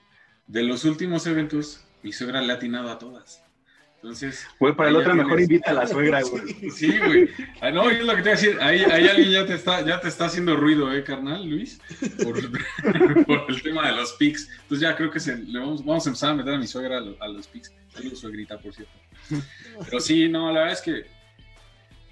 [0.46, 3.42] de los últimos eventos, mi suegra le ha atinado a todas.
[3.96, 4.46] Entonces.
[4.60, 6.70] Güey, para el otro mejor invita a la suegra, güey.
[6.70, 7.28] Sí, güey.
[7.60, 8.58] Ah, no, es lo que te voy a decir.
[8.60, 11.80] Ahí, ahí, alguien ya te, está, ya te está haciendo ruido, ¿eh, carnal, Luis?
[12.22, 12.38] Por,
[13.48, 14.48] el tema de los pics.
[14.62, 16.98] Entonces ya creo que se, le vamos, vamos a empezar a meter a mi suegra
[16.98, 17.74] a, los pics.
[17.92, 18.92] Saludos, suegrita, por cierto.
[19.84, 21.06] Pero sí, no, la verdad es que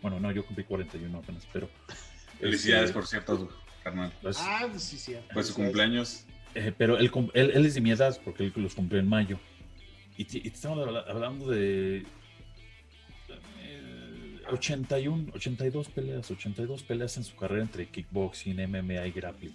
[0.00, 1.68] Bueno, no, yo cumplí 41 apenas, pero.
[2.40, 3.48] Felicidades, este, por cierto,
[3.84, 4.12] carnal.
[4.20, 5.16] Pues, ah, pues sí, sí.
[5.32, 6.24] Fue su cumpleaños.
[6.54, 9.38] Eh, pero él, él, es de mi edad porque él los cumplió en mayo.
[10.18, 12.04] Y, estamos hablando de
[14.50, 19.54] 81, eh, 82 peleas, 82 peleas en su carrera entre kickboxing, MMA y grappling.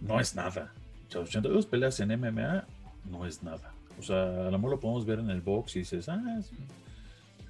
[0.00, 0.72] No es nada.
[1.20, 2.66] 82 peleas en MMA
[3.10, 3.74] no es nada.
[3.98, 6.40] O sea, a lo mejor lo podemos ver en el box y dices, ah,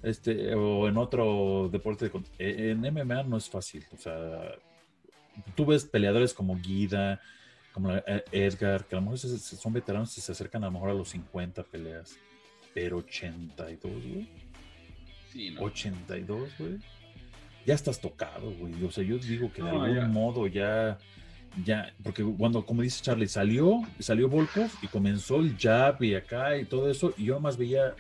[0.03, 2.11] este, o en otro deporte.
[2.39, 3.85] E, en MMA no es fácil.
[3.93, 4.53] O sea,
[5.55, 7.21] tú ves peleadores como Guida,
[7.73, 10.91] como eh, Edgar, que a lo mejor son veteranos y se acercan a lo mejor
[10.91, 12.19] a los 50 peleas.
[12.75, 14.29] Pero 82, güey.
[15.31, 15.63] Sí, no.
[15.63, 16.79] 82, güey.
[17.65, 18.83] Ya estás tocado, güey.
[18.85, 20.99] O sea, yo digo que de algún modo ya
[21.65, 26.57] ya, porque cuando, como dice Charlie, salió, salió Volkov y comenzó el jab y acá
[26.57, 27.95] y todo eso, y yo más veía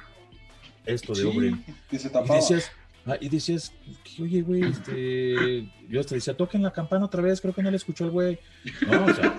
[0.86, 1.54] esto de Obre.
[1.90, 2.72] Y decías,
[3.06, 3.72] ah, y decías,
[4.20, 7.76] oye, güey, este, yo hasta decía, toquen la campana otra vez, creo que no le
[7.76, 8.38] escuchó el güey.
[8.88, 9.36] No, o sea,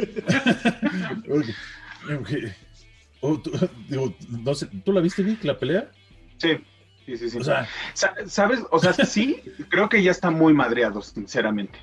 [4.29, 5.89] no sé, ¿tú la viste, Vic, la pelea?
[6.37, 6.57] Sí.
[7.05, 7.37] Sí, sí, sí.
[7.37, 7.67] O sea,
[8.27, 8.61] ¿sabes?
[8.71, 11.77] O sea, sí, creo que ya está muy madreado, sinceramente.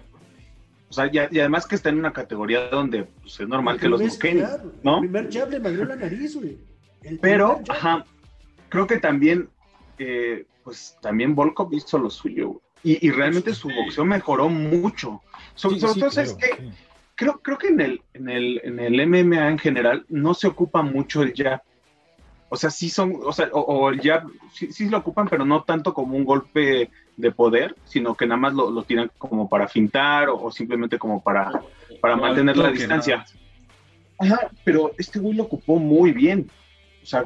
[0.90, 4.00] O sea, y, además que está en una categoría donde pues, es normal que los
[4.00, 4.44] busquen,
[4.82, 4.96] ¿no?
[4.96, 6.58] El primer jab le mandó la nariz, güey.
[7.22, 8.04] Pero, ajá,
[8.68, 9.48] creo que también,
[9.98, 15.22] eh, pues también Volkov hizo lo suyo, Y, realmente su boxeo mejoró mucho.
[15.54, 16.72] Sobre, todo es que
[17.14, 20.82] creo, creo que en el, en, el, en el MMA en general no se ocupa
[20.82, 21.62] mucho el jab.
[22.48, 25.62] O sea, sí son, o sea, o, el jab sí, sí, lo ocupan, pero no
[25.62, 29.68] tanto como un golpe de poder, sino que nada más lo, lo tiran como para
[29.68, 31.62] fintar o, simplemente como para,
[32.00, 33.24] para mantener la distancia.
[34.18, 36.50] Ajá, pero este güey lo ocupó muy bien.
[37.02, 37.24] O sea,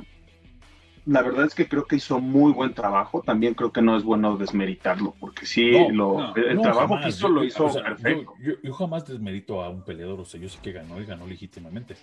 [1.06, 3.22] la verdad es que creo que hizo muy buen trabajo.
[3.22, 7.44] También creo que no es bueno desmeritarlo, porque sí, lo, el trabajo que hizo lo
[7.44, 8.32] hizo perfecto.
[8.62, 11.96] Yo, jamás desmerito a un peleador, o sea, yo sé que ganó y ganó legítimamente.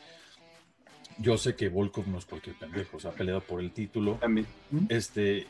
[1.18, 4.16] Yo sé que Volkov no es cualquier pendejo, o sea, ha peleado por el título.
[4.16, 4.48] También.
[4.90, 5.48] Este,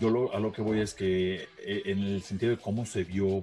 [0.00, 3.42] yo a lo que voy es que eh, en el sentido de cómo se vio,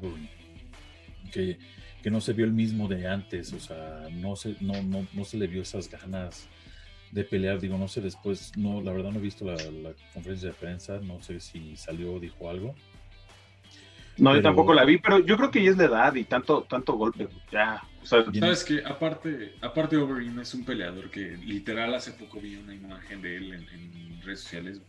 [1.32, 1.58] que,
[2.02, 5.24] que no se vio el mismo de antes, o sea, no se, no, no, no
[5.24, 6.48] se le vio esas ganas
[7.14, 7.60] de pelear.
[7.60, 9.56] Digo, no sé después, no, la verdad no he visto la,
[10.14, 12.76] conferencia de prensa, no sé si salió o dijo algo.
[14.18, 16.64] No, yo tampoco la vi, pero yo creo que ya es la edad y tanto,
[16.70, 17.82] tanto golpe, ya.
[18.04, 23.22] Sabes que aparte, aparte Overeem es un peleador que literal hace poco vi una imagen
[23.22, 24.82] de él en, redes sociales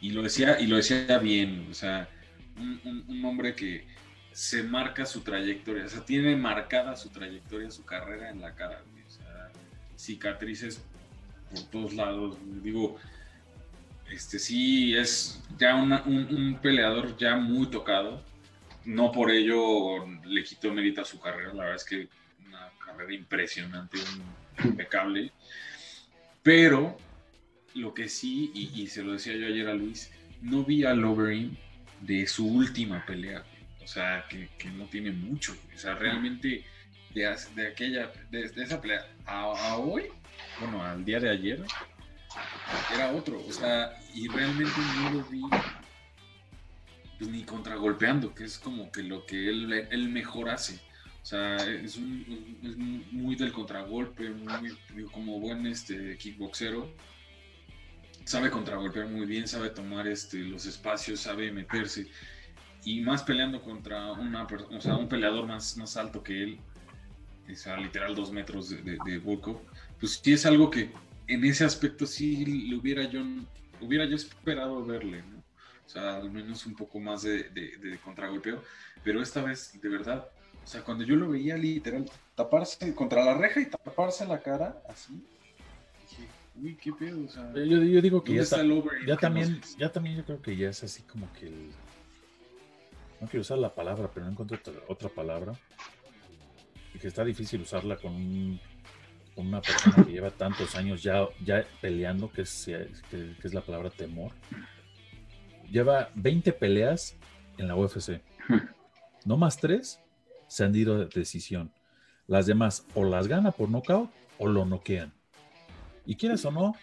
[0.00, 2.08] y lo decía, y lo decía bien, o sea,
[2.56, 3.86] un, un hombre que
[4.32, 8.82] se marca su trayectoria, o sea, tiene marcada su trayectoria, su carrera en la cara,
[9.96, 10.82] cicatrices
[11.50, 12.36] por todos lados.
[12.62, 12.98] Digo,
[14.10, 18.22] este sí es ya un, peleador ya muy tocado.
[18.84, 21.52] No por ello le quitó mérito a su carrera.
[21.52, 22.08] La verdad es que
[22.46, 23.98] una carrera impresionante,
[24.64, 25.32] impecable.
[26.42, 26.96] Pero
[27.76, 30.10] lo que sí, y, se lo decía yo ayer a Luis,
[30.42, 31.56] no vi a Lovering
[32.00, 33.44] de su última pelea.
[33.82, 35.56] O sea, que, no tiene mucho.
[35.74, 36.64] O sea, realmente
[37.14, 40.04] de, de aquella, de, esa pelea a hoy,
[40.60, 41.64] bueno, al día de ayer,
[42.94, 43.44] era otro.
[43.46, 45.42] O sea, y realmente no lo vi
[47.18, 50.80] pues, ni contragolpeando, que es como que lo que él, él mejor hace.
[51.22, 56.88] O sea, es, muy del contragolpe, muy, como buen este, kickboxero.
[58.26, 62.08] Sabe contragolpear muy bien, sabe tomar este, los espacios, sabe meterse.
[62.84, 66.60] Y más peleando contra una, o sea, un peleador más, más alto que él,
[67.48, 69.20] o sea, literal dos metros de, de, de
[70.00, 70.90] pues sí es algo que
[71.28, 73.22] en ese aspecto sí le hubiera yo,
[73.80, 75.38] hubiera yo esperado verle, ¿no?
[75.86, 78.60] O sea, al menos un poco más de, de, contragolpeo,
[79.04, 80.28] pero esta vez, de verdad,
[80.64, 84.82] o sea, cuando yo lo veía literal taparse contra la reja y taparse la cara,
[84.88, 85.24] así,
[86.62, 87.52] uy, qué pedo, o sea.
[87.54, 88.62] Yo, digo que ya, está,
[89.06, 91.70] ya también, ya también yo creo que ya es así como que el,
[93.20, 95.52] no quiero usar la palabra, pero no encuentro otra, otra palabra,
[96.94, 98.60] y que está difícil usarla con un
[99.36, 102.64] una persona que lleva tantos años ya, ya peleando, que es,
[103.10, 104.32] que, es la palabra temor,
[105.70, 107.16] lleva 20 peleas
[107.58, 108.20] en la UFC.
[109.24, 110.00] No más tres
[110.46, 111.70] se han ido de decisión.
[112.26, 115.12] Las demás o las gana por nocaut o lo noquean.
[116.06, 116.74] Y quieras o no,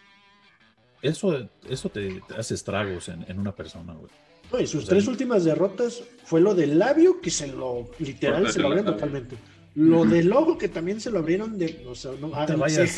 [1.03, 4.63] eso, eso te, hace estragos en, una persona, güey.
[4.63, 8.67] y sus tres últimas derrotas fue lo del labio que se lo, literal, se lo
[8.69, 9.35] abrió totalmente.
[9.75, 11.83] Lo del logo que también se lo abrieron de.
[11.87, 12.95] O sea, no, te vayas,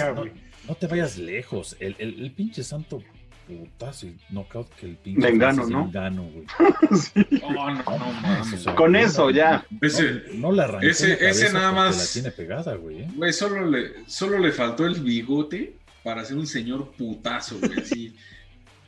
[0.67, 1.75] no, te vayas lejos.
[1.79, 3.01] El, el, pinche santo
[3.47, 5.27] putazo y knockout que el pinche.
[5.27, 5.85] Engano, ¿no?
[5.85, 6.45] Engano, güey.
[7.43, 8.65] Oh, no, no, mames.
[8.75, 9.65] Con eso ya.
[9.81, 11.97] Ese, no, la arrancó ese, ese nada más.
[11.97, 13.03] La tiene pegada, güey.
[13.03, 13.11] ¿eh?
[13.15, 17.83] Güey, solo le, solo le faltó el bigote para ser un señor putazo, güey.
[17.83, 18.15] Sí.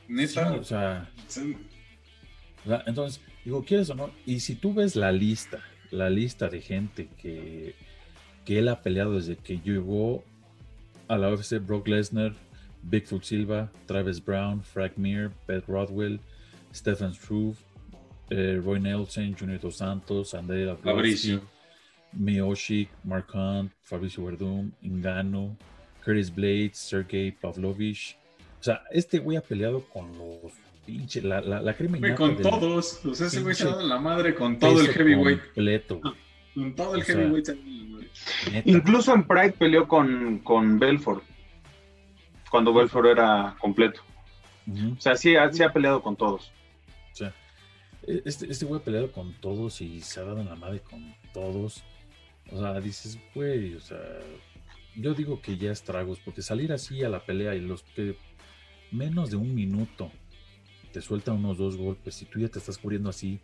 [0.08, 0.54] Neta.
[0.54, 1.12] o sea.
[2.86, 4.10] Entonces, digo, ¿quieres o no?
[4.26, 5.62] Y si tú ves la lista
[5.92, 7.76] la lista de gente que,
[8.46, 10.24] que él ha peleado desde que llegó
[11.08, 12.34] a la UFC, Brock Lesnar,
[12.84, 16.20] Bigfoot Silva, Travis Brown, Frank Mir, Beth Rodwell,
[16.74, 17.58] Stefan Struve,
[18.30, 21.42] eh, Roy Nelson, Junior Dos Santos, Andrea Fabricio,
[22.14, 25.58] Miyoshi, Mark Hunt, Fabricio Verdun, Ingano,
[26.08, 28.18] Curtis Blades, Sergey Pavlovich.
[28.62, 30.54] O sea, este güey ha peleado con los
[30.86, 31.76] pinche, la, la, la
[32.16, 35.44] Con todos, o sea, ese güey se ha dado la madre con todo el heavyweight.
[35.44, 36.02] Completo.
[36.56, 37.50] Con todo el heavyweight.
[38.64, 41.24] Incluso en Pride peleó con, con Belfort,
[42.50, 44.02] cuando Belfort era completo.
[44.98, 46.54] O sea, sí, sí, ha peleado con todos.
[47.12, 47.34] O sea,
[48.08, 50.80] e, este, este güey ha peleado con todos y se ha dado en la madre
[50.80, 51.84] con todos.
[52.50, 54.00] O sea, dices, güey, o sea,
[54.98, 58.18] yo digo que ya estragos, porque salir así a la pelea y los que
[58.92, 60.12] menos de un minuto
[60.92, 63.40] te suelta unos dos golpes y tú ya te estás cubriendo así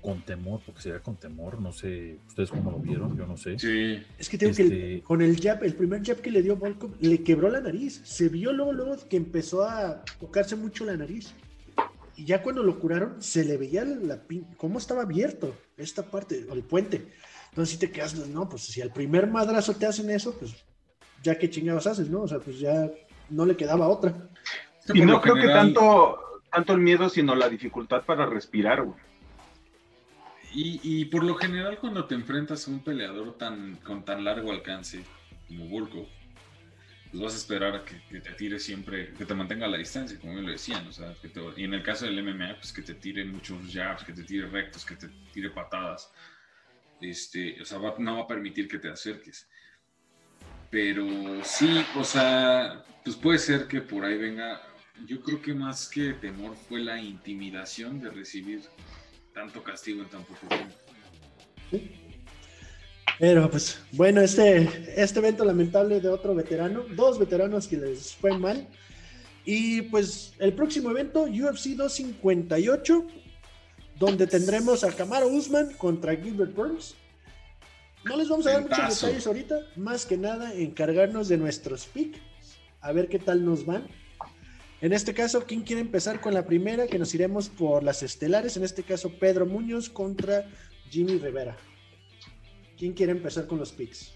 [0.00, 3.58] con temor, porque sería con temor, no sé, ustedes cómo lo vieron, yo no sé.
[3.58, 4.00] Sí.
[4.18, 6.94] Es que tengo que este con el jab, el primer jab que le dio Volkov,
[7.00, 8.00] le quebró la nariz.
[8.04, 11.34] Se vio luego, luego que empezó a tocarse mucho la nariz.
[12.16, 14.22] y ya cuando lo curaron, se le veía la,
[14.56, 17.06] cómo estaba abierto esta parte, o el puente.
[17.50, 20.54] Entonces, si te quedas, no, pues si al primer madrazo te hacen eso, pues
[21.22, 22.22] ya que chingados haces, ¿no?
[22.22, 22.90] O sea, pues ya
[23.30, 24.28] no le quedaba otra.
[24.94, 28.98] Y no creo que tanto, tanto el miedo, sino la dificultad para respirar, güey.
[30.50, 35.04] Y, por lo general cuando te enfrentas a un peleador tan con tan largo alcance
[35.46, 36.06] como Volkov,
[37.10, 40.18] pues vas a esperar a que, te tire siempre, que te mantenga a la distancia,
[40.18, 41.14] como lo decían, o sea,
[41.56, 44.46] y en el caso del MMA, pues que te tire muchos jabs, que te tire
[44.46, 46.10] rectos, que te tire patadas,
[47.00, 49.48] este, o sea, no va a permitir que te acerques.
[50.70, 51.06] Pero
[51.44, 54.60] sí, o sea, pues puede ser que por ahí venga,
[55.06, 58.62] yo creo que más que temor fue la intimidación de recibir
[59.32, 60.74] tanto castigo en tan poco tiempo.
[63.18, 68.36] Pero pues bueno, este, este evento lamentable de otro veterano, dos veteranos que les fue
[68.38, 68.68] mal.
[69.44, 73.06] Y pues el próximo evento, UFC 258,
[73.98, 76.94] donde tendremos a Camaro Usman contra Gilbert Burns.
[78.08, 82.18] No les vamos a dar muchos detalles ahorita, más que nada encargarnos de nuestros picks,
[82.80, 83.86] a ver qué tal nos van.
[84.80, 86.86] En este caso, ¿quién quiere empezar con la primera?
[86.86, 88.56] Que nos iremos por las estelares.
[88.56, 90.48] En este caso, Pedro Muñoz contra
[90.88, 91.56] Jimmy Rivera.
[92.78, 94.14] ¿Quién quiere empezar con los picks?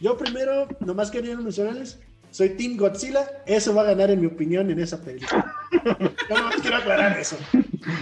[0.00, 2.00] Yo primero, nomás quería mencionarles,
[2.30, 5.54] soy Team Godzilla, eso va a ganar en mi opinión en esa película.
[6.28, 7.38] Yo nomás quiero aclarar eso.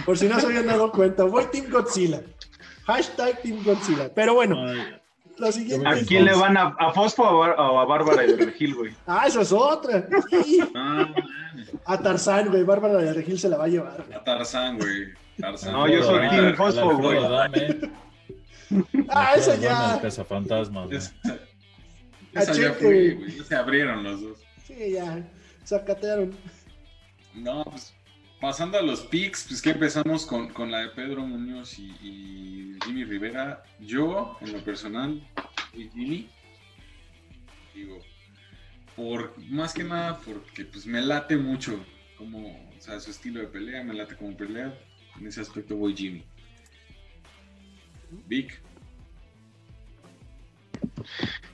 [0.05, 2.21] Por si no se habían dado cuenta, voy Team Godzilla.
[2.85, 4.13] Hashtag Team Godzilla.
[4.13, 4.57] Pero bueno,
[5.51, 5.87] siguiente.
[5.87, 8.93] ¿A quién le van a, a Fosfo o a, Bárbara de Regil, güey?
[9.07, 10.07] Ah, eso es otra.
[10.75, 11.13] Ah,
[11.85, 12.63] a Tarzán, güey.
[12.63, 14.05] Bárbara de Regil se la va a llevar.
[14.13, 15.13] A Tarzán, güey.
[15.37, 17.19] No, yo soy Team Fosfo, güey.
[19.09, 19.99] Ah, esa ya.
[20.01, 21.13] Casa fantasma, Esa,
[22.33, 23.31] esa ya fue, güey.
[23.31, 24.39] Se abrieron los dos.
[24.63, 25.23] Sí, ya.
[25.63, 26.35] Sacatearon.
[27.33, 27.94] No, pues
[28.45, 33.03] pasando a los picks, pues que empezamos con, con la de Pedro Muñoz y, Jimmy
[33.03, 33.63] Rivera.
[33.79, 35.27] Yo, en lo personal,
[35.73, 36.29] y Jimmy,
[37.73, 37.97] digo,
[38.95, 41.83] por más que nada porque pues me late mucho
[42.19, 44.77] como, o sea, su estilo de pelea, me late como pelea.
[45.19, 46.23] En ese aspecto voy Jimmy.
[48.27, 48.61] Vic.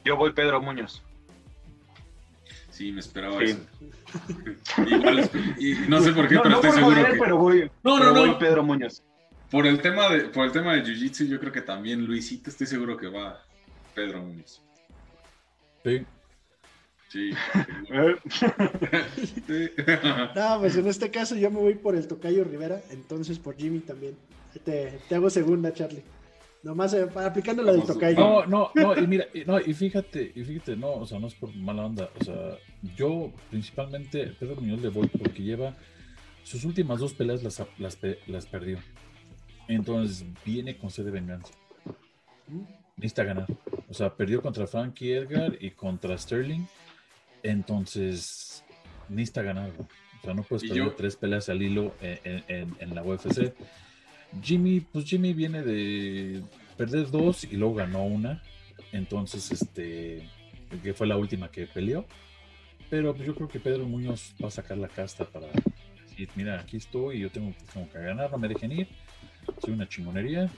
[0.03, 1.01] Yo voy Pedro Muñoz.
[2.71, 3.59] Sí, me esperaba eso.
[5.59, 7.17] y no sé por qué, pero estoy seguro que...
[7.19, 8.39] Pero voy, no, no, no.
[8.39, 9.03] Pedro Muñoz.
[9.51, 12.67] Por el tema de, por el tema de Jiu-Jitsu, yo creo que también Luisito, estoy
[12.67, 13.43] seguro que va
[13.93, 14.61] Pedro Muñoz.
[15.83, 16.05] Sí.
[17.09, 17.31] Sí.
[20.35, 23.79] no, pues en este caso yo me voy por el Tocayo Rivera, entonces por Jimmy
[23.79, 24.15] también.
[24.63, 26.03] Te, te hago segunda, Charlie.
[26.63, 28.19] Nomás eh, aplicando la del tocayo.
[28.19, 31.33] No, no, no, y mira, no, y fíjate, y fíjate, no, o sea, no es
[31.33, 32.09] por mala onda.
[32.19, 32.57] O sea,
[32.95, 35.75] yo principalmente Pedro Muñoz le voy porque lleva
[36.43, 37.97] sus últimas dos peleas las, las,
[38.27, 38.77] las perdió.
[39.67, 41.53] Entonces viene con sed de venganza.
[42.95, 43.47] Necesita ganar.
[43.89, 46.65] O sea, perdió contra Frankie Edgar y contra Sterling.
[47.41, 48.63] Entonces,
[49.09, 49.71] necesita ganar.
[49.79, 53.53] O sea, no puedes perder tres peleas al hilo en, en, en la UFC.
[54.41, 56.41] Jimmy, pues Jimmy viene de
[56.77, 58.41] perder dos y luego ganó una.
[58.91, 60.29] Entonces, este,
[60.83, 62.05] que fue la última que peleó.
[62.89, 65.47] Pero pues, yo creo que Pedro Muñoz va a sacar la casta para
[66.03, 68.87] decir, mira, aquí estoy y yo tengo, que ganar, no me dejen ir.
[69.63, 70.49] Soy una chingonería.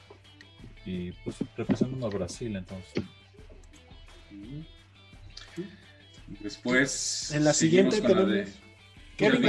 [0.86, 3.04] Y pues representando a Brasil, entonces.
[6.41, 7.32] Después.
[7.34, 8.50] En la siguiente tenemos
[9.18, 9.44] Kevin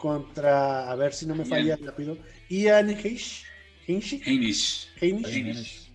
[0.00, 2.16] contra, a ver si no me falla rápido,
[2.48, 3.44] Ian Heish.
[3.86, 4.88] Heinisch.
[5.00, 5.90] Heinisch.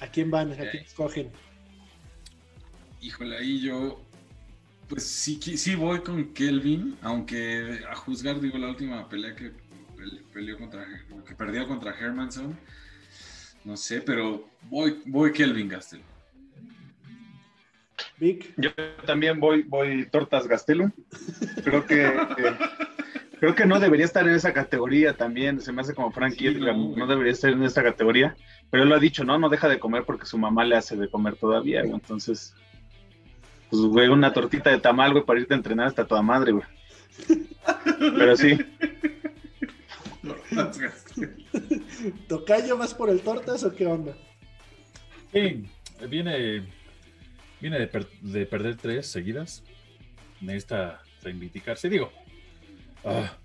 [0.00, 0.52] ¿A quién van?
[0.52, 1.30] ¿A quién escogen?
[3.00, 4.00] Híjole, ahí yo.
[4.88, 9.52] Pues sí, sí voy con Kelvin, aunque a juzgar, digo, la última pelea que
[10.32, 10.86] peleó contra,
[11.26, 12.56] que perdió contra Hermanson,
[13.64, 16.02] no sé, pero voy, voy Kelvin Gastel.
[18.18, 18.54] Vic.
[18.56, 18.70] Yo
[19.06, 20.90] también voy, voy Tortas Gastelum.
[21.64, 22.12] Creo que
[23.40, 25.60] creo que no debería estar en esa categoría también.
[25.60, 28.36] Se me hace como Frankie no, debería estar en esa categoría.
[28.70, 29.38] Pero él lo ha dicho, ¿no?
[29.38, 32.54] No deja de comer porque su mamá le hace de comer todavía, Entonces,
[33.70, 36.64] pues, güey, una tortita de tamal, güey, para irte a entrenar hasta toda madre, güey.
[37.98, 38.58] Pero sí.
[42.28, 44.16] ¿Tocayo más por el tortas o qué onda?
[45.32, 45.68] Sí,
[46.08, 46.64] viene
[47.64, 49.64] Viene de, perder tres seguidas.
[50.42, 51.88] Necesita reivindicarse.
[51.88, 52.12] Digo,
[53.06, 53.38] ah,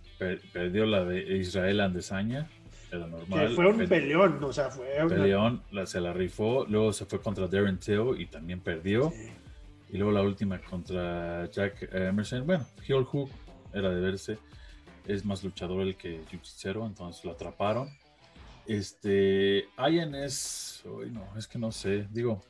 [0.52, 2.50] perdió la de Israel Andesaña.
[2.92, 3.56] Era normal.
[3.56, 6.66] fue un peleón, o sea, fue un peleón, se la rifó.
[6.68, 9.14] Luego se fue contra Darren Till y también perdió.
[9.88, 12.46] Y luego la última contra Jack Emerson.
[12.46, 13.30] Bueno, Heel Hook
[13.74, 14.38] era de verse.
[15.08, 17.88] es más luchador el que Jiu-Jitsu, entonces lo atraparon.
[18.66, 22.44] Este, Ayan es, uy, no, es que no sé, digo,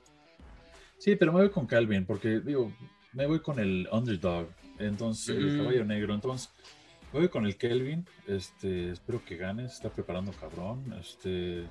[0.99, 2.71] sí, pero me voy con Calvin, porque digo,
[3.13, 6.51] me voy con el underdog, entonces, el caballo negro, entonces,
[7.11, 11.63] me voy con el Kelvin, este, espero que gane, se está preparando cabrón, este,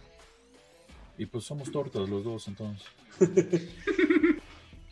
[1.16, 2.86] y pues somos tortas los dos, entonces.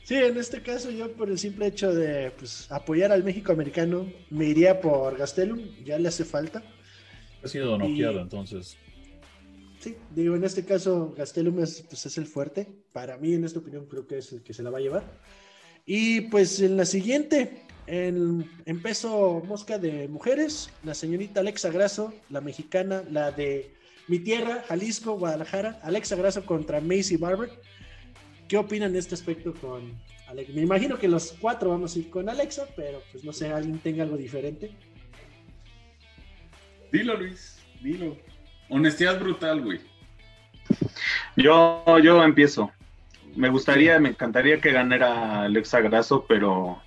[0.07, 4.09] Sí, en este caso yo por el simple hecho de pues, apoyar al México americano,
[4.31, 6.63] me iría por Gastelum, ya le hace falta.
[7.43, 8.77] Ha sido noqueado, entonces.
[9.81, 12.69] Sí, digo, en este caso Gastelum es, pues, es el fuerte.
[12.97, 15.05] Para mí, en esta opinión, creo que es el que se la va a llevar.
[15.85, 22.15] Y pues en la siguiente, en, en peso mosca de mujeres, la señorita Alexa Grasso,
[22.31, 23.71] la mexicana, la de
[24.09, 27.51] mi tierra, Jalisco, Guadalajara, Alexa Grasso contra Macy Barber.
[28.49, 29.93] ¿Qué opinan de este aspecto con
[30.29, 30.55] Alexa?
[30.55, 33.79] Me imagino que los cuatro vamos a ir con Alexa, pero pues no sé, alguien
[33.79, 34.71] tenga algo diferente.
[36.91, 38.17] Dilo, Luis, dilo.
[38.71, 39.81] Honestidad brutal, güey.
[41.37, 42.73] Yo, yo empiezo.
[43.37, 46.83] Me gustaría, me encantaría que ganara Alexa Grasso, pero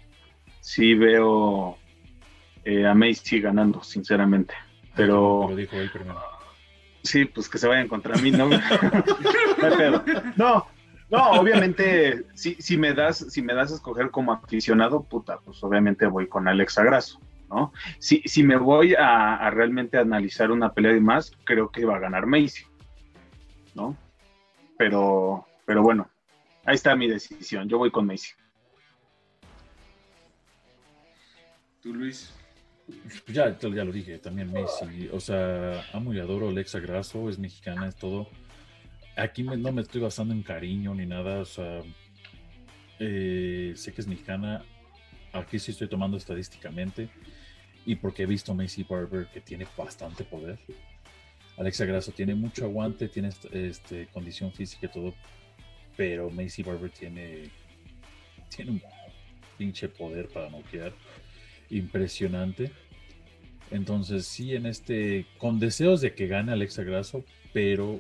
[0.62, 1.78] sí veo
[2.66, 4.54] eh, a Macy ganando, sinceramente.
[4.96, 5.48] Pero.
[5.50, 6.20] Lo dijo él primero.
[7.04, 8.50] Sí, pues que se vayan contra mí, ¿no?
[10.36, 10.68] no,
[11.10, 15.64] no, obviamente, si, si, me das, si me das a escoger como aficionado, puta, pues
[15.64, 17.20] obviamente voy con Alexa Grasso,
[17.50, 17.72] ¿no?
[18.00, 21.96] Si, si me voy a, a, realmente analizar una pelea y más, creo que va
[21.96, 22.66] a ganar Macy,
[23.76, 23.96] ¿no?
[24.78, 26.10] Pero, pero bueno,
[26.66, 28.30] ahí está mi decisión, yo voy con Macy.
[31.82, 32.34] ¿Tú, Luis?
[33.28, 35.10] Ya, ya lo dije, también Messi.
[35.14, 38.28] O sea, amo y adoro a Alexa Grasso, es mexicana, es todo.
[39.16, 41.82] Aquí me, no me estoy basando en cariño ni nada, o sea,
[43.00, 44.64] eh, sé que es mexicana.
[45.34, 47.10] Aquí sí estoy tomando estadísticamente
[47.86, 50.60] y porque he visto a Macy Barber que tiene bastante poder.
[51.58, 55.14] Alexa Grasso tiene mucho aguante, tiene este, condición física y todo,
[56.00, 57.50] pero Macy Barber tiene,
[58.48, 58.82] tiene un
[59.58, 60.94] pinche poder para noquear
[61.70, 62.72] impresionante.
[63.70, 68.00] Entonces, sí, en este, con deseos de que gane Alexa Grasso, pero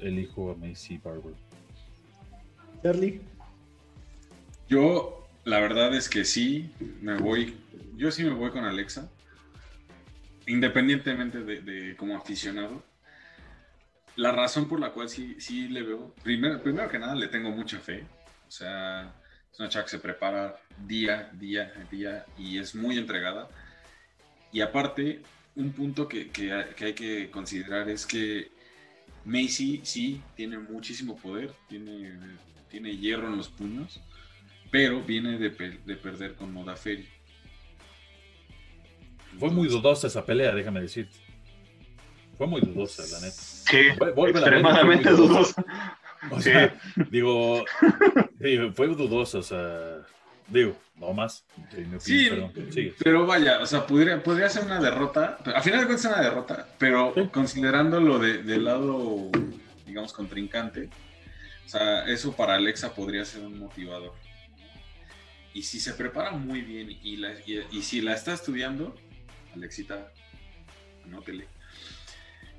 [0.00, 1.32] elijo a Macy Barber.
[2.82, 3.22] Charlie.
[4.68, 7.56] Yo, la verdad es que sí, me voy,
[7.96, 9.10] yo sí me voy con Alexa,
[10.46, 12.84] independientemente de, de como aficionado.
[14.16, 17.50] La razón por la cual sí, sí le veo, primero, primero que nada le tengo
[17.50, 18.04] mucha fe,
[18.46, 19.14] o sea,
[19.50, 23.48] es una chava que se prepara día, día, día y es muy entregada.
[24.52, 25.22] Y aparte,
[25.56, 28.50] un punto que, que, que, hay que considerar es que
[29.24, 32.18] Macy sí tiene muchísimo poder, tiene,
[32.68, 34.00] tiene hierro en los puños,
[34.70, 37.08] pero viene de, de perder con Modaferi.
[39.38, 41.31] Fue muy dudosa esa pelea, déjame decirte.
[42.42, 43.36] Fue muy dudosa, la neta.
[43.36, 43.76] Sí,
[44.26, 45.64] extremadamente dudosa.
[46.28, 47.02] O sea, sí.
[47.08, 47.64] digo,
[48.40, 50.00] digo, fue dudosa, o sea,
[50.48, 51.44] digo, no más.
[52.00, 52.52] Sí, perdón,
[52.98, 56.20] pero vaya, o sea, podría, podría ser una derrota, a final de cuentas es una
[56.20, 57.28] derrota, pero sí.
[57.32, 59.30] considerando lo de, del lado,
[59.86, 60.90] digamos, contrincante,
[61.64, 64.14] o sea, eso para Alexa podría ser un motivador.
[65.54, 68.96] Y si se prepara muy bien y, la, y, y si la está estudiando,
[69.54, 70.10] Alexita,
[71.04, 71.46] anótele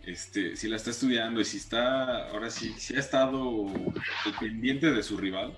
[0.06, 3.66] este, si la está estudiando y si está, ahora sí, si ha estado
[4.40, 5.58] pendiente de su rival,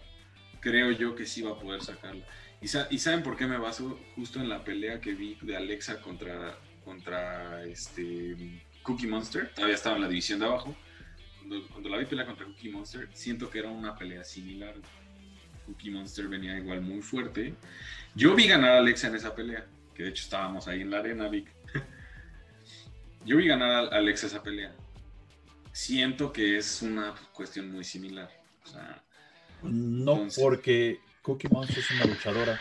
[0.60, 2.26] creo yo que sí va a poder sacarla.
[2.62, 6.02] Y, y, saben por qué me baso justo en la pelea que vi de Alexa
[6.02, 10.76] contra, contra este Cookie Monster, todavía estaba en la división de abajo.
[11.40, 14.76] Cuando, cuando la vi pelear contra Cookie Monster, siento que era una pelea similar.
[15.66, 17.56] Cookie Monster venía igual muy fuerte.
[18.14, 21.00] Yo vi ganar a Alexa en esa pelea, que de hecho estábamos ahí en la
[21.00, 21.48] arena, Vic.
[23.26, 24.74] Yo vi ganar a Alex esa pelea.
[25.72, 28.30] Siento que es una cuestión muy similar.
[28.64, 29.04] O sea,
[29.64, 30.44] no, entonces...
[30.44, 32.60] porque Cookie Monster es una luchadora.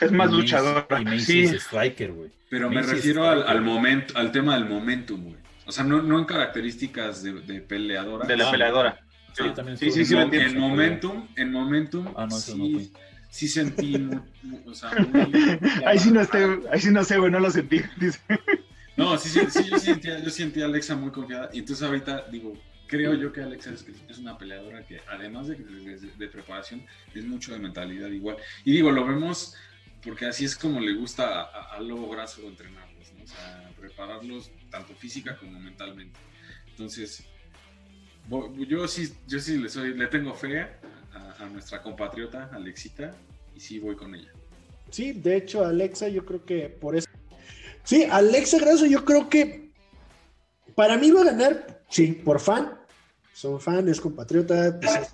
[0.00, 0.86] Es más y luchadora.
[0.88, 1.42] Mace, y Mace sí.
[1.42, 2.30] es striker, güey.
[2.48, 5.36] Pero Mace me refiero al, al, momento, al tema del momentum, güey.
[5.66, 8.26] O sea, no, no en características de, de, peleadora.
[8.26, 9.00] De la peleadora.
[9.32, 12.80] Sí, ah, también sí, sí, sí, en, en momentum, en momentum, ah, no, sí, no
[13.30, 14.20] sí sentí, muy,
[14.64, 17.80] o sea, muy, ahí sí no estoy, ahí sí no sé, güey, no lo sentí,
[17.96, 18.20] dice.
[18.96, 21.50] No, sí, sí, sí yo, sentía, yo sentía a Alexa muy confiada.
[21.52, 22.54] Y entonces ahorita digo,
[22.86, 26.84] creo yo que Alexa es, es una peleadora que además de, de, preparación,
[27.14, 28.36] es mucho de mentalidad igual.
[28.64, 29.56] Y digo, lo vemos
[30.02, 33.24] porque así es como le gusta a Lobo Brazo entrenarlos, ¿no?
[33.24, 36.18] O sea, prepararlos tanto física como mentalmente.
[36.68, 37.24] Entonces,
[38.68, 43.12] yo sí, yo sí le, soy, le tengo fe a, a nuestra compatriota Alexita
[43.56, 44.30] y sí voy con ella.
[44.90, 47.08] Sí, de hecho, Alexa, yo creo que por eso
[47.84, 49.70] Sí, Alexa Grasso yo creo que
[50.74, 52.78] para mí va a ganar, sí, por fan.
[53.32, 55.12] Son fan, es compatriota, pues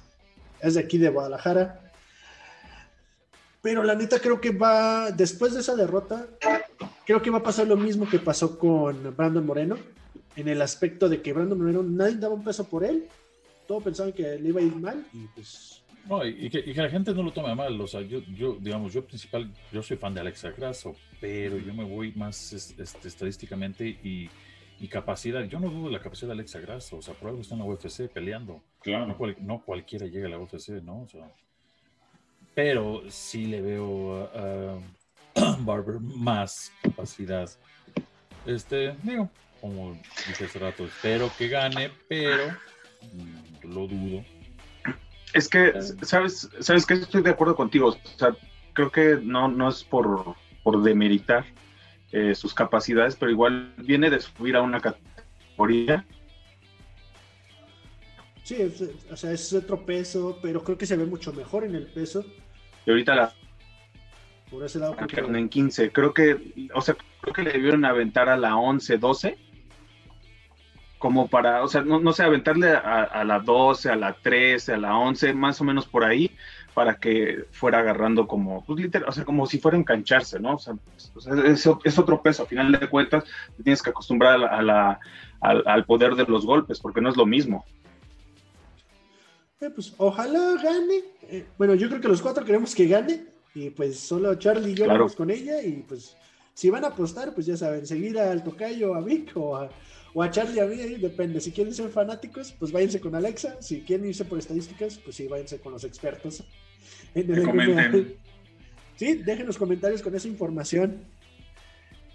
[0.60, 1.92] es, de aquí de Guadalajara.
[3.62, 6.26] Pero la neta creo que va, después de esa derrota,
[7.04, 9.76] creo que va a pasar lo mismo que pasó con Brandon Moreno,
[10.36, 13.08] en el aspecto de que Brandon Moreno nadie daba un peso por él,
[13.66, 15.79] todos pensaban que le iba a ir mal y pues...
[16.06, 18.20] No, y, que, y que la gente no lo tome a mal, o sea, yo,
[18.34, 22.52] yo, digamos, yo principal, yo soy fan de Alexa Grasso, pero yo me voy más
[22.52, 24.28] es- este, estadísticamente y,
[24.80, 27.42] y capacidad, yo no dudo de la capacidad de Alexa Grasso, o sea, por algo
[27.42, 29.16] está en la UFC peleando, no, Claro.
[29.16, 31.02] cual- no cualquiera llega a la UFC, ¿no?
[31.02, 31.30] O sea,
[32.54, 34.78] pero sí le veo a,
[35.36, 37.48] a Barber más capacidad.
[38.46, 39.92] Este, digo, como
[40.26, 42.48] dije hace rato, espero que gane, pero
[43.12, 44.24] mm, lo dudo.
[45.32, 47.88] Es que, ¿sabes, sabes que estoy de acuerdo contigo?
[47.88, 48.34] O sea,
[48.72, 51.44] creo que no, no es por, por demeritar
[52.12, 56.04] eh, sus capacidades, pero igual viene de subir a una categoría.
[58.42, 61.76] Sí, es- o sea, es otro peso, pero creo que se ve mucho mejor en
[61.76, 62.24] el peso.
[62.84, 63.32] Y ahorita la
[64.50, 65.92] Por ese lado, creo que- sacaron en 15.
[65.92, 69.38] Creo que, o sea, creo que le debieron aventar a la 11, 12.
[71.00, 74.74] Como para, o sea, no, no sé, aventarle a, a la 12, a la 13,
[74.74, 76.30] a la 11, más o menos por ahí,
[76.74, 80.54] para que fuera agarrando como, pues literal, o sea, como si fuera engancharse, ¿no?
[80.54, 80.74] O sea,
[81.16, 83.24] o sea, es, es otro peso, a final de cuentas,
[83.56, 85.00] te tienes que acostumbrar a la- a la-
[85.40, 87.64] al, al poder de los golpes, porque no es lo mismo.
[89.60, 91.00] Eh, pues ojalá gane.
[91.22, 93.24] Eh, bueno, yo creo que los cuatro queremos que gane.
[93.54, 95.00] Y pues solo Charlie y yo Claro.
[95.00, 95.62] vamos con ella.
[95.62, 96.16] Y pues
[96.54, 99.68] si van a apostar, pues ya saben, seguir al Tocayo, a Vic o a,
[100.14, 101.40] o a Charlie, a mí, depende.
[101.40, 103.60] Si quieren ser fanáticos, pues váyanse con Alexa.
[103.62, 106.42] Si quieren irse por estadísticas, pues sí, váyanse con los expertos.
[107.14, 108.14] En comenten.
[108.96, 111.04] Sí, dejen los comentarios con esa información.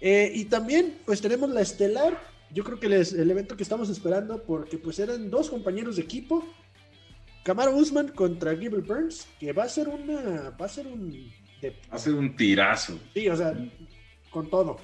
[0.00, 2.16] Eh, y también, pues tenemos la estelar.
[2.52, 6.44] Yo creo que el evento que estamos esperando, porque pues eran dos compañeros de equipo.
[7.42, 10.50] Camaro Usman contra Gable Burns, que va a ser una.
[10.50, 11.10] Va a ser un.
[11.60, 12.98] de- Hace un tirazo.
[13.14, 13.52] sí, o sea,
[14.30, 14.78] con todo.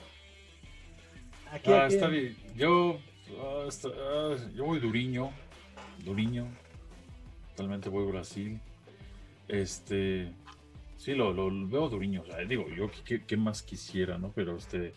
[1.53, 2.37] Aquí, Ah, aquí- está bien.
[2.57, 2.99] Yo,
[3.39, 5.31] ah, está- ah, yo voy Duriño.
[6.05, 6.49] Duriño.
[7.51, 8.59] Totalmente voy Brasil.
[9.49, 10.33] Este.
[10.97, 12.23] Sí, lo, lo veo Duriño.
[12.23, 14.33] O sea, digo, yo qué, qué más quisiera, ¿no?
[14.33, 14.95] Pero este.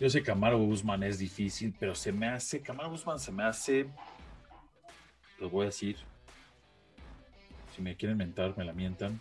[0.00, 2.60] Yo sé que Camaro Guzmán es difícil, pero se me hace.
[2.60, 3.86] Camaro Guzmán se me hace.
[5.38, 5.96] Lo voy a decir.
[7.76, 9.20] Si me quieren mentar, me la mientan.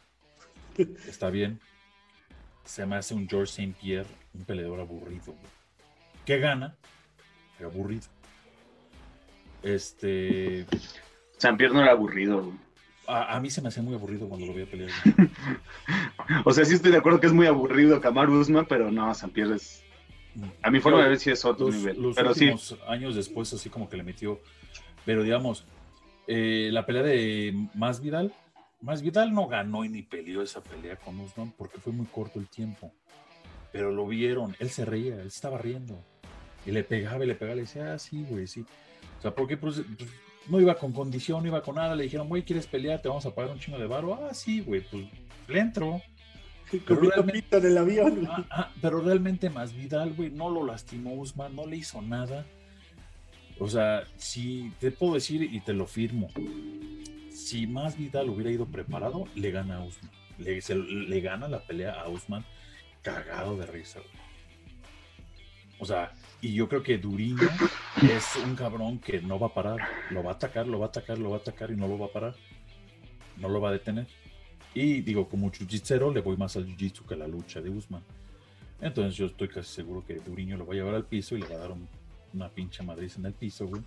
[1.07, 1.59] Está bien.
[2.65, 3.75] Se me hace un George St.
[3.79, 5.33] Pierre, un peleador aburrido.
[5.33, 5.62] güey
[6.25, 6.75] que gana,
[7.57, 8.07] pero aburrido.
[9.61, 10.65] Este,
[11.37, 12.43] San Pierre no era aburrido.
[12.43, 12.57] güey.
[13.07, 14.91] a, a mí se me hace muy aburrido cuando lo voy a pelear.
[16.45, 19.31] O sea, sí estoy de acuerdo que es muy aburrido Kamaru Usman, pero no, San
[19.31, 19.83] Pierre es.
[20.61, 22.01] A mi forma de ver sí es otro Los, nivel.
[22.01, 24.39] los pero sí, últimos años después, así como que le metió.
[25.05, 25.65] Pero digamos,
[26.27, 28.33] eh, la pelea de Más Vidal,
[28.81, 32.39] Más Vidal no ganó y ni peleó esa pelea con Usman porque fue muy corto
[32.39, 32.91] el tiempo.
[33.71, 36.03] Pero lo vieron, él se reía, él estaba riendo.
[36.65, 38.65] Y le pegaba y le pegaba, le decía, ah, sí, güey, sí.
[39.19, 40.09] O sea, porque pues, pues,
[40.47, 41.95] no iba con condición, no iba con nada.
[41.95, 43.01] Le dijeron, güey, ¿quieres pelear?
[43.01, 44.13] Te vamos a pagar un chingo de varo.
[44.15, 45.05] Ah, sí, güey, pues
[45.47, 46.01] le entro.
[46.87, 48.27] comiendo realmente- pito en el avión.
[48.29, 52.45] Ah, ah, pero realmente más Vidal, güey, no lo lastimó Usman, no le hizo nada.
[53.59, 56.29] O sea, si te puedo decir y te lo firmo,
[57.29, 60.11] si más Vidal hubiera ido preparado, le gana a Usman.
[60.39, 62.43] Le, se- le gana la pelea a Usman
[63.03, 63.99] cagado de risa.
[63.99, 64.11] güey.
[65.79, 66.11] O sea,
[66.43, 67.47] y yo creo que Duriño
[68.01, 69.79] es un cabrón que no va a parar.
[70.11, 71.97] Lo va a atacar, lo va a atacar, lo va a atacar y no lo
[71.97, 72.35] va a parar.
[73.37, 74.07] No lo va a detener.
[74.73, 78.03] Y digo, como jiu-jitsu le voy más al jiu-jitsu que a la lucha de Usman.
[78.81, 81.47] Entonces yo estoy casi seguro que Duriño lo va a llevar al piso y le
[81.47, 81.87] va a dar un-
[82.33, 83.81] una pinche madriz en el piso, güey.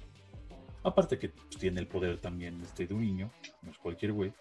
[0.83, 3.31] Aparte que tiene el poder también este Duriño,
[3.63, 4.33] no es cualquier güey.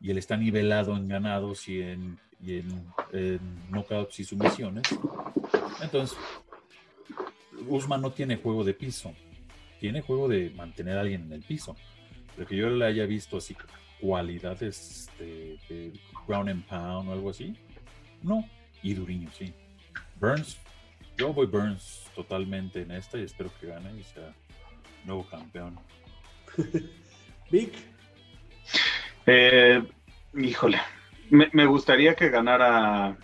[0.00, 4.84] Y él está nivelado en ganados y en, y en, en knockouts y sumisiones.
[5.82, 6.16] Entonces,
[7.68, 9.12] Usman no tiene juego de piso.
[9.78, 11.76] Tiene juego de mantener a alguien en el piso.
[12.36, 13.56] Pero que yo le haya visto así
[14.00, 15.92] cualidades de, de
[16.26, 17.54] ground and pound o algo así.
[18.22, 18.48] No.
[18.82, 19.52] Y Duriño, sí.
[20.18, 20.58] Burns,
[21.16, 24.32] yo voy Burns totalmente en esta y espero que gane y sea
[25.04, 25.78] nuevo campeón.
[27.50, 27.72] Vic,
[29.26, 29.82] Eh,
[30.34, 30.80] híjole,
[31.30, 33.16] me, me gustaría que ganara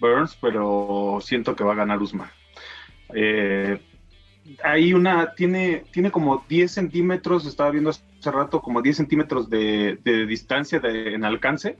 [0.00, 2.30] Burns, pero siento que va a ganar Usman.
[3.14, 3.80] Eh,
[4.62, 9.98] hay una, tiene, tiene como 10 centímetros, estaba viendo hace rato, como 10 centímetros de,
[10.26, 11.76] distancia en alcance,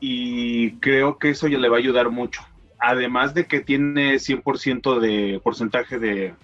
[0.00, 2.42] y creo que eso ya le va a ayudar mucho.
[2.80, 6.34] además de que tiene 100% de porcentaje de,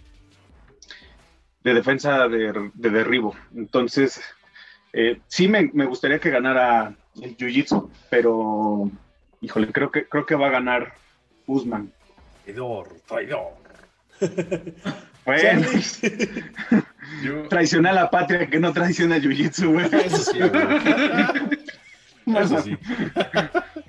[1.65, 3.35] de defensa de, derribo.
[3.55, 4.21] Entonces,
[4.93, 8.91] eh, sí me, gustaría que ganara el Jiu-Jitsu, pero,
[9.41, 10.95] híjole, creo que, creo que va a ganar
[11.47, 11.93] Usman.
[13.07, 13.65] Traidor.
[15.25, 15.67] Bueno,
[17.49, 19.87] traiciona a la patria que no traiciona a Jiu-Jitsu, güey.
[20.05, 20.39] Eso sí,
[22.39, 22.77] Eso sí.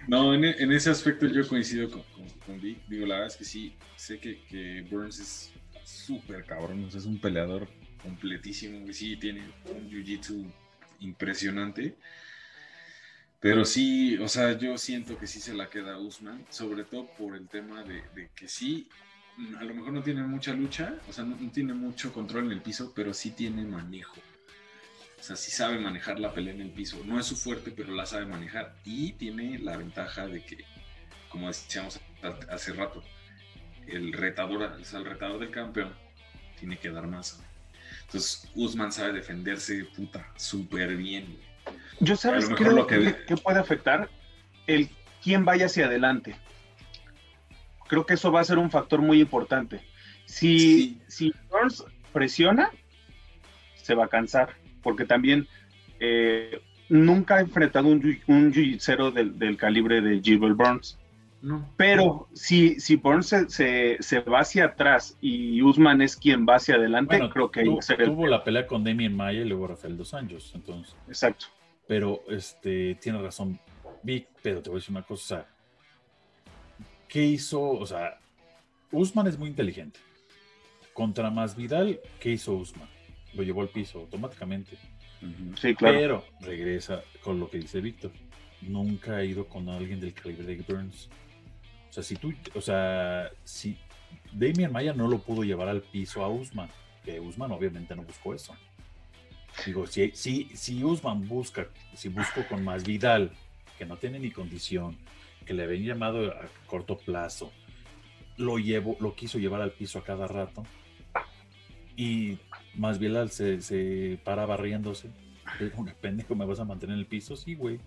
[0.07, 2.03] No, en, ese aspecto yo coincido con,
[2.45, 2.79] con, Vic.
[2.87, 5.51] Digo, la verdad es que sí, sé que, que Burns es
[5.83, 7.67] súper cabrón, es un peleador
[8.01, 10.49] completísimo, sí, tiene un jiu-jitsu
[10.99, 11.95] impresionante.
[13.39, 17.35] Pero sí, o sea, yo siento que sí se la queda Usman, sobre todo por
[17.35, 18.87] el tema de, que sí,
[19.59, 22.61] a lo mejor no tiene mucha lucha, o sea, no, tiene mucho control en el
[22.61, 24.19] piso, pero sí tiene manejo.
[25.19, 27.01] O sea, sí sabe manejar la pelea en el piso.
[27.05, 28.75] No es su fuerte, pero la sabe manejar.
[28.83, 30.63] Y tiene la ventaja de que,
[31.29, 31.99] como decíamos
[32.49, 33.03] hace rato,
[33.87, 35.93] el retador, el retador del campeón
[36.59, 37.41] tiene que dar más.
[38.05, 41.39] Entonces, Usman sabe defenderse, puta, súper bien.
[41.99, 43.15] Yo sabes creo que...
[43.27, 43.37] que...
[43.37, 44.09] puede afectar
[44.67, 44.89] el
[45.23, 46.35] quién vaya hacia adelante.
[47.87, 49.81] Creo que eso va a ser un factor muy importante.
[50.25, 52.71] Si, si Burns presiona,
[53.75, 54.49] se va a cansar,
[54.81, 55.47] porque también
[55.99, 60.99] eh, nunca ha enfrentado un, un jiu del, del, calibre de Gilbert Burns.
[61.77, 66.75] Pero si, si Burns se, se, va hacia atrás y Usman es quien va hacia
[66.75, 67.63] adelante, creo que
[68.03, 70.95] tuvo la pelea con Damien Maya y luego Rafael Dos Anjos, entonces.
[71.07, 71.45] Exacto.
[71.87, 73.59] Pero este tiene razón,
[74.01, 75.45] Vic, pero te voy a decir una cosa.
[77.15, 77.61] ¿Qué hizo?
[77.61, 78.19] O sea,
[78.91, 80.01] Usman es muy inteligente.
[80.91, 82.89] Contra más Vidal, ¿qué hizo Usman?
[83.33, 84.77] Lo llevó al piso automáticamente.
[85.57, 85.97] Sí, claro.
[85.97, 88.11] Pero regresa con lo que dice Víctor.
[88.63, 91.07] Nunca ha ido con alguien del calibre de Burns.
[91.89, 93.77] O sea, si tú, o sea, si
[94.33, 96.69] Damian Maya no lo pudo llevar al piso a Usman,
[97.05, 98.53] que Usman obviamente no buscó eso.
[99.65, 103.31] Digo, si, si, si Usman busca, si busco con más Vidal,
[103.77, 104.97] que no tiene ni condición,
[105.45, 107.51] que le habían llamado a corto plazo,
[108.37, 110.63] lo llevo, lo quiso llevar al piso a cada rato,
[111.95, 112.37] y
[112.75, 115.09] más Vidal se, se para barriéndose.
[115.73, 117.35] Como que pendejo, ¿me vas a mantener en el piso?
[117.35, 117.79] Sí, güey.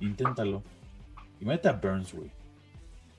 [0.00, 0.62] Inténtalo.
[1.40, 2.30] Y mete a Burns, güey.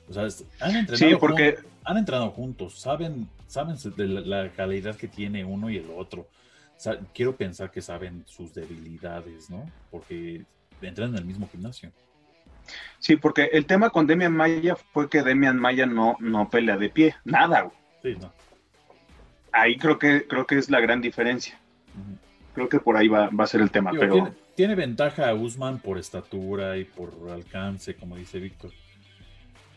[0.08, 0.28] O sea,
[0.62, 1.58] han entrenado, porque...
[1.84, 6.28] han entrenado juntos, saben, saben de la, calidad que tiene uno y el otro.
[7.14, 9.70] quiero pensar que saben sus debilidades, ¿no?
[9.92, 10.46] Porque
[10.82, 11.92] entran en el mismo gimnasio.
[13.00, 16.90] Sí, porque el tema con Demian Maya fue que Demian Maya no, no pelea de
[16.90, 17.72] pie, nada.
[18.02, 18.32] Sí, no.
[19.52, 21.60] Ahí creo que, creo que es la gran diferencia.
[22.54, 23.92] Creo que por ahí va, a ser el tema.
[23.92, 24.14] pero...
[24.14, 28.72] Tiene, tiene, ventaja a Usman por estatura y por alcance, como dice Víctor.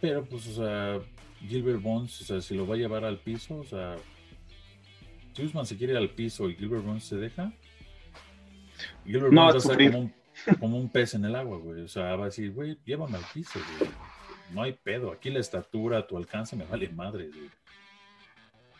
[0.00, 1.00] Pero pues, o sea,
[1.46, 3.96] Gilbert Bones, o sea, si lo va a llevar al piso, o sea,
[5.32, 7.52] si Usman se quiere ir al piso y Gilbert Bones se deja,
[9.04, 10.14] Gilbert no, Bones va a ser como un,
[10.58, 11.82] como un, pez en el agua, güey.
[11.82, 13.90] O sea, va a decir, güey, llévame al piso, güey.
[14.52, 15.12] No hay pedo.
[15.12, 17.50] Aquí la estatura, tu alcance me vale madre, güey.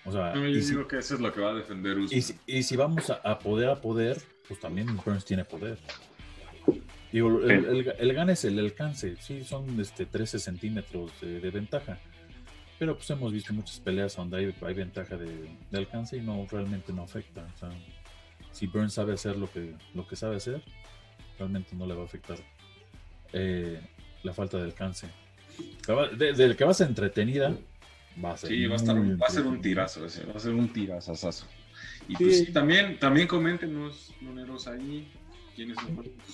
[0.05, 2.19] O sea, yo digo que eso es lo que va a defender Usman.
[2.19, 5.79] Y si, y si vamos a, a, poder a poder, pues también Burns tiene poder.
[7.13, 11.99] Digo, el, el, gane es el alcance, sí, son este, 13 centímetros de, ventaja.
[12.79, 16.91] Pero pues hemos visto muchas peleas donde hay, hay ventaja de, alcance y no realmente
[16.93, 17.47] no afecta.
[17.55, 17.71] O sea,
[18.51, 20.63] si Burns sabe hacer lo que, lo que sabe hacer,
[21.43, 22.39] realmente no le va a afectar
[23.33, 23.81] eh,
[24.23, 25.09] la falta de alcance.
[26.17, 27.57] Desde que va a ser entretenida,
[28.23, 28.51] va a ser.
[28.51, 31.47] Sí, va a, estar va a ser un tirazo, va a ser un tirazazazo.
[32.09, 35.09] Y pues sí, también, también coméntenos, luneros ahí,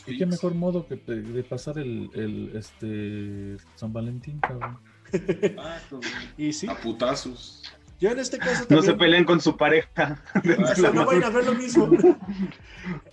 [0.06, 4.78] ¿Y qué mejor modo que de pasar el, el este San Valentín, cabrón?
[6.38, 6.68] y sí.
[6.68, 7.62] A putazos.
[8.00, 8.76] Yo en este caso también...
[8.76, 10.22] No se peleen con su pareja.
[10.94, 11.90] no vayan a ver lo mismo.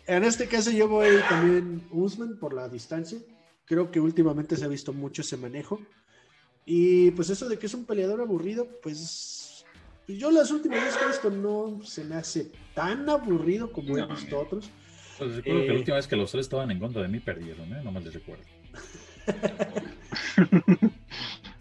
[0.08, 3.20] en este caso yo voy también Usman por la distancia.
[3.66, 5.80] Creo que últimamente se ha visto mucho ese manejo.
[6.66, 9.66] Y pues eso de que es un peleador aburrido, pues
[10.08, 14.06] yo las últimas veces que he visto no se me hace tan aburrido como he
[14.06, 14.70] visto otros.
[15.18, 17.20] Pues recuerdo que la eh, última vez que los tres estaban en contra de mí
[17.20, 17.82] perdieron, ¿eh?
[17.84, 18.44] Nomás les recuerdo.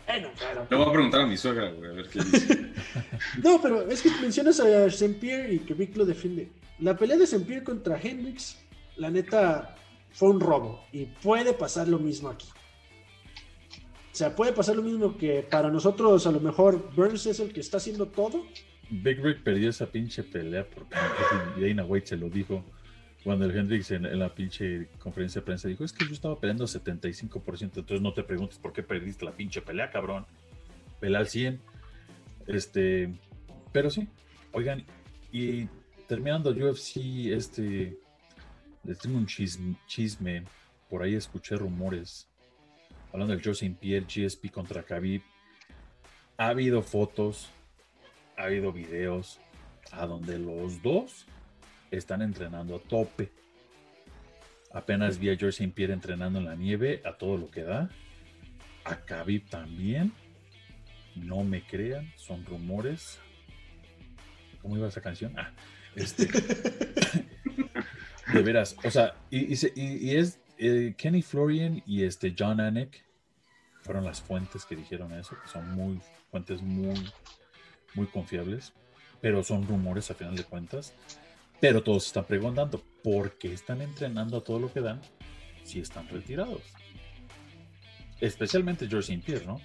[0.07, 0.29] bueno,
[0.71, 2.73] Le voy a preguntar a mi suegra, güey, a ver qué dice.
[3.43, 6.51] no, pero es que mencionas a Saint Pierre y que Vic lo defiende.
[6.81, 8.59] La pelea de Saint Pierre contra Hendrix,
[8.97, 9.77] la neta,
[10.11, 10.85] fue un robo.
[10.93, 12.49] Y puede pasar lo mismo aquí.
[14.13, 17.53] O sea, puede pasar lo mismo que para nosotros, a lo mejor Burns es el
[17.53, 18.45] que está haciendo todo.
[18.89, 20.95] Big Rick perdió esa pinche pelea porque
[21.61, 22.65] Dana White se lo dijo
[23.25, 26.67] cuando el Hendrix en, la pinche conferencia de prensa dijo, es que yo estaba peleando
[26.67, 30.27] 75%, entonces no te preguntes por qué perdiste la pinche pelea, cabrón.
[31.01, 31.59] pelea al 100.
[32.47, 33.11] Este,
[33.73, 34.07] pero sí,
[34.53, 34.85] oigan,
[35.33, 35.67] y
[36.07, 36.99] terminando UFC,
[37.33, 37.97] este,
[38.85, 40.45] les tengo un chisme,
[40.91, 42.29] por ahí escuché rumores,
[43.11, 43.75] hablando del Joe St.
[43.81, 45.23] Pierre, GSP contra Khabib.
[46.37, 47.49] Ha habido fotos,
[48.37, 49.41] ha habido videos
[49.93, 51.27] a donde los dos
[51.97, 53.31] están entrenando a tope.
[54.73, 55.73] Apenas vi a George St.
[55.75, 57.91] Pierre entrenando en la nieve a todo lo que da.
[58.85, 60.13] A Khabib también.
[61.15, 63.19] No me crean, son rumores.
[64.61, 65.39] ¿Cómo iba esa canción?
[65.39, 65.53] Ah,
[65.95, 66.29] este.
[68.33, 73.05] de veras, o sea, y, es eh, Kenny Florian y este John Anik
[73.83, 76.01] fueron las fuentes que dijeron eso, que son muy
[76.31, 77.13] fuentes muy,
[77.95, 78.73] muy confiables,
[79.21, 80.95] pero son rumores a final de cuentas.
[81.65, 85.01] Pero todos están preguntando, ¿por qué están entrenando a todo lo que dan
[85.63, 86.61] si están retirados?
[88.21, 89.25] Especialmente George St.
[89.25, 89.63] Pierre, ¿no?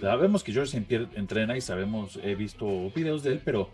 [0.00, 0.86] Sabemos que George St.
[0.88, 3.68] Pierre entrena y sabemos, he visto videos de él, pero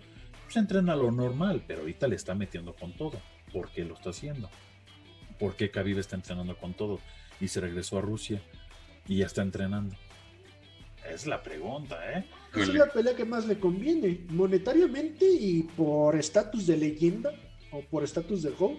[0.49, 3.21] se entrena lo normal, pero ahorita le está metiendo con todo.
[3.53, 4.51] ¿Por qué lo está haciendo?
[5.39, 6.99] ¿Por qué Khabib está entrenando con todo?
[7.41, 8.43] Y se regresó a Rusia
[9.07, 9.95] y ya está entrenando.
[11.09, 12.25] Es la pregunta, ¿eh?
[12.53, 17.31] Es la pelea que más le conviene, monetariamente y por estatus de leyenda
[17.73, 18.79] o por estatus de GOAT.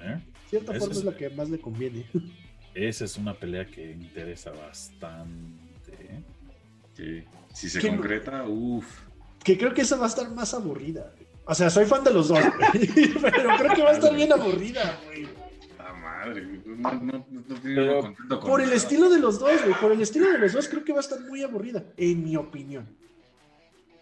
[0.00, 0.20] ¿Eh?
[0.48, 2.06] Cierta forma es, la que más le conviene.
[2.74, 5.92] Esa es una pelea que interesa bastante.
[5.92, 6.22] ¿eh?
[6.94, 7.24] Sí.
[7.52, 8.86] Si se concreta, uff.
[9.42, 11.12] Que creo que esa va a estar más aburrida.
[11.46, 12.38] O sea, soy fan de los dos,
[12.72, 15.26] pero creo que va a estar bien aburrida, güey.
[15.78, 20.02] La madre, no, no, no, contento Por el estilo de los dos, güey, por el
[20.02, 22.86] estilo de los dos creo que va a estar muy aburrida, en mi opinión.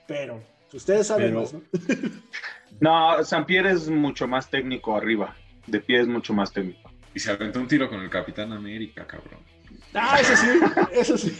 [0.08, 1.62] Pero, ustedes saben más, ¿no?
[2.80, 5.34] No, San Pierre es mucho más técnico arriba.
[5.66, 6.90] De pie es mucho más técnico.
[7.14, 9.40] Y se aventó un tiro con el Capitán América, cabrón.
[9.94, 10.48] Ah, eso sí,
[10.92, 11.32] eso sí.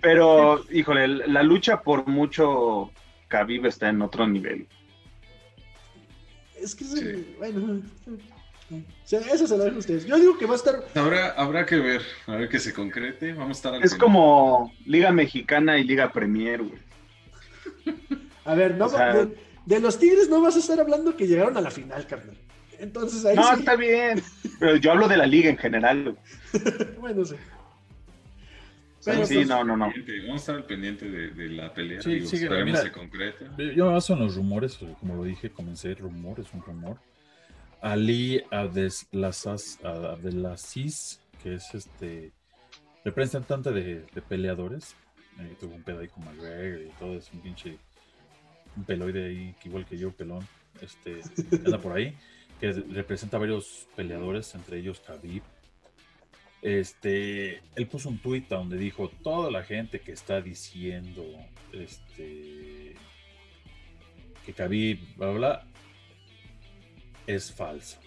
[0.00, 2.90] Pero, híjole, la lucha por mucho
[3.28, 4.66] Khabib está en otro nivel.
[6.60, 7.34] Es que, sí.
[7.38, 7.82] bueno,
[9.10, 10.06] eso se lo dejo a ustedes.
[10.06, 10.84] Yo digo que va a estar.
[10.94, 13.32] Habrá, habrá que ver, a ver que se concrete.
[13.32, 16.80] Vamos a estar al Es como Liga Mexicana y Liga Premier, güey.
[18.44, 18.88] A ver, no,
[19.66, 22.36] de los Tigres no vas a estar hablando que llegaron a la final, carnal.
[22.78, 24.22] Entonces ahí No, está bien.
[24.58, 26.16] Pero yo hablo de la liga en general.
[27.00, 27.36] bueno, sí.
[29.04, 29.86] Pero, sí, pues, no, no, no.
[29.86, 32.00] Vamos a estar al pendiente de, la pelea.
[32.02, 33.46] Sí, digo, sí, esperemos se concrete.
[33.74, 36.98] Yo me baso en los rumores, como lo dije, comencé rumor, es un rumor.
[37.80, 38.44] Ali
[39.82, 39.82] Abdelaziz,
[41.42, 42.30] que es este
[43.04, 44.94] representante de, de peleadores,
[45.40, 47.78] eh, tuvo un pedo ahí con McGregor y todo, es un pinche
[48.76, 50.46] un peloide ahí, igual que yo, pelón,
[50.80, 51.20] este,
[51.64, 52.16] anda por ahí,
[52.60, 55.42] que representa a varios peleadores, entre ellos Khabib.
[56.62, 61.24] Este, él puso un tuit donde dijo, toda la gente que está diciendo,
[61.72, 62.94] este,
[64.46, 65.66] que Khabib, bla, bla,
[67.26, 67.98] es falso.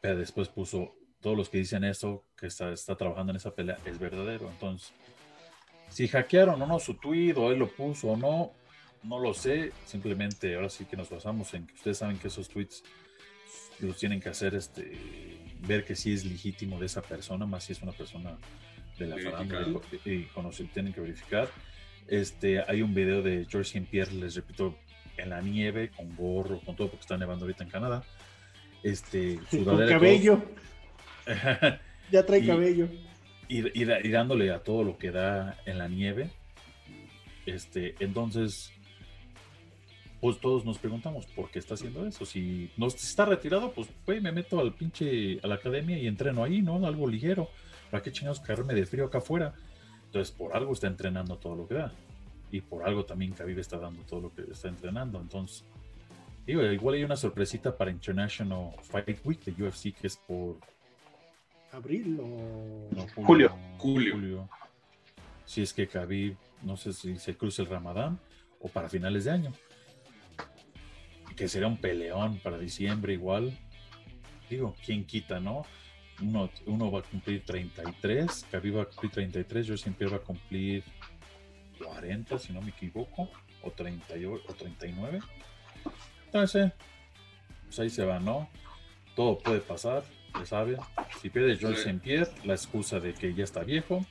[0.00, 3.78] Pero después puso, todos los que dicen eso, que está, está trabajando en esa pelea,
[3.84, 4.48] es verdadero.
[4.50, 4.92] Entonces,
[5.88, 8.52] si hackearon o no su tweet o él lo puso o no,
[9.02, 9.72] no lo sé.
[9.86, 12.82] Simplemente ahora sí que nos basamos en que ustedes saben que esos tweets
[13.80, 14.98] los tienen que hacer este
[15.60, 18.38] ver que sí es legítimo de esa persona, más si es una persona
[18.96, 21.48] de la farándula y, conocer, tienen que verificar.
[22.06, 23.88] Este, hay un video de George St.
[23.90, 24.76] Pierre, les repito,
[25.16, 28.04] en la nieve, con gorro, con todo, porque está nevando ahorita en Canadá.
[28.84, 30.42] Este, con cabello.
[32.12, 32.88] ya trae cabello
[33.48, 36.30] y, dándole a todo lo que da en la nieve.
[37.46, 38.72] Este, entonces,
[40.20, 42.26] pues todos nos preguntamos por qué está haciendo eso.
[42.26, 46.60] Si no está retirado, pues me meto al pinche a la academia y entreno ahí,
[46.60, 46.86] ¿no?
[46.86, 47.48] Algo ligero.
[47.90, 49.54] ¿Para qué chingados caerme de frío acá afuera?
[50.04, 51.92] Entonces, por algo está entrenando todo lo que da.
[52.50, 55.20] Y por algo también Khabib está dando todo lo que está entrenando.
[55.20, 55.64] Entonces,
[56.46, 60.58] digo, igual hay una sorpresita para International Fight Week de UFC que es por
[61.72, 63.56] abril o julio.
[63.78, 64.48] julio.
[65.44, 68.18] Si es que Khabib, no sé si se cruza el Ramadán
[68.60, 69.52] o para finales de año.
[71.36, 73.56] Que sería un peleón para diciembre igual.
[74.50, 75.64] Digo, ¿quién quita, no?
[76.20, 80.20] Uno, uno va a cumplir 33, Khabib va a cumplir 33, yo siempre va a
[80.20, 80.82] cumplir
[81.78, 83.30] 40, si no me equivoco,
[83.62, 85.20] o, 38, o 39.
[86.26, 86.72] Entonces,
[87.66, 88.48] pues ahí se va, ¿no?
[89.14, 90.02] Todo puede pasar
[90.34, 90.76] ya saben.
[91.20, 92.00] Si pierde George St.
[92.00, 94.04] Pierre, la excusa de que ya está viejo.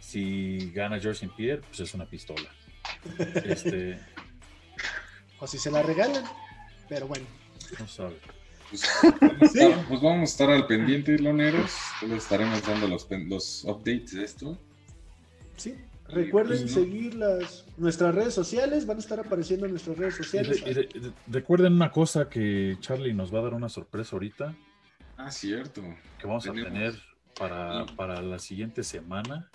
[0.00, 1.32] Si gana George St.
[1.36, 2.48] Pierre, pues es una pistola.
[3.44, 3.98] Este...
[5.40, 6.24] O si se la regalan,
[6.88, 7.26] pero bueno.
[7.78, 8.16] No sabe.
[8.70, 9.52] Pues,
[9.88, 11.72] pues, vamos a estar al pendiente, loneros.
[12.02, 14.58] Les estaremos dando los, los updates de esto.
[15.56, 15.74] Sí,
[16.08, 20.64] recuerden seguir las, nuestras redes sociales, van a estar apareciendo en nuestras redes sociales.
[21.26, 24.56] recuerden una cosa que Charlie nos va a dar una sorpresa ahorita.
[25.16, 25.82] Ah, cierto.
[26.18, 26.94] Que vamos a tener
[27.38, 29.48] para, para la siguiente semana.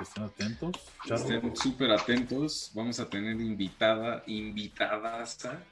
[0.00, 0.76] Estén atentos.
[1.04, 2.70] Estén súper atentos.
[2.74, 5.62] Vamos a tener invitada, invitada hasta.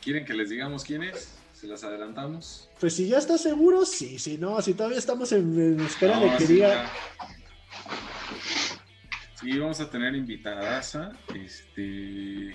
[0.00, 1.36] ¿Quieren que les digamos quién es?
[1.54, 2.70] ¿Se las adelantamos?
[2.78, 4.18] Pues si ya está seguro, sí.
[4.18, 6.90] Si no, si todavía estamos en, espera de que diga.
[9.40, 10.80] Sí, vamos a tener invitada
[11.34, 12.54] este,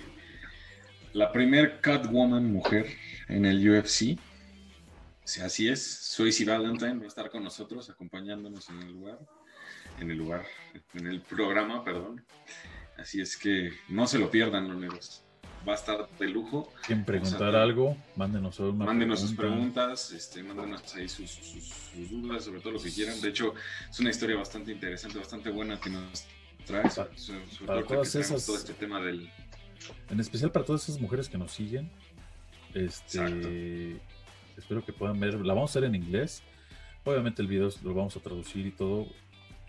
[1.12, 2.86] la primer Catwoman mujer
[3.28, 4.18] en el UFC.
[5.26, 9.18] Sí, así es, Soy Valentine va a estar con nosotros, acompañándonos en el lugar,
[9.98, 10.46] en el lugar,
[10.94, 12.24] en el programa, perdón.
[12.96, 15.24] Así es que no se lo pierdan, los
[15.68, 16.72] Va a estar de lujo.
[16.86, 22.60] Quien preguntar algo, mándenos una Mándenos sus preguntas, este, mándenos ahí sus, sus, dudas, sobre
[22.60, 23.20] todo lo que quieran.
[23.20, 23.52] De hecho,
[23.90, 26.24] es una historia bastante interesante, bastante buena que nos
[26.64, 26.82] trae.
[26.82, 29.28] Para, sobre, todas esas, todo este tema del...
[30.08, 31.90] En especial para todas esas mujeres que nos siguen.
[32.74, 34.00] Este,
[34.56, 35.34] Espero que puedan ver.
[35.34, 36.42] La vamos a hacer en inglés.
[37.04, 39.06] Obviamente el video lo vamos a traducir y todo.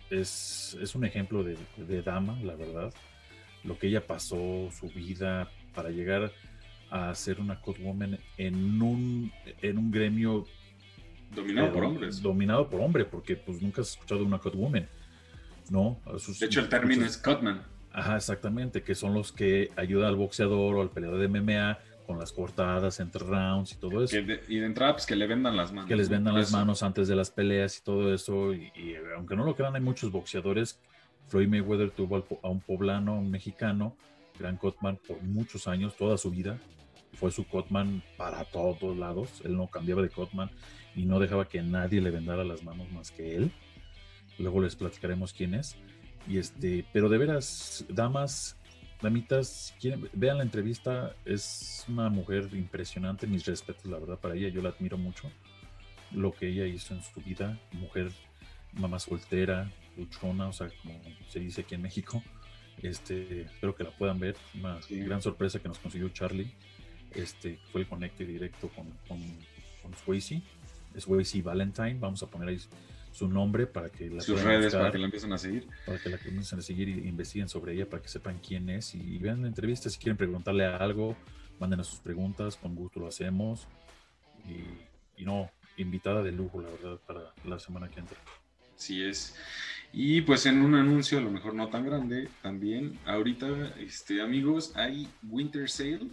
[0.10, 2.94] Es, es un ejemplo de, dama, la verdad.
[3.64, 6.32] Lo que ella pasó, su vida, para llegar
[6.90, 9.32] a ser una Catwoman en un,
[9.62, 10.46] en un gremio
[11.36, 12.22] dominado por hombres.
[12.22, 14.88] Dominado por hombre, porque pues nunca has escuchado una Catwoman.
[15.70, 16.00] ¿no?
[16.40, 17.62] de hecho, el término es Cutman.
[17.92, 22.18] Ajá, exactamente, que son los que ayudan al boxeador o al peleador de MMA con
[22.18, 24.18] las cortadas entre rounds y todo eso.
[24.18, 25.90] y de entrada, pues que le vendan las manos.
[25.90, 28.54] Que les vendan las manos antes de las peleas y todo eso.
[28.54, 30.80] Y, aunque no lo crean, hay muchos boxeadores.
[31.28, 33.96] Floyd Mayweather tuvo a un poblano, un mexicano,
[34.40, 36.58] Gran Cotman, por muchos años, toda su vida.
[37.14, 39.42] Fue su Cotman para todos lados.
[39.44, 40.50] Él no cambiaba de Cotman
[40.96, 43.52] y no dejaba que nadie le vendara las manos más que él.
[44.40, 45.76] Luego les platicaremos quién es.
[46.26, 48.58] Y este, pero de veras, damas,
[49.02, 54.50] Damitas, quieren, vean la entrevista, es una mujer impresionante, mis respetos, la verdad, para ella,
[54.50, 55.32] yo la admiro mucho,
[56.12, 58.12] lo que ella hizo en su vida, mujer,
[58.74, 61.00] mamá soltera, luchona, o sea, como
[61.30, 62.24] se dice aquí en México,
[62.82, 66.52] este, espero que la puedan ver, una gran sorpresa que nos consiguió Charlie,
[67.12, 69.20] este, fue el conecte directo con, con,
[69.84, 70.42] con Swayze,
[70.98, 72.60] Swayze Valentine, vamos a poner ahí
[73.18, 75.68] su nombre para que la sus redes para que la empiecen a seguir.
[75.88, 78.94] para que la empiecen a seguir y investiguen sobre ella para que sepan quién es
[78.94, 79.90] y vean la entrevista.
[79.90, 81.18] Si quieren preguntarle algo
[81.60, 83.68] mándenos sus preguntas con gusto lo hacemos.
[84.48, 88.18] Y, no invitada de lujo la verdad para la semana que entra.
[88.76, 89.36] Sí es.
[89.92, 94.74] Y pues en un anuncio a lo mejor no tan grande también ahorita este amigos
[94.76, 96.08] hay Winter Sale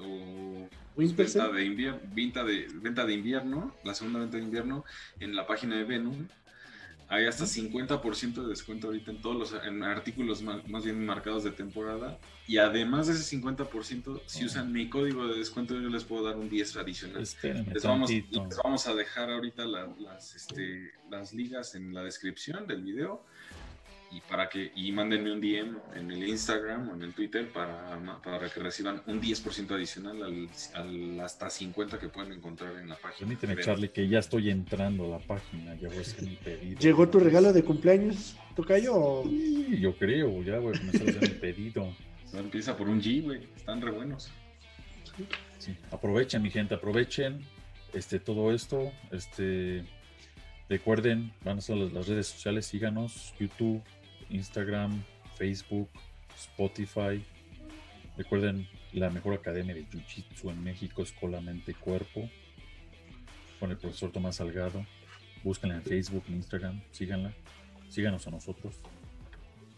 [0.00, 4.84] o venta, de invierno, venta, de, venta de invierno, la segunda venta de invierno
[5.18, 6.26] en la página de Venom.
[7.08, 9.52] Hay hasta 50% de descuento ahorita en todos los
[9.82, 12.20] artículos más, bien marcados de temporada.
[12.46, 16.36] Y además de ese 50%, si usan mi código de descuento, yo les puedo dar
[16.36, 17.18] un 10 adicional.
[17.18, 22.82] Les vamos, les vamos, a dejar ahorita las, este, las ligas en la descripción del
[22.82, 23.24] video
[24.12, 27.98] y para que y mándenme un DM en el Instagram o en el Twitter para,
[28.22, 33.18] para que reciban un 10% adicional al, hasta 50 que pueden encontrar en la página.
[33.20, 36.80] Permíteme, Charlie, que ya estoy entrando a la página, ya voy a hacer mi pedido.
[36.80, 39.22] ¿Llegó tu regalo de cumpleaños, Tocayo?
[39.24, 41.94] Sí, yo creo, ya voy a comenzar a hacer mi pedido.
[42.32, 44.30] empieza por un G, güey, están re buenos.
[45.58, 47.44] Sí, aprovechen, mi gente, aprovechen
[47.92, 49.84] este, todo esto, este...
[50.68, 53.82] Recuerden, van a ser las redes sociales, síganos, YouTube,
[54.30, 55.02] Instagram,
[55.36, 55.88] Facebook,
[56.36, 57.24] Spotify.
[58.16, 62.28] Recuerden la mejor academia de Jiu-Jitsu en México, Escuela Mente Cuerpo,
[63.58, 64.84] con el profesor Tomás Salgado.
[65.42, 67.32] Búsquenla en Facebook, en Instagram, síganla,
[67.88, 68.74] síganos a nosotros.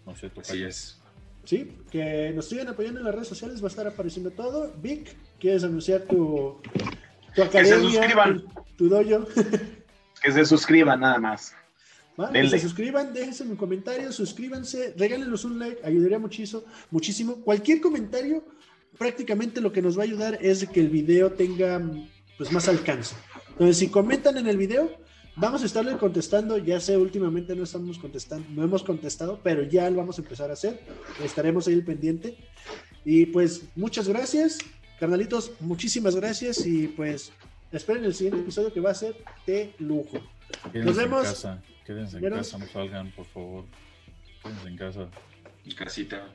[0.04, 0.98] No sé, Así es.
[1.44, 4.72] Sí, que nos sigan apoyando en las redes sociales, va a estar apareciendo todo.
[4.76, 6.60] Vic, ¿quieres anunciar tu,
[7.34, 7.76] tu academia?
[7.76, 8.44] Que se suscriban.
[8.76, 9.26] Tu, dojo.
[10.22, 11.54] que se suscriban nada más.
[12.32, 17.36] Que se suscriban, déjense un comentario, suscríbanse, regálenos un like, ayudaría muchísimo, muchísimo.
[17.36, 18.44] Cualquier comentario,
[18.98, 21.80] prácticamente lo que nos va a ayudar es que el video tenga
[22.36, 23.14] pues más alcance.
[23.50, 24.90] Entonces, si comentan en el video,
[25.36, 29.88] vamos a estarle contestando, ya sé, últimamente no estamos contestando, no hemos contestado, pero ya
[29.88, 30.80] lo vamos a empezar a hacer,
[31.24, 32.36] estaremos ahí al pendiente.
[33.04, 34.58] Y pues muchas gracias,
[35.00, 37.32] carnalitos, muchísimas gracias y pues
[37.72, 39.16] esperen el siguiente episodio que va a ser
[39.46, 40.18] de lujo.
[40.74, 41.46] Nos vemos.
[41.84, 43.64] Quédense en casa, no salgan, por favor.
[44.42, 45.08] Quédense en casa.
[45.64, 46.28] En casita.